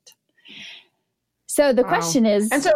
So 1.48 1.72
the 1.72 1.82
Wow. 1.82 1.88
question 1.88 2.24
is, 2.26 2.50
And 2.52 2.62
so 2.62 2.70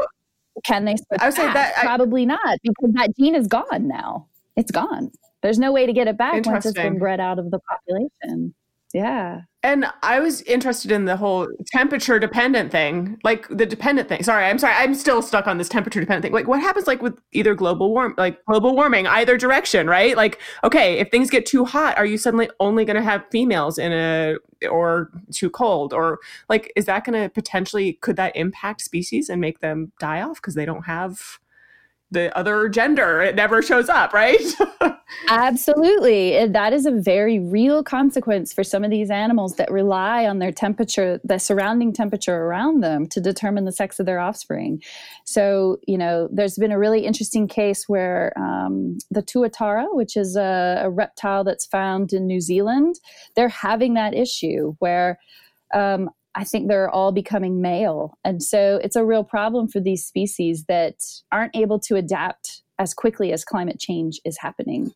can 0.65 0.85
they 0.85 0.97
switch 0.97 1.21
I 1.21 1.27
would 1.27 1.35
say 1.35 1.47
that 1.53 1.75
I- 1.79 1.83
Probably 1.83 2.27
not, 2.27 2.59
because 2.63 2.93
that 2.95 3.17
gene 3.17 3.35
is 3.35 3.47
gone 3.47 3.87
now. 3.87 4.27
It's 4.57 4.71
gone. 4.71 5.11
There's 5.43 5.59
no 5.59 5.73
way 5.73 5.87
to 5.87 5.93
get 5.93 6.09
it 6.09 6.17
back 6.17 6.45
once 6.47 6.67
it's 6.67 6.75
been 6.75 6.99
bred 6.99 7.21
out 7.21 7.39
of 7.39 7.51
the 7.51 7.59
population. 7.61 8.55
Yeah. 8.93 9.43
And 9.65 9.87
I 10.03 10.19
was 10.19 10.43
interested 10.43 10.91
in 10.91 11.05
the 11.05 11.17
whole 11.17 11.49
temperature 11.67 12.19
dependent 12.19 12.73
thing, 12.73 13.19
like 13.23 13.47
the 13.49 13.65
dependent 13.65 14.09
thing. 14.09 14.25
Sorry, 14.25 14.45
I'm 14.45 14.59
sorry, 14.59 14.75
I'm 14.75 14.93
still 14.95 15.23
stuck 15.23 15.47
on 15.47 15.59
this 15.59 15.69
temperature 15.69 16.01
dependent 16.01 16.25
thing. 16.25 16.33
Like, 16.33 16.49
what 16.49 16.61
happens 16.61 16.89
like 16.89 17.01
with 17.01 17.17
either 17.31 17.55
global 17.55 17.93
warm, 17.93 18.15
like 18.19 18.45
global 18.47 18.75
warming, 18.75 19.07
either 19.07 19.39
direction, 19.39 19.87
right? 19.87 20.17
Like, 20.17 20.41
okay, 20.65 20.99
if 20.99 21.11
things 21.11 21.31
get 21.31 21.47
too 21.47 21.65
hot, 21.65 21.97
are 21.97 22.07
you 22.07 22.19
suddenly 22.19 22.51
only 22.59 22.85
going 22.85 22.97
to 22.97 23.03
have 23.03 23.25
females 23.31 23.79
in 23.79 23.93
a, 23.93 24.37
or 24.69 25.11
too 25.31 25.49
cold, 25.49 25.93
or 25.93 26.19
like, 26.49 26.73
is 26.75 26.87
that 26.87 27.05
going 27.05 27.21
to 27.23 27.29
potentially 27.29 27.93
could 28.01 28.17
that 28.17 28.35
impact 28.35 28.81
species 28.81 29.29
and 29.29 29.41
make 29.41 29.61
them 29.61 29.93
die 30.01 30.23
off 30.23 30.37
because 30.43 30.57
they 30.57 30.65
don't 30.65 30.87
have 30.87 31.39
the 32.13 32.37
other 32.37 32.69
gender? 32.69 33.21
It 33.23 33.35
never 33.35 33.63
shows 33.63 33.89
up, 33.89 34.13
right? 34.13 34.41
Absolutely. 35.29 36.47
That 36.47 36.73
is 36.73 36.87
a 36.87 36.91
very 36.91 37.39
real 37.39 37.83
consequence 37.83 38.53
for 38.53 38.63
some 38.63 38.85
of 38.85 38.91
these 38.91 39.11
animals 39.11 39.57
that 39.57 39.71
rely 39.71 40.27
on 40.27 40.39
their 40.39 40.53
temperature, 40.53 41.21
the 41.25 41.39
surrounding 41.39 41.93
temperature 41.93 42.37
around 42.37 42.81
them 42.81 43.07
to 43.09 43.21
determine 43.21 43.65
the 43.65 43.73
sex 43.73 43.99
of 43.99 44.07
their 44.07 44.21
offspring. 44.21 44.83
So, 45.25 45.79
you 45.87 45.99
know, 45.99 46.29
there's 46.33 46.57
been 46.57 46.73
a 46.73 46.79
really 46.79 47.05
interesting 47.05 47.49
case 47.49 47.89
where 47.89 48.33
um, 48.37 48.99
the 49.11 49.23
tuatara, 49.23 49.87
which 49.93 50.17
is 50.17 50.37
a, 50.37 50.83
a 50.83 50.91
reptile 50.91 51.45
that's 51.45 51.67
found 51.67 52.13
in 52.13 52.27
New 52.27 52.41
Zealand, 52.41 52.97
they're 53.37 53.49
having 53.49 53.95
that 53.95 54.15
issue 54.15 54.75
where 54.79 55.19
um, 55.75 56.11
I 56.35 56.45
think 56.45 56.69
they're 56.69 56.91
all 56.91 57.13
becoming 57.13 57.61
male. 57.61 58.19
And 58.25 58.43
so 58.43 58.81
it's 58.83 58.97
a 58.97 59.05
real 59.05 59.25
problem 59.25 59.69
for 59.69 59.81
these 59.81 60.05
species 60.05 60.65
that 60.67 60.97
aren't 61.31 61.55
able 61.55 61.79
to 61.81 61.97
adapt 61.97 62.63
as 62.79 62.95
quickly 62.95 63.33
as 63.33 63.45
climate 63.45 63.79
change 63.79 64.21
is 64.25 64.39
happening. 64.39 64.93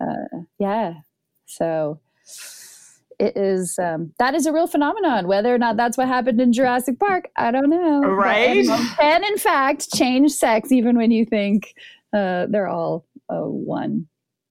Uh, 0.00 0.42
yeah. 0.58 0.94
So 1.46 2.00
it 3.18 3.36
is, 3.36 3.78
um, 3.78 4.12
that 4.18 4.34
is 4.34 4.46
a 4.46 4.52
real 4.52 4.66
phenomenon. 4.66 5.26
Whether 5.26 5.54
or 5.54 5.58
not 5.58 5.76
that's 5.76 5.96
what 5.96 6.08
happened 6.08 6.40
in 6.40 6.52
Jurassic 6.52 6.98
Park, 6.98 7.30
I 7.36 7.50
don't 7.50 7.70
know. 7.70 8.00
Right? 8.00 8.66
can, 8.98 9.24
in 9.24 9.38
fact, 9.38 9.92
change 9.94 10.32
sex 10.32 10.70
even 10.70 10.96
when 10.96 11.10
you 11.10 11.24
think 11.24 11.74
uh, 12.12 12.46
they're 12.50 12.68
all 12.68 13.06
uh, 13.30 13.40
one. 13.40 14.06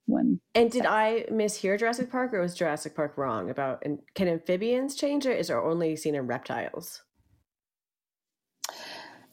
One 0.08 0.40
And 0.54 0.72
did 0.72 0.86
I 0.86 1.26
mishear 1.32 1.80
Jurassic 1.80 2.12
Park, 2.12 2.34
or 2.34 2.42
was 2.42 2.54
Jurassic 2.54 2.96
Park 2.96 3.18
wrong 3.18 3.50
about? 3.50 3.82
And 3.84 4.00
can 4.14 4.28
amphibians 4.28 4.96
change 4.96 5.26
it? 5.26 5.40
Is 5.40 5.50
it 5.50 5.54
only 5.54 5.96
seen 5.96 6.16
in 6.16 6.28
reptiles? 6.28 7.02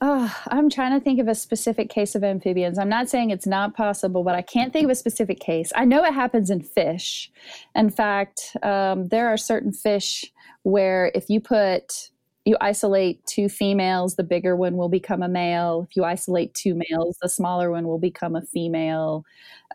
Oh, 0.04 0.35
I'm 0.48 0.68
trying 0.68 0.98
to 0.98 1.04
think 1.04 1.20
of 1.20 1.28
a 1.28 1.35
specific 1.35 1.88
case 1.88 2.16
of 2.16 2.24
amphibians. 2.24 2.76
I'm 2.76 2.88
not 2.88 3.08
saying 3.08 3.30
it's 3.30 3.46
not 3.46 3.76
possible, 3.76 4.24
but 4.24 4.35
I 4.35 4.42
can't 4.42 4.72
think 4.72 4.85
of 4.85 4.90
a 4.90 4.96
specific 4.96 5.38
case. 5.38 5.70
I 5.76 5.85
know 5.85 6.04
it 6.04 6.12
happens 6.12 6.50
in 6.50 6.61
fish. 6.61 7.30
In 7.76 7.88
fact, 7.88 8.56
um, 8.64 9.08
there 9.08 9.28
are 9.28 9.37
certain 9.37 9.72
fish 9.72 10.24
where 10.64 11.12
if 11.14 11.30
you 11.30 11.40
put 11.40 12.11
you 12.44 12.57
isolate 12.61 13.24
two 13.26 13.48
females, 13.48 14.16
the 14.16 14.24
bigger 14.24 14.57
one 14.57 14.76
will 14.76 14.88
become 14.88 15.22
a 15.22 15.28
male. 15.28 15.87
If 15.88 15.96
you 15.96 16.05
isolate 16.05 16.55
two 16.55 16.74
males, 16.74 17.16
the 17.22 17.28
smaller 17.28 17.70
one 17.70 17.87
will 17.87 17.98
become 17.98 18.35
a 18.35 18.42
female. 18.42 19.24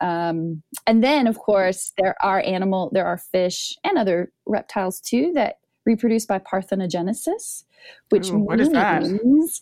Um, 0.01 0.61
and 0.85 1.03
then, 1.03 1.27
of 1.27 1.37
course, 1.37 1.93
there 1.97 2.15
are 2.21 2.41
animal, 2.45 2.89
there 2.93 3.05
are 3.05 3.17
fish 3.17 3.77
and 3.83 3.97
other 3.97 4.31
reptiles 4.45 4.99
too 4.99 5.31
that 5.35 5.59
reproduce 5.85 6.25
by 6.25 6.39
parthenogenesis, 6.39 7.63
which 8.09 8.29
Ooh, 8.29 8.51
is 8.51 8.69
that? 8.71 9.03
means 9.03 9.61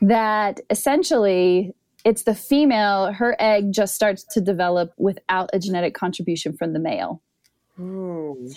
that 0.00 0.60
essentially 0.70 1.74
it's 2.04 2.22
the 2.22 2.34
female, 2.34 3.12
her 3.12 3.34
egg 3.40 3.72
just 3.72 3.94
starts 3.94 4.22
to 4.24 4.40
develop 4.40 4.92
without 4.96 5.50
a 5.52 5.58
genetic 5.58 5.94
contribution 5.94 6.56
from 6.56 6.72
the 6.72 6.78
male. 6.78 7.22
Ooh. 7.80 8.50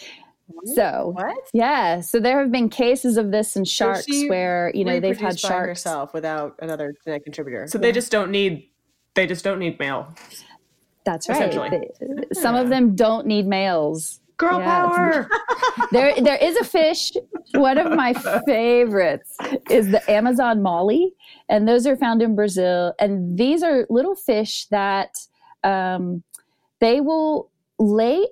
So, 0.65 1.11
what? 1.15 1.35
yeah, 1.53 1.99
so 2.01 2.19
there 2.19 2.39
have 2.39 2.51
been 2.51 2.69
cases 2.69 3.17
of 3.17 3.31
this 3.31 3.55
in 3.55 3.65
sharks 3.65 4.05
she 4.05 4.29
where, 4.29 4.71
you 4.73 4.85
know, 4.85 4.99
they've 4.99 5.15
had 5.15 5.33
reproduced 5.35 5.43
by 5.43 5.49
sharks. 5.49 5.67
herself 5.67 6.13
without 6.13 6.55
another 6.61 6.93
genetic 7.03 7.23
contributor. 7.25 7.67
so 7.67 7.77
they 7.77 7.91
just 7.91 8.11
don't 8.11 8.31
need, 8.31 8.69
they 9.13 9.27
just 9.27 9.43
don't 9.43 9.59
need 9.59 9.77
male. 9.79 10.13
That's 11.05 11.27
right. 11.29 11.37
Essentially. 11.37 11.69
They- 11.99 12.33
some 12.33 12.55
of 12.55 12.69
them 12.69 12.95
don't 12.95 13.25
need 13.27 13.45
males. 13.47 14.19
Girl 14.37 14.59
Yeah, 14.59 14.65
power. 14.65 15.29
There, 15.91 16.13
there 16.21 16.35
is 16.35 16.55
a 16.57 16.63
fish. 16.63 17.13
One 17.53 17.77
of 17.77 17.91
my 17.95 18.13
favorites 18.45 19.37
is 19.69 19.89
the 19.89 20.11
Amazon 20.11 20.61
molly, 20.61 21.13
and 21.49 21.67
those 21.67 21.87
are 21.87 21.95
found 21.95 22.21
in 22.21 22.35
Brazil. 22.35 22.93
And 22.99 23.37
these 23.37 23.63
are 23.63 23.85
little 23.89 24.15
fish 24.15 24.65
that 24.65 25.15
um, 25.63 26.23
they 26.81 26.99
will 26.99 27.49
lay 27.79 28.27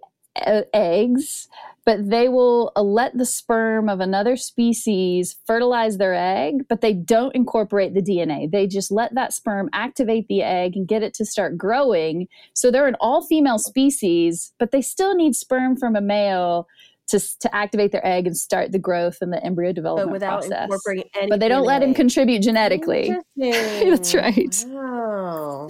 uh, 0.46 0.64
eggs, 0.74 1.48
but 1.86 2.10
they 2.10 2.28
will 2.28 2.72
uh, 2.76 2.82
let 2.82 3.18
the 3.18 3.26
sperm 3.26 3.88
of 3.88 4.00
another 4.00 4.36
species 4.36 5.36
fertilize 5.46 5.98
their 5.98 6.16
egg, 6.16 6.66
but 6.68 6.82
they 6.82 6.94
don't 6.94 7.36
incorporate 7.36 7.94
the 7.94 8.02
DNA. 8.02 8.52
They 8.52 8.66
just 8.68 8.92
let 8.92 9.14
that 9.16 9.34
sperm 9.34 9.70
activate 9.72 10.28
the 10.28 10.42
egg 10.42 10.76
and 10.76 10.88
get 10.88 11.04
it 11.04 11.14
to 11.16 11.26
start 11.26 11.58
growing. 11.58 12.28
So 12.54 12.72
they're 12.72 12.88
an 12.88 12.96
all 13.00 13.26
female 13.26 13.60
species, 13.60 14.52
but 14.58 14.72
they 14.72 14.82
still 14.82 15.16
need 15.16 15.36
sperm 15.36 15.78
from 15.78 15.96
a 15.96 16.02
male 16.02 16.68
to, 17.08 17.20
to 17.40 17.56
activate 17.56 17.92
their 17.92 18.06
egg 18.06 18.26
and 18.26 18.36
start 18.36 18.72
the 18.72 18.80
growth 18.80 19.18
and 19.22 19.32
the 19.32 19.44
embryo 19.44 19.70
but 19.70 19.76
development 19.76 20.12
without 20.12 20.40
process. 20.40 20.64
incorporating 20.64 21.10
any 21.16 21.30
But 21.30 21.40
they 21.40 21.48
don't 21.48 21.66
let 21.66 21.84
him 21.84 21.94
contribute 21.94 22.42
genetically. 22.42 23.16
That's 23.38 24.16
right. 24.16 24.66
Wow. 24.68 25.70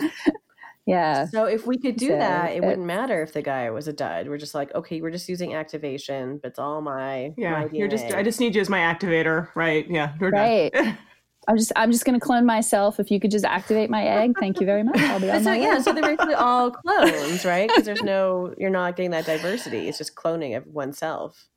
Yeah. 0.85 1.25
So 1.25 1.45
if 1.45 1.65
we 1.65 1.77
could 1.79 1.95
do 1.97 2.09
So 2.09 2.17
that, 2.17 2.51
it 2.51 2.57
it- 2.57 2.63
wouldn't 2.63 2.85
matter 2.85 3.23
if 3.23 3.33
the 3.33 3.41
guy 3.41 3.69
was 3.71 3.87
a 3.87 3.93
dud. 3.93 4.27
We're 4.27 4.37
just 4.37 4.53
like, 4.53 4.73
okay, 4.75 5.01
we're 5.01 5.11
just 5.11 5.27
using 5.27 5.55
activation, 5.55 6.37
but 6.37 6.49
it's 6.49 6.59
all 6.59 6.81
my 6.81 7.33
Yeah, 7.37 7.51
my 7.63 7.69
you're 7.71 7.87
just. 7.87 8.05
I 8.13 8.21
just 8.23 8.39
need 8.39 8.53
you 8.55 8.61
as 8.61 8.69
my 8.69 8.79
activator, 8.79 9.49
right? 9.55 9.89
Yeah, 9.89 10.13
we're 10.19 10.31
done. 10.31 10.39
Right. 10.41 10.97
I'm 11.47 11.57
just 11.57 11.71
I'm 11.75 11.91
just 11.91 12.05
gonna 12.05 12.19
clone 12.19 12.43
myself. 12.45 12.99
If 12.99 13.11
you 13.11 13.19
could 13.19 13.29
just 13.29 13.45
activate 13.45 13.89
my 13.89 14.03
egg, 14.03 14.33
thank 14.39 14.59
you 14.59 14.65
very 14.65 14.81
much. 14.81 14.97
I'll 14.97 15.19
be 15.19 15.29
on 15.31 15.43
so 15.43 15.51
my 15.51 15.57
yeah, 15.57 15.75
way. 15.75 15.81
so 15.81 15.93
they're 15.93 16.01
basically 16.03 16.33
all 16.35 16.71
clones, 16.71 17.45
right? 17.45 17.67
Because 17.69 17.83
there's 17.85 18.01
no, 18.01 18.53
you're 18.57 18.71
not 18.71 18.95
getting 18.95 19.11
that 19.11 19.25
diversity. 19.27 19.87
It's 19.87 19.99
just 19.99 20.15
cloning 20.15 20.57
of 20.57 20.65
oneself. 20.65 21.47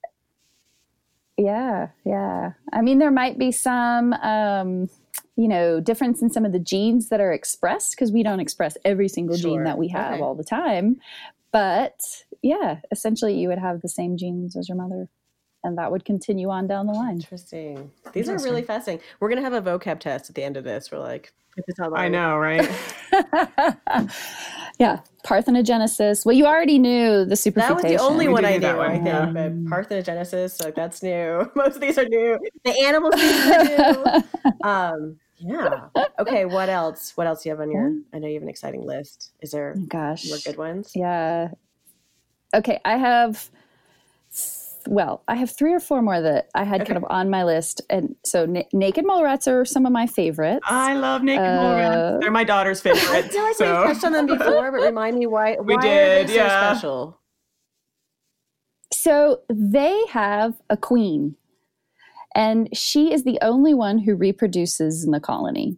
Yeah, 1.39 1.89
yeah. 2.05 2.53
I 2.73 2.83
mean, 2.83 2.99
there 2.99 3.11
might 3.11 3.39
be 3.39 3.51
some, 3.53 4.13
um, 4.15 4.89
you 5.37 5.49
know, 5.49 5.81
difference 5.81 6.21
in 6.23 6.31
some 6.31 6.45
of 6.45 6.53
the 6.53 6.59
genes 6.59 7.09
that 7.09 7.21
are 7.21 7.33
expressed 7.33 7.93
because 7.93 8.13
we 8.13 8.23
don't 8.23 8.41
express 8.41 8.77
every 8.85 9.09
single 9.09 9.37
Sure. 9.37 9.51
gene 9.53 9.65
that 9.65 9.79
we 9.79 9.89
have 9.89 10.15
Okay. 10.15 10.23
all 10.23 10.35
the 10.35 10.45
time. 10.45 10.97
But 11.53 12.01
yeah, 12.43 12.81
essentially, 12.91 13.39
you 13.39 13.49
would 13.49 13.59
have 13.59 13.81
the 13.81 13.89
same 13.89 14.17
genes 14.17 14.57
as 14.57 14.69
your 14.69 14.77
mother, 14.77 15.09
and 15.65 15.77
that 15.79 15.91
would 15.91 16.05
continue 16.05 16.51
on 16.51 16.67
down 16.67 16.87
the 16.87 16.93
line. 16.93 17.17
Interesting. 17.17 17.91
These 18.13 18.29
are 18.29 18.39
really 18.39 18.63
fascinating. 18.63 19.05
We're 19.21 19.29
gonna 19.29 19.43
have 19.43 19.53
a 19.55 19.63
vocab 19.63 20.01
test 20.01 20.29
at 20.29 20.35
the 20.37 20.43
end 20.43 20.57
of 20.57 20.65
this. 20.65 20.91
We're 20.91 20.99
like, 20.99 21.33
put 21.55 21.67
this. 21.67 21.77
I 21.95 22.09
know, 22.09 22.37
right? 22.37 22.63
yeah, 24.79 25.01
parthenogenesis. 25.25 26.25
Well, 26.25 26.37
you 26.37 26.47
already 26.47 26.79
knew 26.79 27.25
the 27.25 27.35
superfetation. 27.35 27.55
That 27.55 27.75
was 27.75 27.83
the 27.85 27.99
only 27.99 28.29
We 28.29 28.35
one 28.35 28.45
I 28.45 28.53
knew, 28.53 28.61
that 28.61 28.79
I 28.79 28.93
think. 28.93 29.07
yeah. 29.07 29.27
But 29.27 29.65
parthenogenesis, 29.65 30.65
like 30.65 30.75
that's 30.75 31.03
new. 31.03 31.51
Most 31.57 31.77
of 31.77 31.81
these 31.81 31.99
are 31.99 32.09
new. 32.09 32.39
The 32.65 32.79
animal 32.85 33.13
species 33.13 33.51
are 33.51 34.05
new. 34.05 34.69
Um, 34.69 35.17
yeah. 35.37 35.89
Okay. 36.19 36.45
What 36.45 36.69
else? 36.69 37.17
What 37.17 37.27
else 37.27 37.43
do 37.43 37.49
you 37.49 37.53
have 37.55 37.61
on 37.61 37.71
your? 37.71 37.95
I 38.13 38.19
know 38.19 38.27
you 38.27 38.35
have 38.35 38.43
an 38.43 38.49
exciting 38.49 38.85
list. 38.85 39.33
Is 39.41 39.53
there 39.53 39.75
Gosh. 39.89 40.29
more 40.29 40.39
good 40.45 40.57
ones? 40.57 40.93
Yeah. 40.95 41.49
Okay, 42.55 42.81
I 42.85 42.97
have 42.97 43.51
well, 44.89 45.23
I 45.29 45.35
have 45.35 45.51
three 45.51 45.73
or 45.75 45.81
four 45.81 46.01
more 46.01 46.21
that 46.21 46.49
I 46.55 46.65
had 46.65 46.87
kind 46.87 46.97
of 46.97 47.05
on 47.11 47.29
my 47.29 47.45
list, 47.45 47.83
and 47.91 48.15
so 48.25 48.47
na- 48.47 48.63
naked 48.73 49.07
mole 49.07 49.23
rats 49.23 49.47
are 49.47 49.65
some 49.65 49.85
of 49.87 49.93
my 49.93 50.07
favorites. 50.07 50.61
I 50.65 50.95
love 50.95 51.23
naked 51.23 51.43
mole 51.45 51.73
Uh, 51.73 51.77
rats. 51.77 52.17
They're 52.21 52.31
my 52.31 52.45
daughter's 52.45 52.81
favorite. 52.83 53.05
I 53.07 53.23
feel 53.29 53.43
like 53.43 53.57
so. 53.57 53.79
we've 53.81 53.87
touched 53.93 54.05
on 54.05 54.13
them 54.13 54.27
before, 54.27 54.73
but 54.73 54.81
remind 54.81 55.19
me 55.19 55.27
why. 55.27 55.57
We 55.63 55.75
why 55.77 55.83
did, 55.83 56.23
are 56.25 56.27
they 56.29 56.35
yeah. 56.35 56.73
so 56.73 56.75
special? 56.79 57.21
So 58.93 59.41
they 59.51 60.07
have 60.11 60.55
a 60.71 60.77
queen, 60.77 61.37
and 62.35 62.69
she 62.77 63.13
is 63.13 63.25
the 63.25 63.39
only 63.43 63.75
one 63.75 63.99
who 63.99 64.15
reproduces 64.17 65.05
in 65.05 65.11
the 65.11 65.21
colony. 65.21 65.77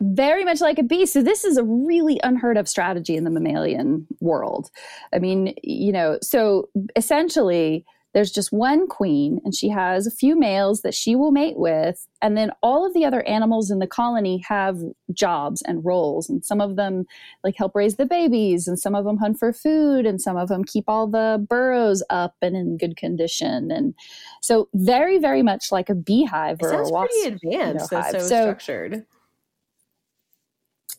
Very 0.00 0.44
much 0.44 0.60
like 0.60 0.78
a 0.78 0.82
bee. 0.82 1.06
So, 1.06 1.22
this 1.22 1.44
is 1.44 1.56
a 1.56 1.64
really 1.64 2.20
unheard 2.22 2.56
of 2.56 2.68
strategy 2.68 3.16
in 3.16 3.24
the 3.24 3.30
mammalian 3.30 4.06
world. 4.20 4.70
I 5.12 5.18
mean, 5.18 5.54
you 5.62 5.92
know, 5.92 6.18
so 6.22 6.68
essentially, 6.94 7.84
there's 8.14 8.30
just 8.30 8.52
one 8.52 8.86
queen, 8.86 9.40
and 9.44 9.54
she 9.54 9.68
has 9.68 10.06
a 10.06 10.10
few 10.10 10.38
males 10.38 10.80
that 10.80 10.94
she 10.94 11.14
will 11.14 11.30
mate 11.30 11.58
with. 11.58 12.06
And 12.22 12.36
then 12.38 12.50
all 12.62 12.86
of 12.86 12.94
the 12.94 13.04
other 13.04 13.22
animals 13.28 13.70
in 13.70 13.80
the 13.80 13.86
colony 13.86 14.42
have 14.48 14.78
jobs 15.12 15.62
and 15.62 15.84
roles. 15.84 16.28
And 16.28 16.42
some 16.44 16.60
of 16.60 16.76
them 16.76 17.04
like 17.44 17.54
help 17.56 17.74
raise 17.74 17.96
the 17.96 18.06
babies 18.06 18.66
and 18.66 18.78
some 18.78 18.94
of 18.94 19.04
them 19.04 19.18
hunt 19.18 19.38
for 19.38 19.52
food 19.52 20.06
and 20.06 20.20
some 20.22 20.36
of 20.36 20.48
them 20.48 20.64
keep 20.64 20.84
all 20.88 21.06
the 21.06 21.44
burrows 21.48 22.02
up 22.08 22.34
and 22.40 22.56
in 22.56 22.76
good 22.78 22.96
condition 22.96 23.70
and 23.70 23.94
so 24.40 24.68
very 24.74 25.18
very 25.18 25.42
much 25.42 25.70
like 25.70 25.88
a 25.88 25.94
beehive 25.94 26.58
It 26.60 26.66
or 26.66 26.70
sounds 26.70 26.90
a 26.90 26.92
wasp 26.92 27.10
pretty 27.22 27.36
advanced. 27.36 27.92
know, 27.92 28.00
That's 28.00 28.12
so. 28.12 28.18
So- 28.20 28.42
structured. 28.44 29.06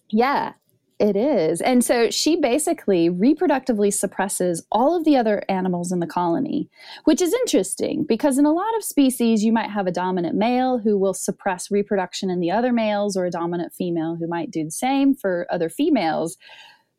Yeah 0.09 0.53
it 0.99 1.15
is. 1.15 1.61
And 1.61 1.83
so 1.83 2.09
she 2.09 2.35
basically 2.35 3.09
reproductively 3.09 3.91
suppresses 3.93 4.65
all 4.69 4.97
of 4.97 5.05
the 5.05 5.15
other 5.15 5.43
animals 5.47 5.93
in 5.93 6.01
the 6.01 6.07
colony 6.07 6.69
which 7.05 7.21
is 7.21 7.33
interesting 7.33 8.03
because 8.03 8.37
in 8.37 8.45
a 8.45 8.51
lot 8.51 8.75
of 8.75 8.83
species 8.83 9.43
you 9.43 9.53
might 9.53 9.69
have 9.69 9.87
a 9.87 9.91
dominant 9.91 10.35
male 10.35 10.77
who 10.77 10.97
will 10.97 11.13
suppress 11.13 11.71
reproduction 11.71 12.29
in 12.29 12.41
the 12.41 12.51
other 12.51 12.73
males 12.73 13.15
or 13.15 13.25
a 13.25 13.31
dominant 13.31 13.73
female 13.73 14.17
who 14.19 14.27
might 14.27 14.51
do 14.51 14.65
the 14.65 14.71
same 14.71 15.15
for 15.15 15.47
other 15.49 15.69
females. 15.69 16.37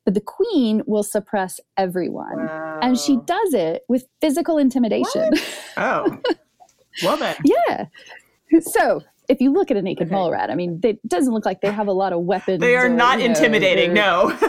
But 0.06 0.14
the 0.14 0.22
queen 0.22 0.82
will 0.86 1.02
suppress 1.02 1.61
everyone. 1.76 2.48
And 2.80 2.98
she 2.98 3.18
does 3.26 3.52
it 3.52 3.82
with 3.86 4.06
physical 4.22 4.56
intimidation. 4.56 5.32
Oh, 5.76 6.18
love 7.02 7.20
it. 7.20 7.36
yeah. 7.44 7.86
So 8.62 9.02
if 9.31 9.41
you 9.41 9.53
look 9.53 9.70
at 9.70 9.76
a 9.76 9.83
naked 9.83 10.09
Okay. 10.09 10.14
mole 10.14 10.31
rat 10.33 10.51
i 10.51 10.55
mean 10.55 10.81
it 10.83 10.99
doesn't 11.09 11.33
look 11.33 11.47
like 11.47 11.61
they 11.61 11.70
have 11.70 11.87
a 11.89 11.93
lot 11.93 12.12
of 12.12 12.20
weapons 12.22 12.59
They 12.61 12.76
are 12.76 12.87
or, 12.87 12.89
not 12.89 13.18
you 13.20 13.28
know, 13.28 13.35
intimidating. 13.35 13.95
No. 13.95 14.37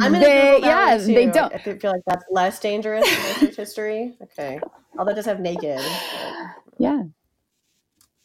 I'm 0.00 0.12
gonna 0.12 0.20
They- 0.20 0.60
yeah, 0.62 0.96
too. 0.98 1.14
they 1.14 1.26
don't- 1.26 1.52
I 1.54 1.58
feel 1.58 1.90
like 1.92 2.02
that's 2.06 2.24
less 2.30 2.58
dangerous 2.60 3.04
than 3.08 3.34
research 3.34 3.56
history. 3.56 4.16
Okay. 4.22 4.58
Although 4.98 5.12
it 5.12 5.16
does 5.16 5.26
have 5.26 5.40
naked. 5.40 5.80
yeah 6.78 7.02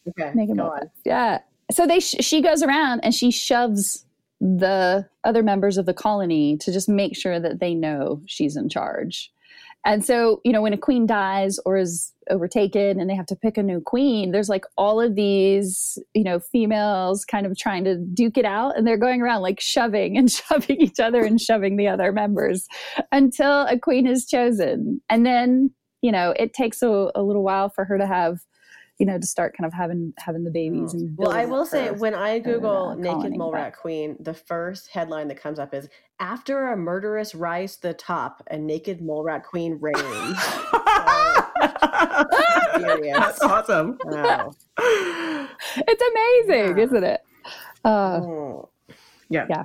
Okay. 0.09 0.31
naked 0.35 0.57
go 0.57 0.63
mole 0.63 0.73
on. 0.73 0.89
yeah 1.05 1.39
so 1.71 1.87
they 1.87 1.99
sh- 1.99 2.15
she 2.21 2.41
goes 2.41 2.61
around 2.61 2.99
and 3.03 3.13
she 3.13 3.31
shoves 3.31 4.05
the 4.41 5.07
other 5.23 5.41
members 5.41 5.77
of 5.77 5.85
the 5.85 5.93
colony 5.93 6.57
to 6.57 6.71
just 6.71 6.87
make 6.89 7.15
sure 7.15 7.39
that 7.39 7.59
they 7.59 7.73
know 7.73 8.21
she's 8.25 8.55
in 8.57 8.67
charge 8.69 9.31
and 9.85 10.03
so 10.05 10.41
you 10.43 10.51
know 10.51 10.61
when 10.61 10.73
a 10.73 10.77
queen 10.77 11.05
dies 11.05 11.57
or 11.65 11.77
is 11.77 12.12
overtaken 12.29 12.99
and 12.99 13.09
they 13.09 13.15
have 13.15 13.25
to 13.25 13.35
pick 13.35 13.57
a 13.57 13.63
new 13.63 13.81
queen 13.81 14.31
there's 14.31 14.49
like 14.49 14.65
all 14.77 14.99
of 15.01 15.15
these 15.15 15.97
you 16.13 16.23
know 16.23 16.39
females 16.39 17.25
kind 17.25 17.45
of 17.45 17.57
trying 17.57 17.83
to 17.83 17.97
duke 18.13 18.37
it 18.37 18.45
out 18.45 18.77
and 18.77 18.85
they're 18.85 18.97
going 18.97 19.21
around 19.21 19.41
like 19.41 19.59
shoving 19.59 20.17
and 20.17 20.31
shoving 20.49 20.79
each 20.79 20.99
other 20.99 21.23
and 21.23 21.39
shoving 21.41 21.77
the 21.77 21.87
other 21.87 22.11
members 22.11 22.67
until 23.11 23.65
a 23.67 23.77
queen 23.77 24.05
is 24.07 24.25
chosen 24.25 25.01
and 25.09 25.25
then 25.25 25.71
you 26.01 26.11
know 26.11 26.33
it 26.37 26.53
takes 26.53 26.81
a, 26.81 27.11
a 27.15 27.21
little 27.21 27.43
while 27.43 27.69
for 27.69 27.85
her 27.85 27.97
to 27.97 28.05
have 28.07 28.39
you 28.99 29.05
know 29.05 29.17
to 29.17 29.25
start 29.25 29.55
kind 29.57 29.65
of 29.65 29.73
having 29.73 30.13
having 30.19 30.43
the 30.43 30.51
babies 30.51 30.93
and 30.93 31.17
Well, 31.17 31.31
I 31.31 31.45
will 31.45 31.65
say 31.65 31.87
her- 31.87 31.93
when 31.93 32.13
I 32.13 32.39
Google 32.39 32.89
uh, 32.89 32.95
naked 32.95 33.35
mole 33.35 33.51
rat 33.51 33.75
queen, 33.75 34.15
the 34.19 34.33
first 34.35 34.89
headline 34.89 35.27
that 35.29 35.41
comes 35.41 35.57
up 35.59 35.73
is 35.73 35.89
after 36.19 36.69
a 36.69 36.77
murderous 36.77 37.33
rise 37.33 37.75
to 37.77 37.87
the 37.89 37.93
top, 37.95 38.43
a 38.51 38.57
naked 38.57 39.01
mole 39.01 39.23
rat 39.23 39.43
queen 39.45 39.79
reigns. 39.81 39.97
Serious. 40.83 41.42
That's 41.83 43.41
awesome. 43.41 43.97
Wow. 44.05 44.53
it's 44.77 46.03
amazing 46.47 46.77
Yeah. 46.77 46.83
isn't 46.83 47.03
it 47.03 47.21
uh, 47.85 48.19
Oh. 48.23 48.69
Yeah. 49.29 49.45
Yeah. 49.49 49.63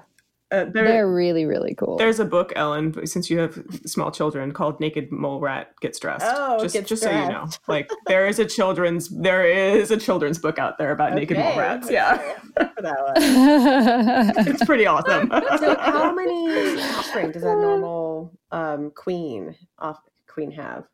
Uh, 0.50 0.64
there, 0.64 0.88
they're 0.88 1.12
really 1.12 1.44
really 1.44 1.74
cool 1.74 1.98
there's 1.98 2.20
a 2.20 2.24
book, 2.24 2.54
Ellen, 2.56 3.06
since 3.06 3.28
you 3.28 3.38
have 3.38 3.62
small 3.84 4.10
children, 4.10 4.50
called 4.52 4.80
"Naked 4.80 5.12
Mole 5.12 5.40
Rat 5.40 5.74
Gets 5.82 5.98
Dressed." 5.98 6.24
Oh, 6.26 6.58
just, 6.58 6.72
Gets 6.72 6.88
just 6.88 7.02
so 7.02 7.10
you 7.10 7.28
know, 7.28 7.48
like 7.66 7.90
there 8.06 8.26
is 8.26 8.38
a 8.38 8.46
children's 8.46 9.10
there 9.10 9.44
is 9.46 9.90
a 9.90 9.98
children's 9.98 10.38
book 10.38 10.58
out 10.58 10.78
there 10.78 10.92
about 10.92 11.12
naked 11.12 11.36
mole 11.36 11.58
rats. 11.58 11.90
Yeah, 11.90 12.16
that 12.56 13.12
it's 14.46 14.64
pretty 14.64 14.86
awesome. 14.86 15.28
So 15.58 15.76
how 15.80 16.14
many 16.14 16.80
offspring 16.80 17.30
does 17.32 17.42
a 17.42 17.54
normal 17.54 18.32
um, 18.50 18.90
queen 18.92 19.54
off 19.78 19.98
queen 20.28 20.50
have? 20.52 20.84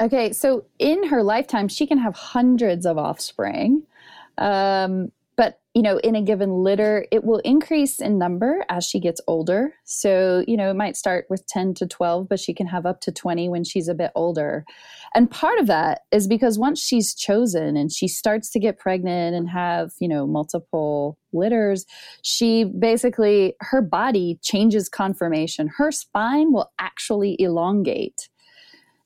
Okay, 0.00 0.32
so 0.32 0.64
in 0.78 1.08
her 1.08 1.22
lifetime, 1.22 1.68
she 1.68 1.86
can 1.86 1.98
have 1.98 2.14
hundreds 2.14 2.84
of 2.84 2.98
offspring. 2.98 3.84
Um, 4.38 5.12
but 5.36 5.60
you 5.74 5.82
know, 5.82 5.98
in 5.98 6.14
a 6.14 6.22
given 6.22 6.50
litter, 6.62 7.06
it 7.10 7.24
will 7.24 7.40
increase 7.40 8.00
in 8.00 8.16
number 8.16 8.64
as 8.68 8.84
she 8.84 9.00
gets 9.00 9.20
older. 9.26 9.74
So, 9.82 10.44
you 10.46 10.56
know, 10.56 10.70
it 10.70 10.74
might 10.74 10.96
start 10.96 11.26
with 11.28 11.44
10 11.48 11.74
to 11.74 11.86
12, 11.86 12.28
but 12.28 12.38
she 12.38 12.54
can 12.54 12.68
have 12.68 12.86
up 12.86 13.00
to 13.00 13.12
20 13.12 13.48
when 13.48 13.64
she's 13.64 13.88
a 13.88 13.94
bit 13.94 14.12
older. 14.14 14.64
And 15.16 15.28
part 15.28 15.58
of 15.58 15.66
that 15.66 16.02
is 16.12 16.28
because 16.28 16.60
once 16.60 16.80
she's 16.80 17.12
chosen 17.12 17.76
and 17.76 17.90
she 17.90 18.06
starts 18.06 18.50
to 18.50 18.60
get 18.60 18.78
pregnant 18.78 19.34
and 19.34 19.48
have, 19.50 19.90
you 19.98 20.06
know, 20.06 20.28
multiple 20.28 21.18
litters, 21.32 21.84
she 22.22 22.62
basically, 22.62 23.54
her 23.60 23.82
body 23.82 24.38
changes 24.42 24.88
conformation. 24.88 25.68
Her 25.76 25.90
spine 25.90 26.52
will 26.52 26.70
actually 26.78 27.34
elongate. 27.40 28.28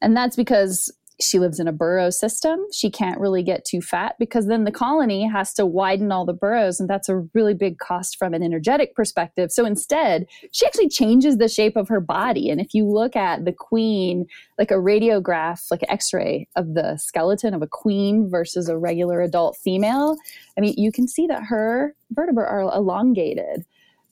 And 0.00 0.16
that's 0.16 0.36
because 0.36 0.92
she 1.20 1.38
lives 1.38 1.58
in 1.58 1.66
a 1.66 1.72
burrow 1.72 2.10
system. 2.10 2.60
She 2.72 2.90
can't 2.90 3.20
really 3.20 3.42
get 3.42 3.64
too 3.64 3.80
fat 3.80 4.14
because 4.18 4.46
then 4.46 4.64
the 4.64 4.70
colony 4.70 5.26
has 5.26 5.52
to 5.54 5.66
widen 5.66 6.12
all 6.12 6.24
the 6.24 6.32
burrows, 6.32 6.78
and 6.78 6.88
that's 6.88 7.08
a 7.08 7.26
really 7.34 7.54
big 7.54 7.78
cost 7.78 8.16
from 8.16 8.34
an 8.34 8.42
energetic 8.42 8.94
perspective. 8.94 9.50
So 9.50 9.64
instead, 9.64 10.26
she 10.52 10.64
actually 10.64 10.88
changes 10.88 11.38
the 11.38 11.48
shape 11.48 11.76
of 11.76 11.88
her 11.88 12.00
body. 12.00 12.50
And 12.50 12.60
if 12.60 12.72
you 12.72 12.86
look 12.86 13.16
at 13.16 13.44
the 13.44 13.52
queen, 13.52 14.26
like 14.58 14.70
a 14.70 14.74
radiograph, 14.74 15.70
like 15.70 15.82
an 15.82 15.90
x 15.90 16.12
ray 16.12 16.46
of 16.54 16.74
the 16.74 16.96
skeleton 16.98 17.52
of 17.52 17.62
a 17.62 17.66
queen 17.66 18.30
versus 18.30 18.68
a 18.68 18.78
regular 18.78 19.20
adult 19.20 19.56
female, 19.56 20.16
I 20.56 20.60
mean, 20.60 20.74
you 20.76 20.92
can 20.92 21.08
see 21.08 21.26
that 21.26 21.42
her 21.44 21.96
vertebrae 22.12 22.46
are 22.46 22.60
elongated. 22.60 23.64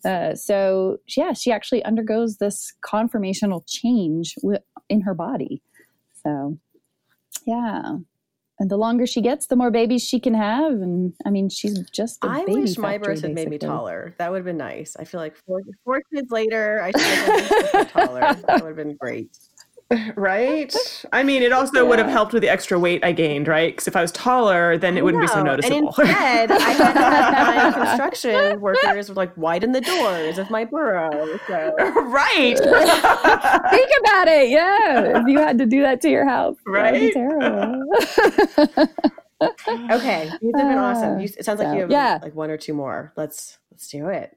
Uh, 0.05 0.35
so, 0.35 0.99
yeah, 1.17 1.33
she 1.33 1.51
actually 1.51 1.85
undergoes 1.85 2.37
this 2.37 2.73
conformational 2.85 3.63
change 3.67 4.35
w- 4.37 4.59
in 4.89 5.01
her 5.01 5.15
body. 5.15 5.63
So, 6.27 6.59
yeah. 7.47 7.99
And 8.59 8.71
the 8.71 8.77
longer 8.77 9.07
she 9.07 9.21
gets, 9.21 9.47
the 9.47 9.55
more 9.55 9.71
babies 9.71 10.03
she 10.03 10.19
can 10.19 10.35
have. 10.35 10.73
And 10.73 11.13
I 11.25 11.31
mean, 11.31 11.49
she's 11.51 11.79
just. 11.91 12.19
I 12.25 12.45
wish 12.49 12.79
my 12.79 12.99
birth 12.99 13.21
had 13.23 13.35
made 13.35 13.49
me 13.49 13.59
taller. 13.59 14.15
That 14.19 14.33
would 14.33 14.39
have 14.39 14.45
been 14.47 14.57
nice. 14.57 14.97
I 14.99 15.05
feel 15.05 15.21
like 15.21 15.37
four, 15.37 15.61
four 15.85 16.03
kids 16.13 16.31
later, 16.31 16.81
I 16.83 16.91
should 16.91 17.01
have 17.01 17.73
been 17.73 17.87
taller. 17.87 18.21
That 18.21 18.63
would 18.63 18.69
have 18.69 18.77
been 18.77 18.97
great. 18.97 19.39
Right? 20.17 20.75
I 21.13 21.23
mean, 21.23 21.43
it 21.43 21.53
also 21.53 21.83
yeah. 21.83 21.89
would 21.89 21.99
have 21.99 22.09
helped 22.09 22.33
with 22.33 22.43
the 22.43 22.49
extra 22.49 22.79
weight 22.79 23.05
I 23.05 23.13
gained, 23.13 23.49
right? 23.49 23.73
Because 23.73 23.87
if 23.87 23.95
I 23.95 24.03
was 24.03 24.13
taller, 24.13 24.77
then 24.77 24.97
it 24.97 25.05
wouldn't 25.05 25.21
no. 25.21 25.27
be 25.27 25.33
so 25.33 25.43
noticeable. 25.43 25.77
And 25.77 25.87
instead, 25.87 26.51
I 26.51 26.71
had 26.71 27.57
my 27.57 27.87
construction 27.87 28.61
workers 28.61 29.09
would 29.09 29.17
like 29.17 29.37
widen 29.37 29.73
the 29.73 29.81
doors 29.81 30.39
of 30.39 30.51
my 30.51 30.65
burrow. 30.65 31.39
So. 31.47 31.75
Right. 31.79 32.59
Think 32.59 33.91
about 34.01 34.29
it. 34.29 34.49
Yeah. 34.49 35.21
If 35.21 35.29
you 35.29 35.39
had 35.39 35.59
to 35.59 35.67
do 35.67 35.83
that 35.83 36.01
to 36.03 36.11
your 36.11 36.27
house, 36.27 36.57
right? 36.67 37.13
terrible. 37.13 37.85
okay, 39.91 40.31
these 40.41 40.53
have 40.57 40.69
been 40.69 40.79
awesome. 40.79 41.21
You, 41.21 41.29
it 41.39 41.45
sounds 41.45 41.61
like 41.61 41.75
you 41.75 41.83
have 41.83 41.91
yeah. 41.91 42.19
like 42.23 42.35
one 42.35 42.51
or 42.51 42.57
two 42.57 42.75
more. 42.75 43.13
Let's 43.17 43.59
let's 43.71 43.89
do 43.89 44.09
it. 44.09 44.35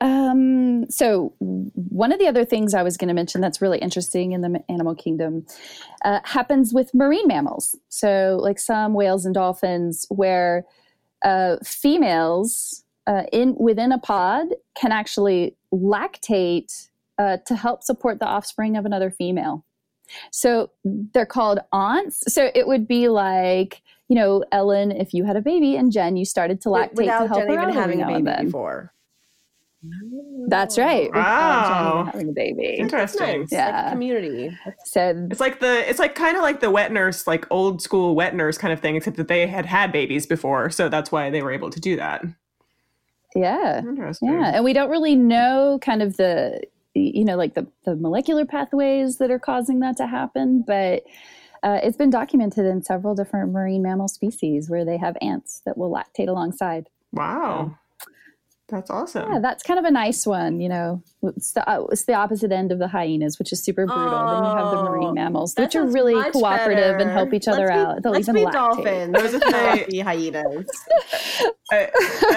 Um, 0.00 0.90
so 0.90 1.32
one 1.38 2.12
of 2.12 2.18
the 2.18 2.26
other 2.26 2.44
things 2.44 2.74
I 2.74 2.82
was 2.82 2.96
going 2.96 3.08
to 3.08 3.14
mention 3.14 3.40
that's 3.40 3.62
really 3.62 3.78
interesting 3.78 4.32
in 4.32 4.42
the 4.42 4.62
animal 4.68 4.94
kingdom 4.94 5.46
uh, 6.04 6.20
happens 6.24 6.74
with 6.74 6.92
marine 6.92 7.26
mammals. 7.26 7.74
So, 7.88 8.38
like 8.40 8.58
some 8.58 8.92
whales 8.92 9.24
and 9.24 9.34
dolphins, 9.34 10.06
where 10.10 10.64
uh, 11.24 11.56
females 11.64 12.84
uh, 13.06 13.22
in 13.32 13.56
within 13.58 13.92
a 13.92 13.98
pod 13.98 14.48
can 14.74 14.92
actually 14.92 15.56
lactate 15.72 16.88
uh, 17.18 17.38
to 17.46 17.54
help 17.54 17.82
support 17.82 18.18
the 18.18 18.26
offspring 18.26 18.76
of 18.76 18.84
another 18.84 19.10
female. 19.10 19.64
So 20.30 20.70
they're 20.84 21.26
called 21.26 21.58
aunts. 21.72 22.32
So 22.32 22.50
it 22.54 22.66
would 22.68 22.86
be 22.86 23.08
like 23.08 23.82
you 24.08 24.14
know, 24.14 24.44
Ellen, 24.52 24.92
if 24.92 25.12
you 25.12 25.24
had 25.24 25.36
a 25.36 25.40
baby 25.40 25.76
and 25.76 25.90
Jen, 25.90 26.16
you 26.16 26.24
started 26.24 26.60
to 26.62 26.68
lactate 26.68 26.94
Without 26.94 27.22
to 27.22 27.28
help 27.28 27.40
Jen 27.40 27.48
her 27.48 27.54
even 27.54 27.68
out 27.70 27.74
having 27.74 28.02
a 28.02 28.06
baby 28.06 28.44
before. 28.44 28.92
That's 30.48 30.78
right. 30.78 31.12
Wow, 31.12 32.08
having 32.12 32.28
a 32.28 32.32
baby. 32.32 32.76
Interesting. 32.78 33.40
Nice. 33.40 33.52
Yeah, 33.52 33.82
like 33.82 33.92
community. 33.92 34.56
So 34.84 35.26
it's 35.30 35.40
like 35.40 35.60
the 35.60 35.88
it's 35.88 35.98
like 35.98 36.14
kind 36.14 36.36
of 36.36 36.42
like 36.42 36.60
the 36.60 36.70
wet 36.70 36.92
nurse, 36.92 37.26
like 37.26 37.46
old 37.50 37.82
school 37.82 38.14
wet 38.14 38.34
nurse 38.34 38.56
kind 38.56 38.72
of 38.72 38.80
thing, 38.80 38.96
except 38.96 39.16
that 39.16 39.28
they 39.28 39.46
had 39.46 39.66
had 39.66 39.90
babies 39.90 40.26
before, 40.26 40.70
so 40.70 40.88
that's 40.88 41.10
why 41.10 41.30
they 41.30 41.42
were 41.42 41.50
able 41.50 41.70
to 41.70 41.80
do 41.80 41.96
that. 41.96 42.24
Yeah. 43.34 43.80
Interesting. 43.80 44.32
Yeah, 44.32 44.52
and 44.54 44.64
we 44.64 44.72
don't 44.72 44.90
really 44.90 45.16
know 45.16 45.78
kind 45.82 46.00
of 46.02 46.16
the 46.16 46.62
you 46.94 47.24
know 47.24 47.36
like 47.36 47.54
the 47.54 47.66
the 47.84 47.96
molecular 47.96 48.46
pathways 48.46 49.18
that 49.18 49.30
are 49.30 49.40
causing 49.40 49.80
that 49.80 49.96
to 49.98 50.06
happen, 50.06 50.62
but. 50.66 51.02
Uh, 51.62 51.80
it's 51.82 51.96
been 51.96 52.10
documented 52.10 52.64
in 52.64 52.80
several 52.80 53.14
different 53.14 53.50
marine 53.50 53.82
mammal 53.82 54.06
species 54.06 54.70
where 54.70 54.84
they 54.84 54.96
have 54.96 55.16
aunts 55.20 55.62
that 55.64 55.76
will 55.76 55.90
lactate 55.90 56.28
alongside. 56.28 56.88
Wow. 57.12 57.76
That's 58.68 58.90
awesome. 58.90 59.32
Yeah, 59.32 59.38
that's 59.38 59.62
kind 59.62 59.78
of 59.78 59.84
a 59.84 59.92
nice 59.92 60.26
one. 60.26 60.60
You 60.60 60.68
know, 60.68 61.02
it's 61.22 61.52
the, 61.52 61.68
uh, 61.70 61.84
it's 61.92 62.04
the 62.04 62.14
opposite 62.14 62.50
end 62.50 62.72
of 62.72 62.80
the 62.80 62.88
hyenas, 62.88 63.38
which 63.38 63.52
is 63.52 63.62
super 63.62 63.86
brutal. 63.86 64.04
Oh, 64.04 64.34
then 64.34 64.42
you 64.42 64.56
have 64.56 64.70
the 64.72 64.82
marine 64.82 65.08
oh, 65.10 65.12
mammals, 65.12 65.54
which 65.56 65.76
are 65.76 65.86
really 65.86 66.14
cooperative 66.32 66.82
better. 66.82 66.98
and 66.98 67.10
help 67.10 67.32
each 67.32 67.46
other 67.46 67.68
let's 67.68 67.78
out. 67.78 68.02
They'll 68.02 68.12
let's 68.12 68.28
even 68.28 68.44
be 68.44 68.50
dolphins. 68.50 69.12
Those 69.12 69.34
are 69.34 69.38
the 69.38 70.00
hyenas. 70.04 70.66
I, 71.72 71.90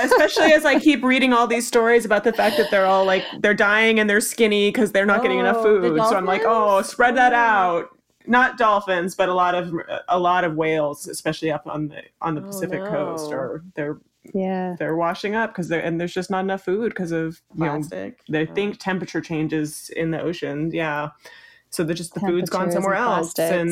especially 0.03 0.53
as 0.53 0.65
I 0.65 0.79
keep 0.79 1.03
reading 1.03 1.33
all 1.33 1.47
these 1.47 1.65
stories 1.65 2.05
about 2.05 2.23
the 2.23 2.33
fact 2.33 2.57
that 2.57 2.69
they're 2.69 2.85
all 2.85 3.05
like 3.05 3.23
they're 3.39 3.55
dying 3.55 3.99
and 3.99 4.07
they're 4.07 4.21
skinny 4.21 4.69
because 4.69 4.91
they're 4.91 5.07
not 5.07 5.21
oh, 5.21 5.23
getting 5.23 5.39
enough 5.39 5.57
oh, 5.57 5.81
food. 5.81 5.97
So 5.97 6.15
I'm 6.15 6.25
like, 6.25 6.43
oh, 6.45 6.83
spread 6.83 7.17
that 7.17 7.33
out 7.33 7.89
not 8.27 8.59
dolphins, 8.59 9.15
but 9.15 9.27
a 9.27 9.33
lot 9.33 9.55
of 9.55 9.73
a 10.07 10.19
lot 10.19 10.43
of 10.43 10.55
whales, 10.55 11.07
especially 11.07 11.51
up 11.51 11.65
on 11.65 11.87
the 11.87 12.03
on 12.21 12.35
the 12.35 12.41
oh, 12.41 12.45
Pacific 12.45 12.83
no. 12.83 12.89
coast, 12.91 13.31
or 13.31 13.63
they're 13.75 13.99
yeah. 14.33 14.75
they're 14.77 14.95
washing 14.95 15.35
up 15.35 15.51
because 15.51 15.67
they're 15.67 15.81
and 15.81 15.99
there's 15.99 16.13
just 16.13 16.29
not 16.29 16.41
enough 16.41 16.63
food 16.63 16.89
because 16.89 17.11
of 17.11 17.41
you 17.55 17.65
Plastic. 17.65 18.19
know 18.27 18.39
they 18.39 18.49
oh. 18.49 18.53
think 18.53 18.79
temperature 18.79 19.21
changes 19.21 19.89
in 19.95 20.11
the 20.11 20.21
ocean. 20.21 20.71
Yeah. 20.73 21.09
So 21.69 21.83
they're 21.83 21.95
just 21.95 22.13
the 22.13 22.19
food's 22.21 22.49
gone 22.49 22.71
somewhere 22.71 22.95
and 22.95 23.03
else 23.03 23.37
and 23.37 23.71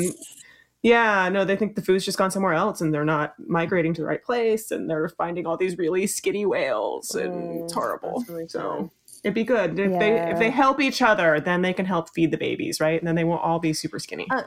yeah 0.83 1.27
no 1.29 1.43
they 1.43 1.55
think 1.55 1.75
the 1.75 1.81
food's 1.81 2.05
just 2.05 2.19
gone 2.19 2.29
somewhere 2.29 2.53
else 2.53 2.79
and 2.79 2.93
they're 2.93 3.03
not 3.03 3.33
migrating 3.39 3.93
to 3.95 4.01
the 4.01 4.07
right 4.07 4.23
place 4.23 4.69
and 4.69 4.87
they're 4.87 5.09
finding 5.09 5.47
all 5.47 5.57
these 5.57 5.75
really 5.79 6.05
skinny 6.05 6.45
whales 6.45 7.15
and 7.15 7.33
mm, 7.33 7.63
it's 7.63 7.73
horrible 7.73 8.23
really 8.29 8.47
so 8.47 8.91
it'd 9.23 9.33
be 9.33 9.43
good. 9.43 9.79
If 9.79 9.91
yeah. 9.91 9.99
they 9.99 10.31
if 10.31 10.39
they 10.39 10.49
help 10.49 10.79
each 10.79 11.01
other 11.01 11.39
then 11.39 11.61
they 11.61 11.73
can 11.73 11.85
help 11.85 12.09
feed 12.13 12.31
the 12.31 12.37
babies 12.37 12.79
right? 12.79 12.99
And 12.99 13.07
then 13.07 13.15
they 13.15 13.23
won't 13.23 13.41
all 13.41 13.59
be 13.59 13.73
super 13.73 13.99
skinny. 13.99 14.27
Uh, 14.29 14.43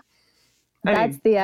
that's 0.84 1.12
mean, 1.12 1.20
the 1.24 1.36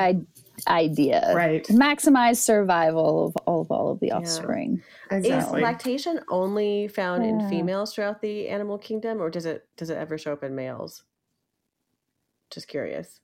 idea. 0.67 1.33
Right. 1.35 1.63
Maximize 1.67 2.37
survival 2.37 3.27
of 3.27 3.35
all 3.45 3.61
of 3.61 3.71
all 3.71 3.91
of 3.91 3.99
the 3.99 4.11
offspring. 4.11 4.81
Yeah. 5.11 5.17
Exactly. 5.17 5.59
Is 5.59 5.63
lactation 5.63 6.19
only 6.29 6.87
found 6.87 7.23
yeah. 7.23 7.29
in 7.29 7.49
females 7.49 7.93
throughout 7.93 8.21
the 8.21 8.47
animal 8.49 8.77
kingdom 8.77 9.21
or 9.21 9.29
does 9.29 9.45
it 9.45 9.67
does 9.77 9.89
it 9.89 9.97
ever 9.97 10.17
show 10.17 10.33
up 10.33 10.43
in 10.43 10.55
males? 10.55 11.03
Just 12.49 12.67
curious. 12.67 13.19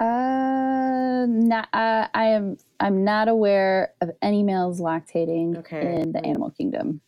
Uh, 0.00 1.26
not, 1.28 1.68
uh, 1.74 2.08
I 2.14 2.26
am 2.26 2.56
I'm 2.78 3.04
not 3.04 3.28
aware 3.28 3.92
of 4.00 4.10
any 4.22 4.42
males 4.42 4.80
lactating 4.80 5.58
okay. 5.58 6.00
in 6.00 6.12
the 6.12 6.24
animal 6.24 6.50
kingdom. 6.50 7.02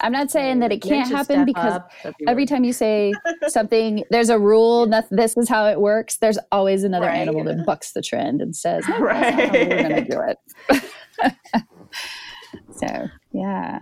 I'm 0.00 0.12
not 0.12 0.30
saying 0.30 0.60
that 0.60 0.72
it 0.72 0.80
can't 0.82 1.10
happen 1.10 1.44
because 1.44 1.80
every 2.26 2.46
time 2.46 2.64
you 2.64 2.72
say 2.72 3.12
something, 3.48 4.04
there's 4.10 4.30
a 4.30 4.38
rule. 4.38 4.86
this 5.10 5.36
is 5.36 5.48
how 5.48 5.66
it 5.66 5.80
works. 5.80 6.16
There's 6.16 6.38
always 6.50 6.84
another 6.84 7.06
right. 7.06 7.16
animal 7.20 7.44
that 7.44 7.64
bucks 7.66 7.92
the 7.92 8.02
trend 8.02 8.40
and 8.40 8.56
says, 8.56 8.86
no, 8.88 8.98
right. 8.98 9.52
we're 9.52 9.82
going 9.82 10.04
to 10.04 10.10
do 10.10 10.20
it." 10.20 11.62
so 12.76 13.08
yeah, 13.32 13.80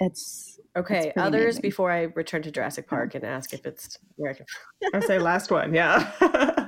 it's 0.00 0.58
okay. 0.76 1.08
It's 1.08 1.16
Others 1.16 1.42
amazing. 1.56 1.62
before 1.62 1.90
I 1.90 2.02
return 2.14 2.42
to 2.42 2.50
Jurassic 2.50 2.88
Park 2.88 3.14
and 3.14 3.24
ask 3.24 3.54
if 3.54 3.64
it's 3.64 3.98
where 4.16 4.30
I 4.30 4.34
can. 4.34 4.46
I 4.92 5.00
say 5.00 5.18
last 5.18 5.50
one. 5.50 5.74
Yeah. 5.74 6.10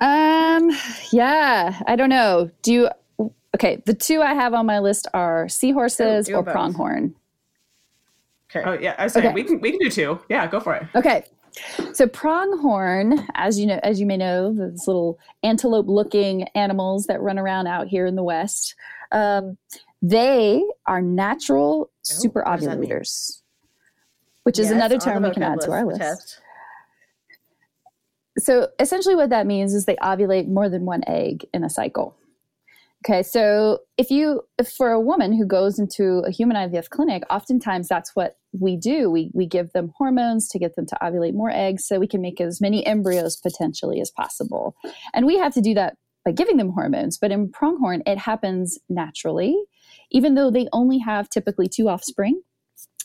um. 0.01 0.71
Yeah. 1.13 1.81
I 1.87 1.97
don't 1.97 2.11
know. 2.11 2.51
Do 2.63 2.73
you? 2.73 2.89
Okay, 3.55 3.83
the 3.85 3.95
two 3.95 4.23
I 4.23 4.33
have 4.33 4.55
on 4.55 4.65
my 4.65 4.79
list 4.79 5.09
are 5.13 5.49
seahorses 5.49 6.31
oh, 6.31 6.35
or 6.37 6.43
pronghorn. 6.45 7.15
Okay. 8.55 8.69
Oh 8.69 8.73
yeah, 8.73 8.95
I 8.99 9.05
was 9.05 9.13
saying 9.13 9.27
okay. 9.27 9.35
we 9.35 9.45
can 9.45 9.61
we 9.61 9.71
can 9.71 9.81
do 9.81 9.91
two. 9.91 10.21
Yeah, 10.29 10.47
go 10.47 10.61
for 10.61 10.75
it. 10.75 10.87
Okay. 10.95 11.25
So 11.93 12.07
pronghorn, 12.07 13.27
as 13.35 13.59
you 13.59 13.67
know, 13.67 13.81
as 13.83 13.99
you 13.99 14.07
may 14.07 14.17
know, 14.17 14.55
those 14.55 14.87
little 14.87 15.19
antelope-looking 15.43 16.45
animals 16.55 17.07
that 17.07 17.21
run 17.21 17.41
around 17.41 17.67
out 17.67 17.89
here 17.89 18.07
in 18.07 18.15
the 18.15 18.23
West, 18.23 18.77
um, 19.11 19.59
they 20.01 20.65
are 20.87 21.03
natural 21.03 21.91
oh, 21.91 21.93
super 22.03 22.45
ovulators, 22.47 23.43
which 24.45 24.61
is 24.61 24.67
yes, 24.67 24.75
another 24.75 24.97
term 24.97 25.25
we 25.25 25.33
can 25.33 25.43
add 25.43 25.61
to 25.63 25.73
our 25.73 25.85
list. 25.85 26.01
Test. 26.01 26.41
So 28.39 28.69
essentially, 28.79 29.17
what 29.17 29.31
that 29.31 29.47
means 29.47 29.75
is 29.75 29.87
they 29.87 29.97
ovulate 29.97 30.47
more 30.47 30.69
than 30.69 30.85
one 30.85 31.03
egg 31.07 31.45
in 31.53 31.65
a 31.65 31.71
cycle. 31.71 32.17
Okay, 33.05 33.23
so 33.23 33.79
if 33.97 34.11
you, 34.11 34.43
if 34.59 34.69
for 34.71 34.91
a 34.91 35.01
woman 35.01 35.33
who 35.33 35.47
goes 35.47 35.79
into 35.79 36.19
a 36.27 36.31
human 36.31 36.57
IVF 36.57 36.91
clinic, 36.91 37.23
oftentimes 37.31 37.89
that's 37.89 38.15
what 38.15 38.37
we 38.53 38.77
do. 38.77 39.11
We 39.11 39.31
we 39.33 39.47
give 39.47 39.73
them 39.73 39.93
hormones 39.97 40.49
to 40.51 40.59
get 40.59 40.77
them 40.77 40.85
to 40.87 40.99
ovulate 41.03 41.33
more 41.33 41.51
eggs, 41.51 41.87
so 41.87 41.99
we 41.99 42.07
can 42.07 42.21
make 42.21 42.41
as 42.41 42.61
many 42.61 42.85
embryos 42.87 43.37
potentially 43.37 44.01
as 44.01 44.11
possible. 44.11 44.75
And 45.15 45.25
we 45.25 45.39
have 45.39 45.55
to 45.55 45.63
do 45.63 45.73
that 45.75 45.95
by 46.27 46.33
giving 46.33 46.59
them 46.59 46.73
hormones. 46.73 47.17
But 47.17 47.31
in 47.33 47.51
pronghorn, 47.51 48.03
it 48.07 48.19
happens 48.19 48.79
naturally. 48.91 49.57
even 50.11 50.35
though 50.35 50.51
they 50.51 50.69
only 50.73 50.99
have 50.99 51.29
typically 51.29 51.69
two 51.69 51.89
offspring. 51.89 52.43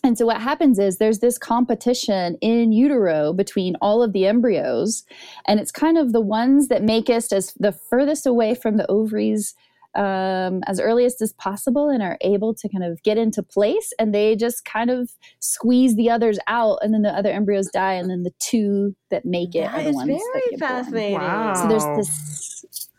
And 0.03 0.17
so 0.17 0.25
what 0.25 0.41
happens 0.41 0.77
is 0.77 0.97
there's 0.97 1.19
this 1.19 1.37
competition 1.37 2.37
in 2.41 2.71
utero 2.71 3.33
between 3.33 3.75
all 3.81 4.03
of 4.03 4.13
the 4.13 4.27
embryos, 4.27 5.03
and 5.47 5.59
it's 5.59 5.71
kind 5.71 5.97
of 5.97 6.13
the 6.13 6.21
ones 6.21 6.67
that 6.67 6.83
make 6.83 7.09
us 7.09 7.31
as 7.31 7.53
the 7.57 7.71
furthest 7.71 8.27
away 8.27 8.53
from 8.53 8.77
the 8.77 8.85
ovaries 8.87 9.55
um, 9.95 10.61
as 10.67 10.79
earliest 10.79 11.21
as 11.21 11.33
possible 11.33 11.89
and 11.89 12.03
are 12.03 12.17
able 12.21 12.53
to 12.53 12.67
kind 12.69 12.83
of 12.83 13.01
get 13.03 13.17
into 13.17 13.41
place. 13.41 13.93
And 13.99 14.13
they 14.13 14.35
just 14.35 14.65
kind 14.65 14.89
of 14.89 15.11
squeeze 15.39 15.95
the 15.95 16.09
others 16.09 16.37
out 16.47 16.79
and 16.81 16.93
then 16.93 17.01
the 17.01 17.09
other 17.09 17.31
embryos 17.31 17.67
die 17.71 17.93
and 17.93 18.09
then 18.09 18.23
the 18.23 18.33
two 18.39 18.95
that 19.11 19.23
make 19.25 19.55
it 19.55 19.61
That 19.61 19.75
are 19.79 19.83
the 19.83 19.89
is 19.89 19.95
ones 19.95 20.07
very 20.09 20.49
that 20.51 20.59
fascinating. 20.59 21.13
Wow. 21.13 21.53
so 21.53 21.67
there's 21.69 21.97
this 21.97 22.89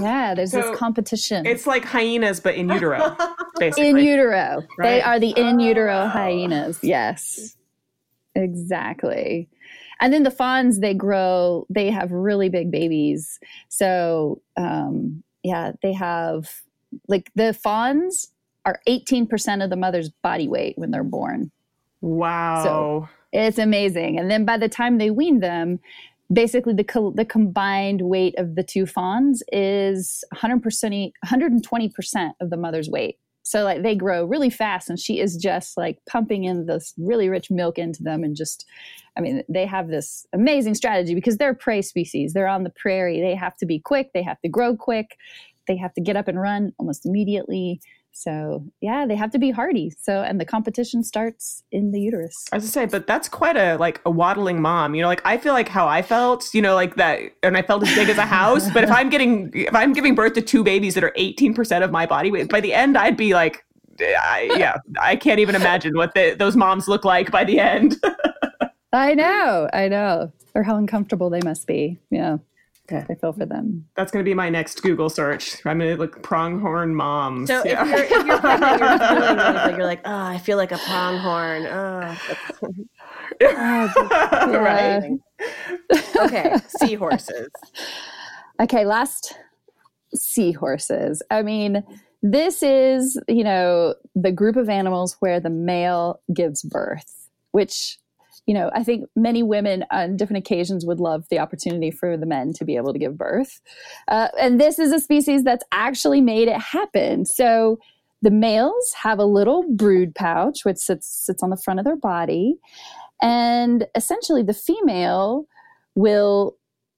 yeah 0.00 0.34
there's 0.34 0.50
So 0.50 0.62
this 0.62 0.76
competition. 0.78 1.46
It's 1.46 1.66
like 1.66 1.84
hyenas, 1.84 2.40
but 2.40 2.54
in 2.56 2.68
utero, 2.68 3.16
basically. 3.58 3.90
in 3.90 3.96
utero. 3.98 4.62
They 4.82 5.00
are 5.02 5.20
the 5.20 5.30
in 5.36 5.60
utero 5.60 6.04
Oh. 6.04 6.08
hyenas. 6.08 6.80
Yes. 6.82 7.56
Exactly. 8.34 9.48
And 10.00 10.12
then 10.12 10.22
the 10.24 10.30
fawns 10.30 10.80
they 10.80 10.92
grow 10.94 11.66
they 11.70 11.90
have 11.90 12.10
really 12.12 12.48
big 12.48 12.70
babies. 12.70 13.38
So 13.68 14.40
um 14.56 15.22
yeah 15.46 15.72
they 15.82 15.92
have 15.92 16.62
like 17.08 17.30
the 17.34 17.52
fawns 17.52 18.28
are 18.66 18.80
18% 18.88 19.62
of 19.62 19.70
the 19.70 19.76
mother's 19.76 20.10
body 20.10 20.48
weight 20.48 20.76
when 20.76 20.90
they're 20.90 21.04
born. 21.04 21.52
Wow. 22.00 22.64
So 22.64 23.08
it's 23.32 23.58
amazing. 23.58 24.18
And 24.18 24.30
then 24.30 24.44
by 24.44 24.58
the 24.58 24.68
time 24.68 24.98
they 24.98 25.10
wean 25.10 25.40
them 25.40 25.78
basically 26.32 26.74
the 26.74 26.84
co- 26.84 27.12
the 27.12 27.24
combined 27.24 28.02
weight 28.02 28.34
of 28.38 28.56
the 28.56 28.64
two 28.64 28.84
fawns 28.84 29.42
is 29.52 30.24
100% 30.34 31.12
120% 31.24 32.32
of 32.40 32.50
the 32.50 32.56
mother's 32.56 32.90
weight 32.90 33.18
so 33.46 33.62
like 33.64 33.82
they 33.82 33.94
grow 33.94 34.24
really 34.24 34.50
fast 34.50 34.90
and 34.90 34.98
she 34.98 35.20
is 35.20 35.36
just 35.36 35.76
like 35.76 35.98
pumping 36.08 36.44
in 36.44 36.66
this 36.66 36.94
really 36.98 37.28
rich 37.28 37.50
milk 37.50 37.78
into 37.78 38.02
them 38.02 38.24
and 38.24 38.36
just 38.36 38.66
i 39.16 39.20
mean 39.20 39.42
they 39.48 39.64
have 39.66 39.88
this 39.88 40.26
amazing 40.32 40.74
strategy 40.74 41.14
because 41.14 41.36
they're 41.36 41.54
prey 41.54 41.82
species. 41.82 42.32
They're 42.32 42.46
on 42.46 42.62
the 42.62 42.70
prairie. 42.70 43.20
They 43.20 43.34
have 43.34 43.56
to 43.58 43.66
be 43.66 43.78
quick. 43.78 44.12
They 44.12 44.22
have 44.22 44.40
to 44.42 44.48
grow 44.48 44.76
quick. 44.76 45.16
They 45.66 45.76
have 45.76 45.94
to 45.94 46.00
get 46.00 46.16
up 46.16 46.28
and 46.28 46.40
run 46.40 46.72
almost 46.78 47.06
immediately 47.06 47.80
so 48.16 48.64
yeah 48.80 49.06
they 49.06 49.14
have 49.14 49.30
to 49.30 49.38
be 49.38 49.50
hardy 49.50 49.92
so 49.98 50.22
and 50.22 50.40
the 50.40 50.44
competition 50.44 51.02
starts 51.02 51.62
in 51.70 51.92
the 51.92 52.00
uterus 52.00 52.46
I 52.52 52.56
was 52.56 52.64
to 52.64 52.70
say, 52.70 52.86
but 52.86 53.06
that's 53.06 53.28
quite 53.28 53.56
a 53.56 53.76
like 53.76 54.00
a 54.06 54.10
waddling 54.10 54.62
mom. 54.62 54.94
You 54.94 55.02
know, 55.02 55.08
like 55.08 55.22
I 55.24 55.36
feel 55.36 55.52
like 55.52 55.68
how 55.68 55.86
I 55.86 56.02
felt. 56.02 56.54
You 56.54 56.62
know, 56.62 56.74
like 56.74 56.96
that, 56.96 57.20
and 57.42 57.56
I 57.56 57.62
felt 57.62 57.86
as 57.86 57.94
big 57.94 58.08
as 58.08 58.18
a 58.18 58.26
house. 58.26 58.70
But 58.70 58.84
if 58.84 58.90
I'm 58.90 59.10
getting, 59.10 59.50
if 59.54 59.74
I'm 59.74 59.92
giving 59.92 60.14
birth 60.14 60.34
to 60.34 60.42
two 60.42 60.64
babies 60.64 60.94
that 60.94 61.04
are 61.04 61.12
18 61.16 61.54
percent 61.54 61.84
of 61.84 61.90
my 61.90 62.06
body 62.06 62.30
weight, 62.30 62.48
by 62.48 62.60
the 62.60 62.72
end, 62.72 62.96
I'd 62.96 63.16
be 63.16 63.34
like, 63.34 63.64
I, 64.00 64.50
yeah, 64.56 64.78
I 65.00 65.16
can't 65.16 65.40
even 65.40 65.54
imagine 65.54 65.96
what 65.96 66.14
the, 66.14 66.34
those 66.38 66.56
moms 66.56 66.88
look 66.88 67.04
like 67.04 67.30
by 67.30 67.44
the 67.44 67.60
end. 67.60 67.96
I 68.92 69.14
know, 69.14 69.68
I 69.72 69.88
know. 69.88 70.32
Or 70.54 70.62
how 70.62 70.76
uncomfortable 70.76 71.28
they 71.28 71.40
must 71.44 71.66
be. 71.66 71.98
Yeah. 72.10 72.38
Okay. 72.90 73.04
I 73.10 73.14
feel 73.16 73.32
for 73.32 73.46
them. 73.46 73.84
That's 73.96 74.12
going 74.12 74.24
to 74.24 74.28
be 74.28 74.34
my 74.34 74.48
next 74.48 74.80
Google 74.80 75.10
search. 75.10 75.56
I'm 75.66 75.78
going 75.78 75.90
to 75.90 75.96
look 75.96 76.22
pronghorn 76.22 76.94
moms. 76.94 77.48
So 77.48 77.64
yeah. 77.64 77.84
if 77.84 78.10
you're 78.10 78.20
if 78.20 78.26
you're 78.26 78.38
pregnant, 78.38 78.80
you're 78.80 78.88
like 78.88 79.70
you're 79.76 79.86
like, 79.86 80.00
oh, 80.04 80.22
I 80.24 80.38
feel 80.38 80.56
like 80.56 80.70
a 80.70 80.78
pronghorn. 80.78 81.66
Oh, 81.66 82.16
right. 83.40 85.10
okay, 86.16 86.56
seahorses. 86.68 87.48
Okay, 88.60 88.84
last 88.84 89.34
seahorses. 90.14 91.22
I 91.30 91.42
mean, 91.42 91.82
this 92.22 92.62
is, 92.62 93.20
you 93.28 93.42
know, 93.44 93.94
the 94.14 94.32
group 94.32 94.56
of 94.56 94.68
animals 94.68 95.16
where 95.20 95.40
the 95.40 95.50
male 95.50 96.20
gives 96.32 96.62
birth, 96.62 97.28
which, 97.50 97.98
you 98.46 98.54
know, 98.54 98.70
I 98.74 98.84
think 98.84 99.08
many 99.16 99.42
women 99.42 99.84
on 99.90 100.16
different 100.16 100.38
occasions 100.38 100.86
would 100.86 101.00
love 101.00 101.26
the 101.30 101.38
opportunity 101.38 101.90
for 101.90 102.16
the 102.16 102.26
men 102.26 102.52
to 102.54 102.64
be 102.64 102.76
able 102.76 102.92
to 102.92 102.98
give 102.98 103.18
birth. 103.18 103.60
Uh, 104.08 104.28
and 104.40 104.60
this 104.60 104.78
is 104.78 104.92
a 104.92 105.00
species 105.00 105.42
that's 105.42 105.64
actually 105.72 106.20
made 106.20 106.48
it 106.48 106.60
happen. 106.60 107.24
So 107.24 107.78
the 108.22 108.30
males 108.30 108.94
have 109.02 109.18
a 109.18 109.24
little 109.24 109.64
brood 109.68 110.14
pouch, 110.14 110.64
which 110.64 110.78
sits, 110.78 111.08
sits 111.08 111.42
on 111.42 111.50
the 111.50 111.56
front 111.56 111.80
of 111.80 111.84
their 111.84 111.96
body. 111.96 112.56
And 113.20 113.86
essentially, 113.94 114.42
the 114.42 114.54
female 114.54 115.46
will 115.94 116.56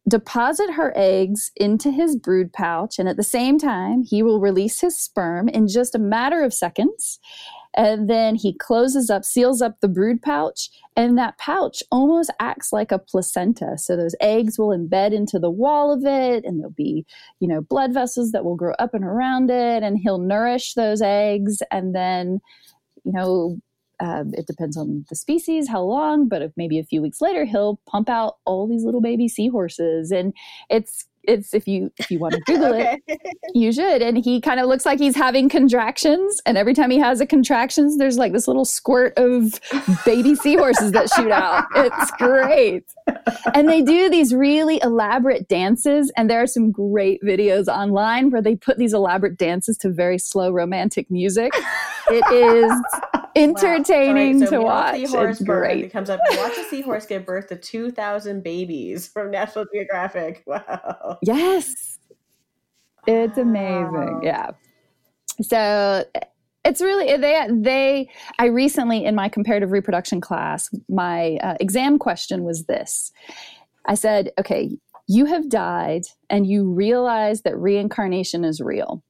deposit 0.09 0.73
her 0.73 0.93
eggs 0.97 1.51
into 1.57 1.91
his 1.91 2.17
brood 2.17 2.53
pouch, 2.53 2.99
and 2.99 3.09
at 3.09 3.17
the 3.17 3.23
same 3.23 3.59
time, 3.59 4.03
he 4.03 4.23
will 4.23 4.41
release 4.41 4.81
his 4.81 4.99
sperm 4.99 5.49
in 5.49 5.69
just 5.69 5.95
a 5.95 5.99
matter 5.99 6.43
of 6.43 6.55
seconds. 6.55 7.21
And 7.79 8.11
then 8.11 8.35
he 8.35 8.53
closes 8.53 9.09
up, 9.09 9.25
seals 9.25 9.63
up 9.63 9.81
the 9.81 9.89
brood 9.89 10.21
pouch, 10.21 10.69
and 10.97 11.17
that 11.17 11.39
pouch 11.39 11.81
almost 11.93 12.31
acts 12.41 12.73
like 12.73 12.91
a 12.91 12.99
placenta. 12.99 13.79
So 13.79 13.97
those 13.97 14.17
eggs 14.21 14.59
will 14.59 14.77
embed 14.77 15.13
into 15.13 15.39
the 15.39 15.51
wall 15.51 15.93
of 15.93 16.05
it, 16.05 16.45
and 16.45 16.59
there'll 16.59 16.73
be, 16.73 17.07
you 17.39 17.47
know, 17.47 17.61
blood 17.61 17.95
vessels 17.95 18.33
that 18.33 18.45
will 18.45 18.57
grow 18.57 18.75
up 18.81 18.95
and 18.95 19.05
around 19.05 19.49
it, 19.51 19.85
and 19.85 19.97
he'll 19.97 20.19
nourish 20.19 20.75
those 20.75 21.01
eggs, 21.01 21.63
and 21.71 21.95
then, 21.95 22.41
you 23.05 23.13
know, 23.13 23.59
um, 24.01 24.33
it 24.35 24.47
depends 24.47 24.77
on 24.77 25.05
the 25.09 25.17
species, 25.17 25.69
how 25.69 25.83
long, 25.83 26.29
but 26.29 26.53
maybe 26.57 26.79
a 26.79 26.85
few 26.85 27.03
weeks 27.03 27.21
later, 27.21 27.45
he'll 27.45 27.81
pump 27.89 28.09
out 28.09 28.37
all 28.45 28.69
these 28.69 28.85
little 28.85 29.01
baby 29.01 29.29
seahorses, 29.29 30.11
and 30.11 30.35
it's 30.69 31.05
it's 31.29 31.55
if 31.55 31.69
you 31.69 31.93
if 31.99 32.11
you 32.11 32.19
want 32.19 32.35
to 32.35 32.41
Google 32.41 32.73
it, 32.73 33.01
you 33.55 33.73
should. 33.73 34.03
And 34.03 34.17
he 34.17 34.41
kind 34.41 34.59
of 34.59 34.67
looks 34.67 34.87
like 34.87 34.99
he's 34.99 35.15
having 35.15 35.49
contractions, 35.49 36.41
and 36.47 36.57
every 36.57 36.75
time 36.75 36.91
he 36.91 36.99
has 36.99 37.21
a 37.21 37.27
contractions, 37.27 37.99
there's 37.99 38.19
like 38.19 38.33
this 38.33 38.49
little 38.49 38.65
squirt 38.65 39.13
of 39.17 39.61
baby 40.05 40.35
seahorses 40.35 40.93
that 40.93 41.11
shoot 41.11 41.31
out. 41.31 41.67
It's 41.77 42.11
great, 42.13 42.85
and 43.55 43.69
they 43.69 43.83
do 43.83 44.09
these 44.09 44.35
really 44.35 44.81
elaborate 44.83 45.49
dances, 45.49 46.11
and 46.17 46.31
there 46.31 46.43
are 46.43 46.47
some 46.47 46.73
great 46.73 47.23
videos 47.23 47.69
online 47.69 48.31
where 48.31 48.43
they 48.43 48.57
put 48.57 48.79
these 48.79 48.95
elaborate 48.95 49.37
dances 49.37 49.77
to 49.79 49.91
very 49.91 50.19
slow 50.19 50.51
romantic 50.51 51.11
music. 51.11 51.53
It 52.11 52.25
is 52.33 52.73
entertaining 53.39 54.41
Wow. 54.41 54.41
All 54.41 54.41
right, 54.41 54.49
so 54.49 54.51
to 54.51 54.51
we 54.51 54.57
all 54.57 54.65
watch. 54.65 54.95
seahorse 54.95 55.37
It's 55.41 55.45
great. 55.47 55.85
It 55.85 55.91
comes 55.91 56.11
up. 56.11 56.21
Watch 56.33 56.59
a 56.59 56.65
seahorse 56.65 57.07
give 57.07 57.25
birth 57.25 57.49
to 57.49 57.57
two 57.57 57.91
thousand 57.91 58.43
babies 58.43 59.07
from 59.13 59.31
National 59.31 59.65
Geographic. 59.73 60.45
Wow. 60.47 61.19
Yes. 61.23 61.99
It's 63.07 63.37
Wow. 63.37 63.43
amazing. 63.43 64.21
Yeah. 64.23 64.51
So 65.43 66.05
it's 66.65 66.81
really 66.81 67.17
they 67.17 67.47
they 67.51 68.11
I 68.39 68.47
recently 68.47 69.05
in 69.05 69.15
my 69.15 69.29
comparative 69.29 69.71
reproduction 69.73 70.21
class 70.21 70.69
my 70.89 71.37
uh, 71.43 71.55
exam 71.61 71.99
question 71.99 72.45
was 72.45 72.65
this. 72.65 73.13
I 73.87 73.95
said, 73.95 74.31
"Okay, 74.39 74.77
you 75.07 75.25
have 75.27 75.49
died 75.49 76.03
and 76.29 76.47
you 76.47 76.69
realize 76.71 77.43
that 77.43 77.57
reincarnation 77.57 78.45
is 78.45 78.61
real. 78.61 79.03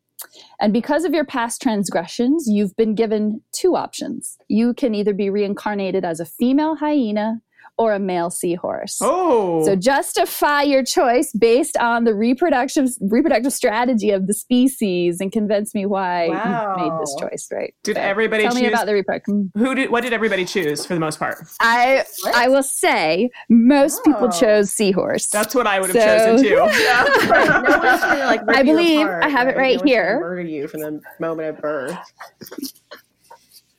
And 0.60 0.72
because 0.72 1.04
of 1.04 1.14
your 1.14 1.24
past 1.24 1.62
transgressions, 1.62 2.46
you've 2.48 2.76
been 2.76 2.94
given 2.94 3.42
two 3.52 3.76
options. 3.76 4.36
You 4.48 4.74
can 4.74 4.94
either 4.94 5.14
be 5.14 5.30
reincarnated 5.30 6.04
as 6.04 6.20
a 6.20 6.26
female 6.26 6.76
hyena 6.76 7.40
or 7.78 7.92
a 7.94 7.98
male 7.98 8.30
seahorse. 8.30 8.98
Oh, 9.00 9.64
So 9.64 9.76
justify 9.76 10.62
your 10.62 10.82
choice 10.84 11.32
based 11.32 11.76
on 11.76 12.04
the 12.04 12.14
reproductive 12.14 12.88
reproductive 13.00 13.52
strategy 13.52 14.10
of 14.10 14.26
the 14.26 14.34
species 14.34 15.20
and 15.20 15.30
convince 15.32 15.74
me 15.74 15.86
why 15.86 16.24
you 16.26 16.82
made 16.82 17.00
this 17.00 17.14
choice, 17.20 17.48
right? 17.52 17.72
did 17.84 17.96
So, 17.96 18.02
everybody 18.02 18.42
tell 18.44 18.52
choose? 18.52 18.62
me 18.62 18.68
about 18.68 18.86
the 18.86 18.94
reproduction. 18.94 19.50
who 19.56 19.74
did? 19.74 19.90
What 19.90 20.02
did 20.02 20.12
everybody 20.12 20.44
choose 20.44 20.84
for 20.84 20.94
the 20.94 21.00
most 21.00 21.18
part? 21.18 21.38
I 21.60 22.04
What? 22.22 22.34
I 22.34 22.48
will 22.48 22.62
say 22.62 23.30
most 23.48 24.04
people 24.04 24.28
Oh. 24.32 24.40
chose 24.40 24.70
seahorse. 24.72 25.26
That's 25.30 25.54
what 25.54 25.66
I 25.66 25.80
would 25.80 25.94
have 25.94 26.02
So- 26.02 26.26
chosen 26.36 26.44
too. 26.46 26.56
Right. 26.58 26.78
Yeah. 26.78 27.62
No 27.68 27.78
one's 27.78 28.00
gonna 28.02 28.24
like. 28.26 28.40
I 28.48 28.62
believe- 28.62 29.06
apart, 29.06 29.24
I 29.24 29.28
have 29.28 29.48
it 29.48 29.56
right 29.56 29.78
one's 29.78 29.82
gonna 29.82 29.90
here. 29.90 30.20
Murder 30.20 30.42
you 30.42 30.68
from 30.68 30.80
the 30.80 31.00
moment 31.20 31.48
of 31.50 31.58
birth. 31.62 31.96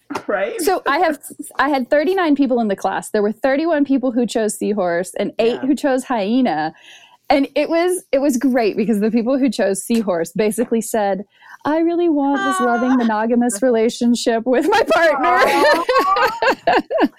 right. 0.27 0.59
so 0.61 0.81
I 0.87 0.99
have 0.99 1.19
I 1.57 1.69
had 1.69 1.89
39 1.89 2.35
people 2.35 2.59
in 2.59 2.67
the 2.67 2.75
class. 2.75 3.11
There 3.11 3.21
were 3.21 3.31
31 3.31 3.85
people 3.85 4.11
who 4.11 4.25
chose 4.25 4.55
seahorse 4.57 5.13
and 5.15 5.33
8 5.39 5.47
Yeah. 5.47 5.59
who 5.61 5.75
chose 5.75 6.03
hyena. 6.03 6.73
And 7.29 7.47
it 7.55 7.69
was 7.69 8.03
it 8.11 8.19
was 8.19 8.37
great 8.37 8.75
because 8.75 9.01
the 9.01 9.11
people 9.11 9.37
who 9.37 9.51
chose 9.51 9.83
seahorse 9.83 10.31
basically 10.31 10.81
said, 10.81 11.25
"I 11.63 11.77
really 11.77 12.09
want 12.09 12.39
this 12.43 12.55
ah. 12.59 12.65
loving 12.65 12.97
monogamous 12.97 13.61
relationship 13.61 14.47
with 14.47 14.67
my 14.67 14.81
partner." 14.81 15.37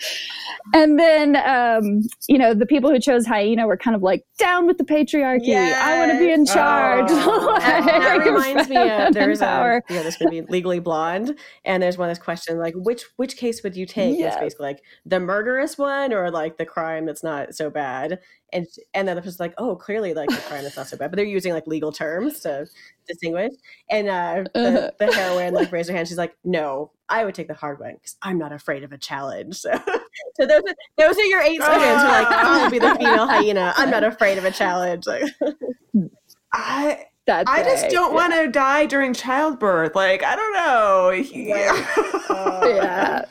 and 0.75 0.99
then 0.99 1.37
um, 1.37 2.03
you 2.29 2.39
know 2.39 2.55
the 2.55 2.67
people 2.67 2.91
who 2.91 2.99
chose 2.99 3.27
hyena 3.27 3.67
were 3.67 3.77
kind 3.77 3.97
of 3.97 4.03
like 4.03 4.25
down 4.39 4.67
with 4.67 4.79
the 4.79 4.85
patriarchy. 4.85 5.49
Yes. 5.49 5.81
I 5.83 5.99
want 5.99 6.13
to 6.13 6.19
be 6.19 6.33
in 6.33 6.47
charge. 6.47 7.07
Oh. 7.11 7.57
that, 7.61 7.85
that 7.85 8.25
reminds 8.25 8.69
me 8.69 8.77
of 8.77 9.15
there's 9.15 9.41
a 9.41 9.45
power. 9.45 9.83
you 9.89 9.97
know 9.97 10.03
this 10.03 10.21
movie 10.21 10.43
Legally 10.43 10.81
Blonde, 10.81 11.39
and 11.65 11.83
there's 11.83 11.99
one 11.99 12.09
of 12.09 12.17
those 12.17 12.23
questions 12.23 12.59
like 12.59 12.75
which 12.77 13.05
which 13.17 13.37
case 13.37 13.63
would 13.63 13.77
you 13.77 13.87
take? 13.87 14.19
And 14.19 14.27
It's 14.27 14.37
basically 14.37 14.67
like 14.67 14.83
the 15.07 15.21
murderous 15.21 15.79
one 15.79 16.13
or 16.13 16.31
like 16.31 16.57
the 16.57 16.67
crime 16.67 17.07
that's 17.07 17.23
not 17.23 17.55
so 17.55 17.71
bad, 17.71 18.19
and 18.53 18.67
and 18.95 19.09
then 19.09 19.17
the 19.17 19.23
person's 19.23 19.41
like, 19.41 19.55
oh, 19.59 19.77
clearly 19.77 20.15
like 20.15 20.29
the 20.29 20.37
crime 20.37 20.63
that's 20.63 20.77
not 20.77 20.89
so 20.89 20.97
bad, 20.97 21.11
but 21.11 21.17
they're 21.17 21.27
using 21.27 21.53
like 21.53 21.67
legal 21.67 21.93
terms 21.93 22.41
to 22.41 22.67
distinguish. 23.11 23.53
And 23.91 24.09
uh, 24.09 24.45
the, 24.55 24.95
the 24.99 25.13
heroine 25.13 25.55
like 25.55 25.73
raised 25.73 25.91
her 25.91 25.97
hand. 25.97 26.09
She's 26.09 26.19
like, 26.19 26.37
no, 26.45 26.93
I 27.09 27.25
would 27.25 27.35
take 27.35 27.49
the 27.49 27.55
hard 27.55 27.81
one 27.81 27.95
because 27.95 28.17
I'm 28.23 28.39
not 28.39 28.53
afraid 28.53 28.85
of 28.85 28.93
a 28.93 28.99
challenge. 28.99 29.57
So, 29.57 29.71
so 30.35 30.47
those 30.47 30.63
are, 30.67 30.75
those 30.97 31.19
are 31.19 31.25
your 31.25 31.43
eight 31.43 31.63
students 31.63 32.03
who 32.03 32.09
are 32.09 32.23
like, 32.23 32.27
ah. 32.31 32.65
I'll 32.65 32.71
be 32.71 32.79
the 32.79 32.95
female 32.95 33.27
hyena. 33.29 33.73
I'm 33.77 33.91
not 33.91 34.05
afraid 34.05 34.39
of 34.39 34.45
a 34.45 34.51
challenge. 34.51 35.07
Like, 35.07 35.25
I 36.53 37.07
That's 37.27 37.51
I 37.51 37.63
just 37.63 37.91
don't 37.91 38.15
want 38.15 38.33
to 38.35 38.49
die 38.49 38.87
during 38.87 39.15
childbirth. 39.15 39.95
Like 39.95 40.23
I 40.23 40.37
don't 40.37 40.53
know. 40.53 41.11
yeah. 42.67 43.25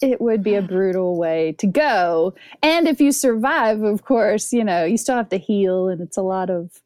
It 0.00 0.20
would 0.20 0.42
be 0.42 0.56
a 0.56 0.62
brutal 0.62 1.16
way 1.16 1.54
to 1.58 1.66
go. 1.68 2.34
And 2.60 2.88
if 2.88 3.00
you 3.00 3.12
survive, 3.12 3.82
of 3.82 4.04
course, 4.04 4.52
you 4.52 4.64
know, 4.64 4.84
you 4.84 4.96
still 4.96 5.14
have 5.14 5.28
to 5.28 5.38
heal 5.38 5.88
and 5.88 6.00
it's 6.00 6.16
a 6.16 6.22
lot 6.22 6.50
of 6.50 6.82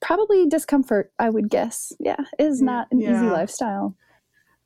probably 0.00 0.46
discomfort, 0.46 1.12
I 1.18 1.28
would 1.28 1.50
guess. 1.50 1.92
Yeah, 2.00 2.16
it 2.38 2.44
is 2.44 2.62
mm, 2.62 2.66
not 2.66 2.88
an 2.90 3.02
easy 3.02 3.26
lifestyle. 3.26 3.94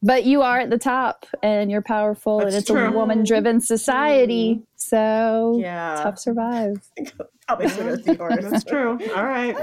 But 0.03 0.25
you 0.25 0.43
are 0.43 0.59
at 0.61 0.71
the 0.71 0.79
top 0.79 1.27
and 1.43 1.71
you're 1.71 1.83
powerful 1.83 2.41
and 2.41 2.55
it's 2.55 2.67
true. 2.67 2.87
a 2.87 2.91
woman 2.93 3.25
driven 3.25 3.61
society. 3.61 4.61
So 4.77 5.59
yeah. 5.61 6.01
tough 6.03 6.19
survive. 6.19 6.77
Probably 7.49 7.69
should 7.69 7.87
go 7.87 7.97
seahorse. 7.97 8.45
That's 8.45 8.65
true. 8.65 8.99
All 9.15 9.25
right. 9.25 9.57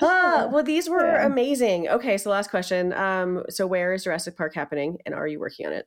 Ah, 0.00 0.48
well, 0.52 0.62
these 0.62 0.88
were 0.88 1.04
Yeah. 1.04 1.26
amazing. 1.26 1.88
Okay, 1.88 2.16
so 2.16 2.30
last 2.30 2.48
question. 2.50 2.92
Um, 2.92 3.44
so 3.48 3.66
where 3.66 3.92
is 3.92 4.04
Jurassic 4.04 4.36
Park 4.36 4.54
happening, 4.54 4.98
and 5.04 5.14
are 5.14 5.26
you 5.26 5.40
working 5.40 5.66
on 5.66 5.72
it? 5.72 5.86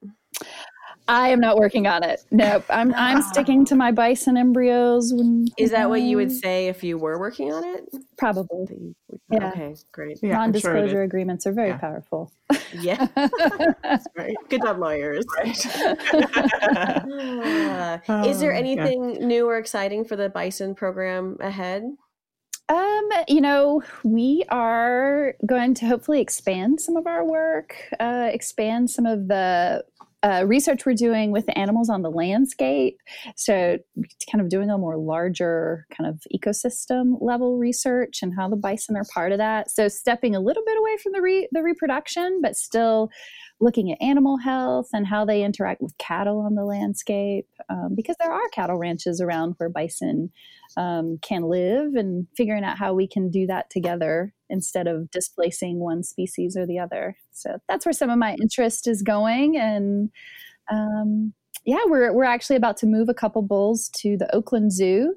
I 1.07 1.29
am 1.29 1.39
not 1.41 1.57
working 1.57 1.85
on 1.85 2.01
it. 2.03 2.23
Nope. 2.31 2.63
I'm 2.69 2.93
I'm 2.93 3.21
sticking 3.21 3.65
to 3.65 3.75
my 3.75 3.91
bison 3.91 4.37
embryos 4.37 5.13
when 5.13 5.47
Is 5.57 5.71
that 5.71 5.89
what 5.89 6.01
you 6.01 6.15
would 6.17 6.29
um, 6.29 6.33
say 6.33 6.67
if 6.67 6.83
you 6.83 6.97
were 6.97 7.19
working 7.19 7.51
on 7.51 7.63
it? 7.65 7.89
probably. 8.17 8.65
That 8.65 8.79
you 8.79 8.95
would- 9.09 9.19
Yeah. 9.29 9.49
Okay, 9.49 9.75
great. 9.91 10.19
Yeah, 10.23 10.39
I'm 10.39 10.53
sure 10.53 10.71
it 10.71 10.73
Non-disclosure 10.79 11.03
is. 11.03 11.07
agreements 11.07 11.45
are 11.45 11.51
very 11.51 11.69
Yeah. 11.69 11.77
powerful. 11.77 12.31
Yeah, 12.79 13.07
right. 14.17 14.35
Good 14.49 14.61
job, 14.61 14.79
lawyers. 14.79 15.25
Ah, 18.07 18.23
is 18.25 18.39
there 18.39 18.51
yeah. 18.53 18.57
anything 18.59 19.27
new 19.27 19.47
or 19.47 19.57
exciting 19.57 20.05
for 20.05 20.15
the 20.15 20.29
Bison 20.29 20.75
program 20.75 21.37
ahead? 21.39 21.83
Um, 22.69 23.09
you 23.27 23.41
know, 23.41 23.83
we 24.05 24.45
are 24.49 25.35
going 25.45 25.73
to 25.75 25.85
hopefully 25.85 26.21
expand 26.21 26.79
some 26.79 26.95
of 26.95 27.05
our 27.07 27.25
work, 27.25 27.75
uh, 27.99 28.29
expand 28.31 28.89
some 28.89 29.05
of 29.05 29.27
the 29.27 29.83
uh, 30.23 30.45
research 30.47 30.85
we're 30.85 30.93
doing 30.93 31.31
with 31.31 31.45
the 31.45 31.57
animals 31.57 31.89
on 31.89 32.01
the 32.01 32.09
landscape. 32.09 32.97
So, 33.35 33.77
kind 34.31 34.41
of 34.41 34.49
doing 34.49 34.69
a 34.69 34.77
more 34.77 34.97
larger 34.97 35.85
kind 35.95 36.09
of 36.09 36.21
ecosystem 36.33 37.17
level 37.19 37.57
research 37.57 38.19
and 38.21 38.33
how 38.33 38.47
the 38.49 38.55
bison 38.55 38.95
are 38.95 39.05
part 39.13 39.33
of 39.33 39.37
that. 39.39 39.69
So, 39.69 39.87
stepping 39.89 40.35
a 40.35 40.39
little 40.39 40.63
bit 40.65 40.77
away 40.77 40.97
from 40.97 41.11
the 41.11 41.21
re- 41.21 41.49
the 41.51 41.61
reproduction, 41.61 42.39
but 42.41 42.55
still 42.55 43.09
looking 43.63 43.91
at 43.91 44.01
animal 44.01 44.37
health 44.37 44.89
and 44.93 45.07
how 45.07 45.23
they 45.23 45.43
interact 45.43 45.81
with 45.81 45.97
cattle 45.97 46.39
on 46.41 46.55
the 46.55 46.65
landscape, 46.65 47.47
um, 47.69 47.93
because 47.95 48.15
there 48.19 48.31
are 48.31 48.49
cattle 48.49 48.77
ranches 48.77 49.21
around 49.21 49.55
where 49.57 49.69
bison 49.69 50.31
um, 50.75 51.17
can 51.21 51.43
live 51.43 51.95
and 51.95 52.27
figuring 52.35 52.63
out 52.63 52.77
how 52.77 52.93
we 52.93 53.07
can 53.07 53.29
do 53.31 53.47
that 53.47 53.69
together 53.69 54.33
instead 54.49 54.87
of 54.87 55.09
displacing 55.11 55.79
one 55.79 56.03
species 56.03 56.57
or 56.57 56.65
the 56.65 56.77
other. 56.77 57.15
So 57.31 57.57
that's 57.69 57.85
where 57.85 57.93
some 57.93 58.09
of 58.09 58.19
my 58.19 58.35
interest 58.41 58.87
is 58.87 59.01
going. 59.01 59.57
And 59.57 60.09
um, 60.69 61.33
yeah, 61.65 61.79
we're, 61.85 62.11
we're 62.13 62.23
actually 62.25 62.57
about 62.57 62.77
to 62.77 62.85
move 62.85 63.07
a 63.07 63.13
couple 63.13 63.41
bulls 63.41 63.89
to 63.97 64.17
the 64.17 64.33
Oakland 64.35 64.73
Zoo. 64.73 65.15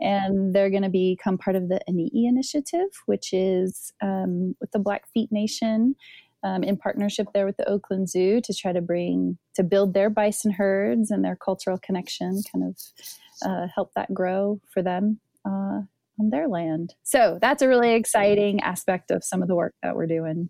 And 0.00 0.54
they're 0.54 0.70
going 0.70 0.84
to 0.84 0.88
become 0.88 1.38
part 1.38 1.56
of 1.56 1.68
the 1.68 1.80
Iinnii 1.90 2.28
Initiative, 2.28 2.90
which 3.06 3.32
is 3.32 3.92
um, 4.00 4.54
with 4.60 4.70
the 4.70 4.78
Blackfeet 4.78 5.32
Nation 5.32 5.96
um, 6.42 6.62
in 6.62 6.76
partnership 6.76 7.28
there 7.34 7.46
with 7.46 7.56
the 7.56 7.68
Oakland 7.68 8.08
Zoo 8.08 8.40
to 8.42 8.54
try 8.54 8.72
to 8.72 8.80
bring 8.80 9.38
to 9.54 9.62
build 9.62 9.94
their 9.94 10.10
bison 10.10 10.52
herds 10.52 11.10
and 11.10 11.24
their 11.24 11.36
cultural 11.36 11.78
connection, 11.78 12.42
kind 12.52 12.64
of 12.64 12.76
uh, 13.48 13.66
help 13.74 13.92
that 13.94 14.12
grow 14.14 14.60
for 14.72 14.82
them 14.82 15.20
uh, 15.44 15.80
on 16.20 16.30
their 16.30 16.48
land. 16.48 16.94
So 17.02 17.38
that's 17.40 17.62
a 17.62 17.68
really 17.68 17.94
exciting 17.94 18.60
aspect 18.60 19.10
of 19.10 19.24
some 19.24 19.42
of 19.42 19.48
the 19.48 19.54
work 19.54 19.74
that 19.82 19.96
we're 19.96 20.06
doing 20.06 20.48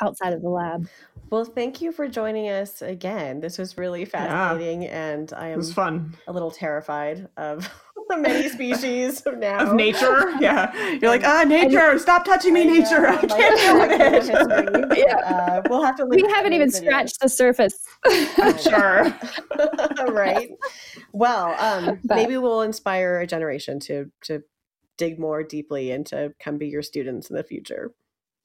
outside 0.00 0.32
of 0.32 0.42
the 0.42 0.48
lab. 0.50 0.88
Well, 1.30 1.44
thank 1.44 1.80
you 1.80 1.90
for 1.90 2.06
joining 2.06 2.48
us 2.48 2.82
again. 2.82 3.40
This 3.40 3.58
was 3.58 3.78
really 3.78 4.04
fascinating, 4.04 4.86
and 4.86 5.32
I 5.32 5.48
It 5.48 5.52
am 5.52 5.58
was 5.58 5.72
fun. 5.72 6.14
a 6.28 6.32
little 6.32 6.50
terrified 6.50 7.28
of 7.36 7.68
the 8.08 8.16
many 8.16 8.48
species 8.56 9.22
now 9.38 9.58
Of 9.58 9.74
nature. 9.74 10.30
Yeah. 10.40 10.72
You're 11.00 11.10
like, 11.10 11.24
ah, 11.24 11.44
nature, 11.44 11.98
stop 11.98 12.24
touching 12.24 12.54
me, 12.54 12.62
I 12.62 12.64
know, 12.64 12.72
nature. 12.74 13.06
I 13.06 13.16
can't 13.16 13.58
deal 13.58 13.78
with 13.78 14.00
it. 14.00 14.12
history. 14.12 14.82
Yeah. 15.06 15.16
Uh, 15.18 15.62
we'll 15.68 15.82
have 15.84 15.96
to. 15.96 16.06
we 16.06 16.22
haven't 16.22 16.52
even 16.54 16.68
those 16.68 16.80
videos. 16.80 16.84
scratched 16.84 17.20
the 17.20 17.28
surface. 17.28 17.76
sure. 18.62 19.14
right. 20.12 20.48
Well, 21.12 21.54
um, 21.58 21.98
But- 22.04 22.16
maybe 22.16 22.36
we'll 22.38 22.62
inspire 22.62 23.20
a 23.20 23.26
generation 23.26 23.78
to 23.80 24.10
to 24.24 24.42
dig 24.96 25.18
more 25.18 25.42
deeply 25.42 25.90
and 25.90 26.06
to 26.06 26.32
come 26.40 26.56
be 26.56 26.68
your 26.68 26.82
students 26.82 27.28
in 27.28 27.36
the 27.36 27.44
future. 27.44 27.92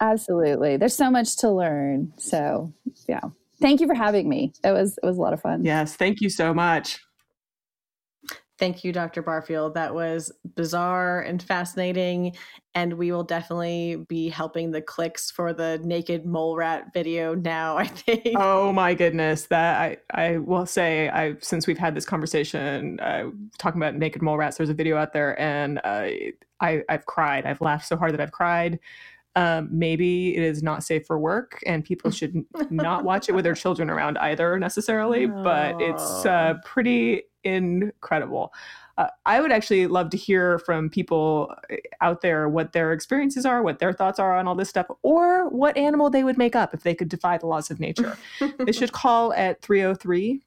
Absolutely. 0.02 0.76
There's 0.78 0.96
so 0.96 1.10
much 1.10 1.38
to 1.38 1.50
learn. 1.52 2.12
So, 2.18 2.74
yeah. 3.08 3.22
Thank 3.62 3.80
you 3.80 3.88
for 3.88 3.94
having 3.94 4.28
me. 4.28 4.52
It 4.64 4.72
was 4.72 4.98
it 5.02 5.06
was 5.06 5.18
a 5.18 5.22
lot 5.22 5.34
of 5.34 5.42
fun. 5.42 5.64
Yes. 5.64 5.96
Thank 5.96 6.20
you 6.20 6.30
so 6.30 6.54
much. 6.54 7.00
Thank 8.62 8.84
you, 8.84 8.94
Dr. 8.94 9.24
Barfield. 9.24 9.74
That 9.74 9.96
was 9.96 10.32
bizarre 10.56 11.22
and 11.22 11.42
fascinating. 11.42 12.36
And 12.76 12.94
we 12.94 13.12
will 13.12 13.24
definitely 13.24 14.06
be 14.08 14.30
helping 14.30 14.70
the 14.70 14.84
clicks 14.84 15.32
for 15.32 15.52
the 15.52 15.82
naked 15.84 16.28
mole 16.28 16.56
rat 16.56 16.94
video 16.94 17.34
now, 17.34 17.78
I 17.80 17.88
think. 17.88 18.36
Oh 18.38 18.72
my 18.72 18.94
goodness, 18.94 19.48
that 19.48 19.82
I 19.82 19.98
I 20.12 20.38
will 20.38 20.68
say 20.68 21.10
I 21.10 21.38
since 21.40 21.66
we've 21.66 21.80
had 21.80 21.96
this 21.96 22.06
conversation 22.06 23.00
uh, 23.00 23.32
talking 23.58 23.82
about 23.82 23.96
naked 23.96 24.22
mole 24.22 24.38
rats. 24.38 24.58
There's 24.58 24.70
a 24.70 24.76
video 24.76 24.96
out 24.96 25.12
there, 25.12 25.42
and 25.42 25.80
uh, 25.84 26.10
I 26.60 26.84
I've 26.88 27.08
cried. 27.08 27.48
I've 27.48 27.62
laughed 27.62 27.88
so 27.88 27.98
hard 27.98 28.14
that 28.14 28.22
I've 28.22 28.32
cried. 28.32 28.78
Um, 29.36 29.70
maybe 29.72 30.36
it 30.36 30.44
is 30.44 30.62
not 30.62 30.84
safe 30.84 31.08
for 31.08 31.18
work, 31.18 31.64
and 31.66 31.84
people 31.84 32.12
should 32.12 32.46
not 32.70 33.06
watch 33.06 33.28
it 33.28 33.32
with 33.32 33.44
their 33.44 33.56
children 33.64 33.90
around 33.90 34.20
either 34.20 34.60
necessarily. 34.60 35.26
But 35.26 35.82
it's 35.82 36.28
uh, 36.28 36.56
pretty 36.64 37.24
incredible. 37.44 38.54
Uh, 38.98 39.08
I 39.26 39.42
would 39.42 39.52
actually 39.52 39.88
love 39.88 40.10
to 40.12 40.18
hear 40.18 40.60
from 40.60 40.90
people 40.90 41.54
uh, 41.72 41.76
out 42.02 42.22
there 42.22 42.48
what 42.50 42.74
their 42.74 42.92
experiences 42.92 43.46
are, 43.46 43.64
what 43.64 43.80
their 43.80 43.94
thoughts 43.94 44.20
are 44.20 44.38
on 44.38 44.48
all 44.48 44.56
this 44.56 44.70
stuff, 44.70 44.88
or 45.02 45.50
what 45.50 45.78
animal 45.78 46.10
they 46.10 46.24
would 46.24 46.38
make 46.38 46.56
up 46.56 46.74
if 46.74 46.84
they 46.84 46.94
could 46.94 47.10
defy 47.10 47.38
the 47.38 47.48
laws 47.48 47.72
of 47.72 47.80
nature. 47.80 48.18
they 48.60 48.72
should 48.72 48.92
call 48.92 49.34
at 49.34 49.62
303 49.62 50.42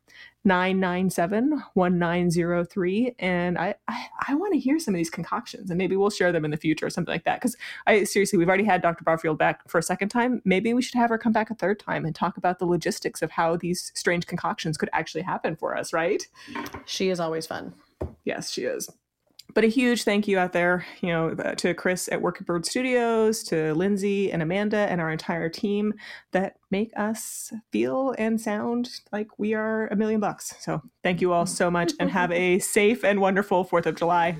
997 0.44 1.62
1903. 1.74 3.14
And 3.18 3.58
I, 3.58 3.74
I, 3.88 4.06
I 4.28 4.34
want 4.34 4.52
to 4.52 4.58
hear 4.58 4.78
some 4.78 4.94
of 4.94 4.98
these 4.98 5.10
concoctions 5.10 5.70
and 5.70 5.78
maybe 5.78 5.96
we'll 5.96 6.10
share 6.10 6.32
them 6.32 6.44
in 6.44 6.50
the 6.50 6.56
future 6.56 6.86
or 6.86 6.90
something 6.90 7.12
like 7.12 7.24
that. 7.24 7.40
Because 7.40 7.56
I 7.86 8.04
seriously, 8.04 8.38
we've 8.38 8.48
already 8.48 8.64
had 8.64 8.82
Dr. 8.82 9.04
Barfield 9.04 9.38
back 9.38 9.68
for 9.68 9.78
a 9.78 9.82
second 9.82 10.08
time. 10.08 10.42
Maybe 10.44 10.74
we 10.74 10.82
should 10.82 10.96
have 10.96 11.10
her 11.10 11.18
come 11.18 11.32
back 11.32 11.50
a 11.50 11.54
third 11.54 11.80
time 11.80 12.04
and 12.04 12.14
talk 12.14 12.36
about 12.36 12.58
the 12.58 12.66
logistics 12.66 13.22
of 13.22 13.30
how 13.30 13.56
these 13.56 13.92
strange 13.94 14.26
concoctions 14.26 14.76
could 14.76 14.90
actually 14.92 15.22
happen 15.22 15.56
for 15.56 15.76
us, 15.76 15.92
right? 15.92 16.26
She 16.84 17.08
is 17.08 17.20
always 17.20 17.46
fun. 17.46 17.74
Yes, 18.24 18.50
she 18.50 18.64
is. 18.64 18.90
But 19.54 19.62
a 19.62 19.68
huge 19.68 20.02
thank 20.02 20.26
you 20.26 20.38
out 20.38 20.52
there, 20.52 20.84
you 21.00 21.08
know, 21.08 21.30
uh, 21.30 21.54
to 21.54 21.74
Chris 21.74 22.08
at 22.10 22.20
Working 22.20 22.44
Bird 22.44 22.66
Studios, 22.66 23.44
to 23.44 23.72
Lindsay 23.74 24.32
and 24.32 24.42
Amanda 24.42 24.76
and 24.76 25.00
our 25.00 25.10
entire 25.10 25.48
team 25.48 25.94
that 26.32 26.56
make 26.72 26.90
us 26.96 27.52
feel 27.70 28.14
and 28.18 28.40
sound 28.40 28.90
like 29.12 29.38
we 29.38 29.54
are 29.54 29.86
a 29.88 29.96
million 29.96 30.20
bucks. 30.20 30.54
So 30.58 30.82
thank 31.04 31.20
you 31.20 31.32
all 31.32 31.46
so 31.46 31.70
much 31.70 31.92
and 32.00 32.10
have 32.10 32.32
a 32.32 32.58
safe 32.74 33.04
and 33.04 33.20
wonderful 33.20 33.64
4th 33.64 33.86
of 33.86 33.96
July. 33.96 34.36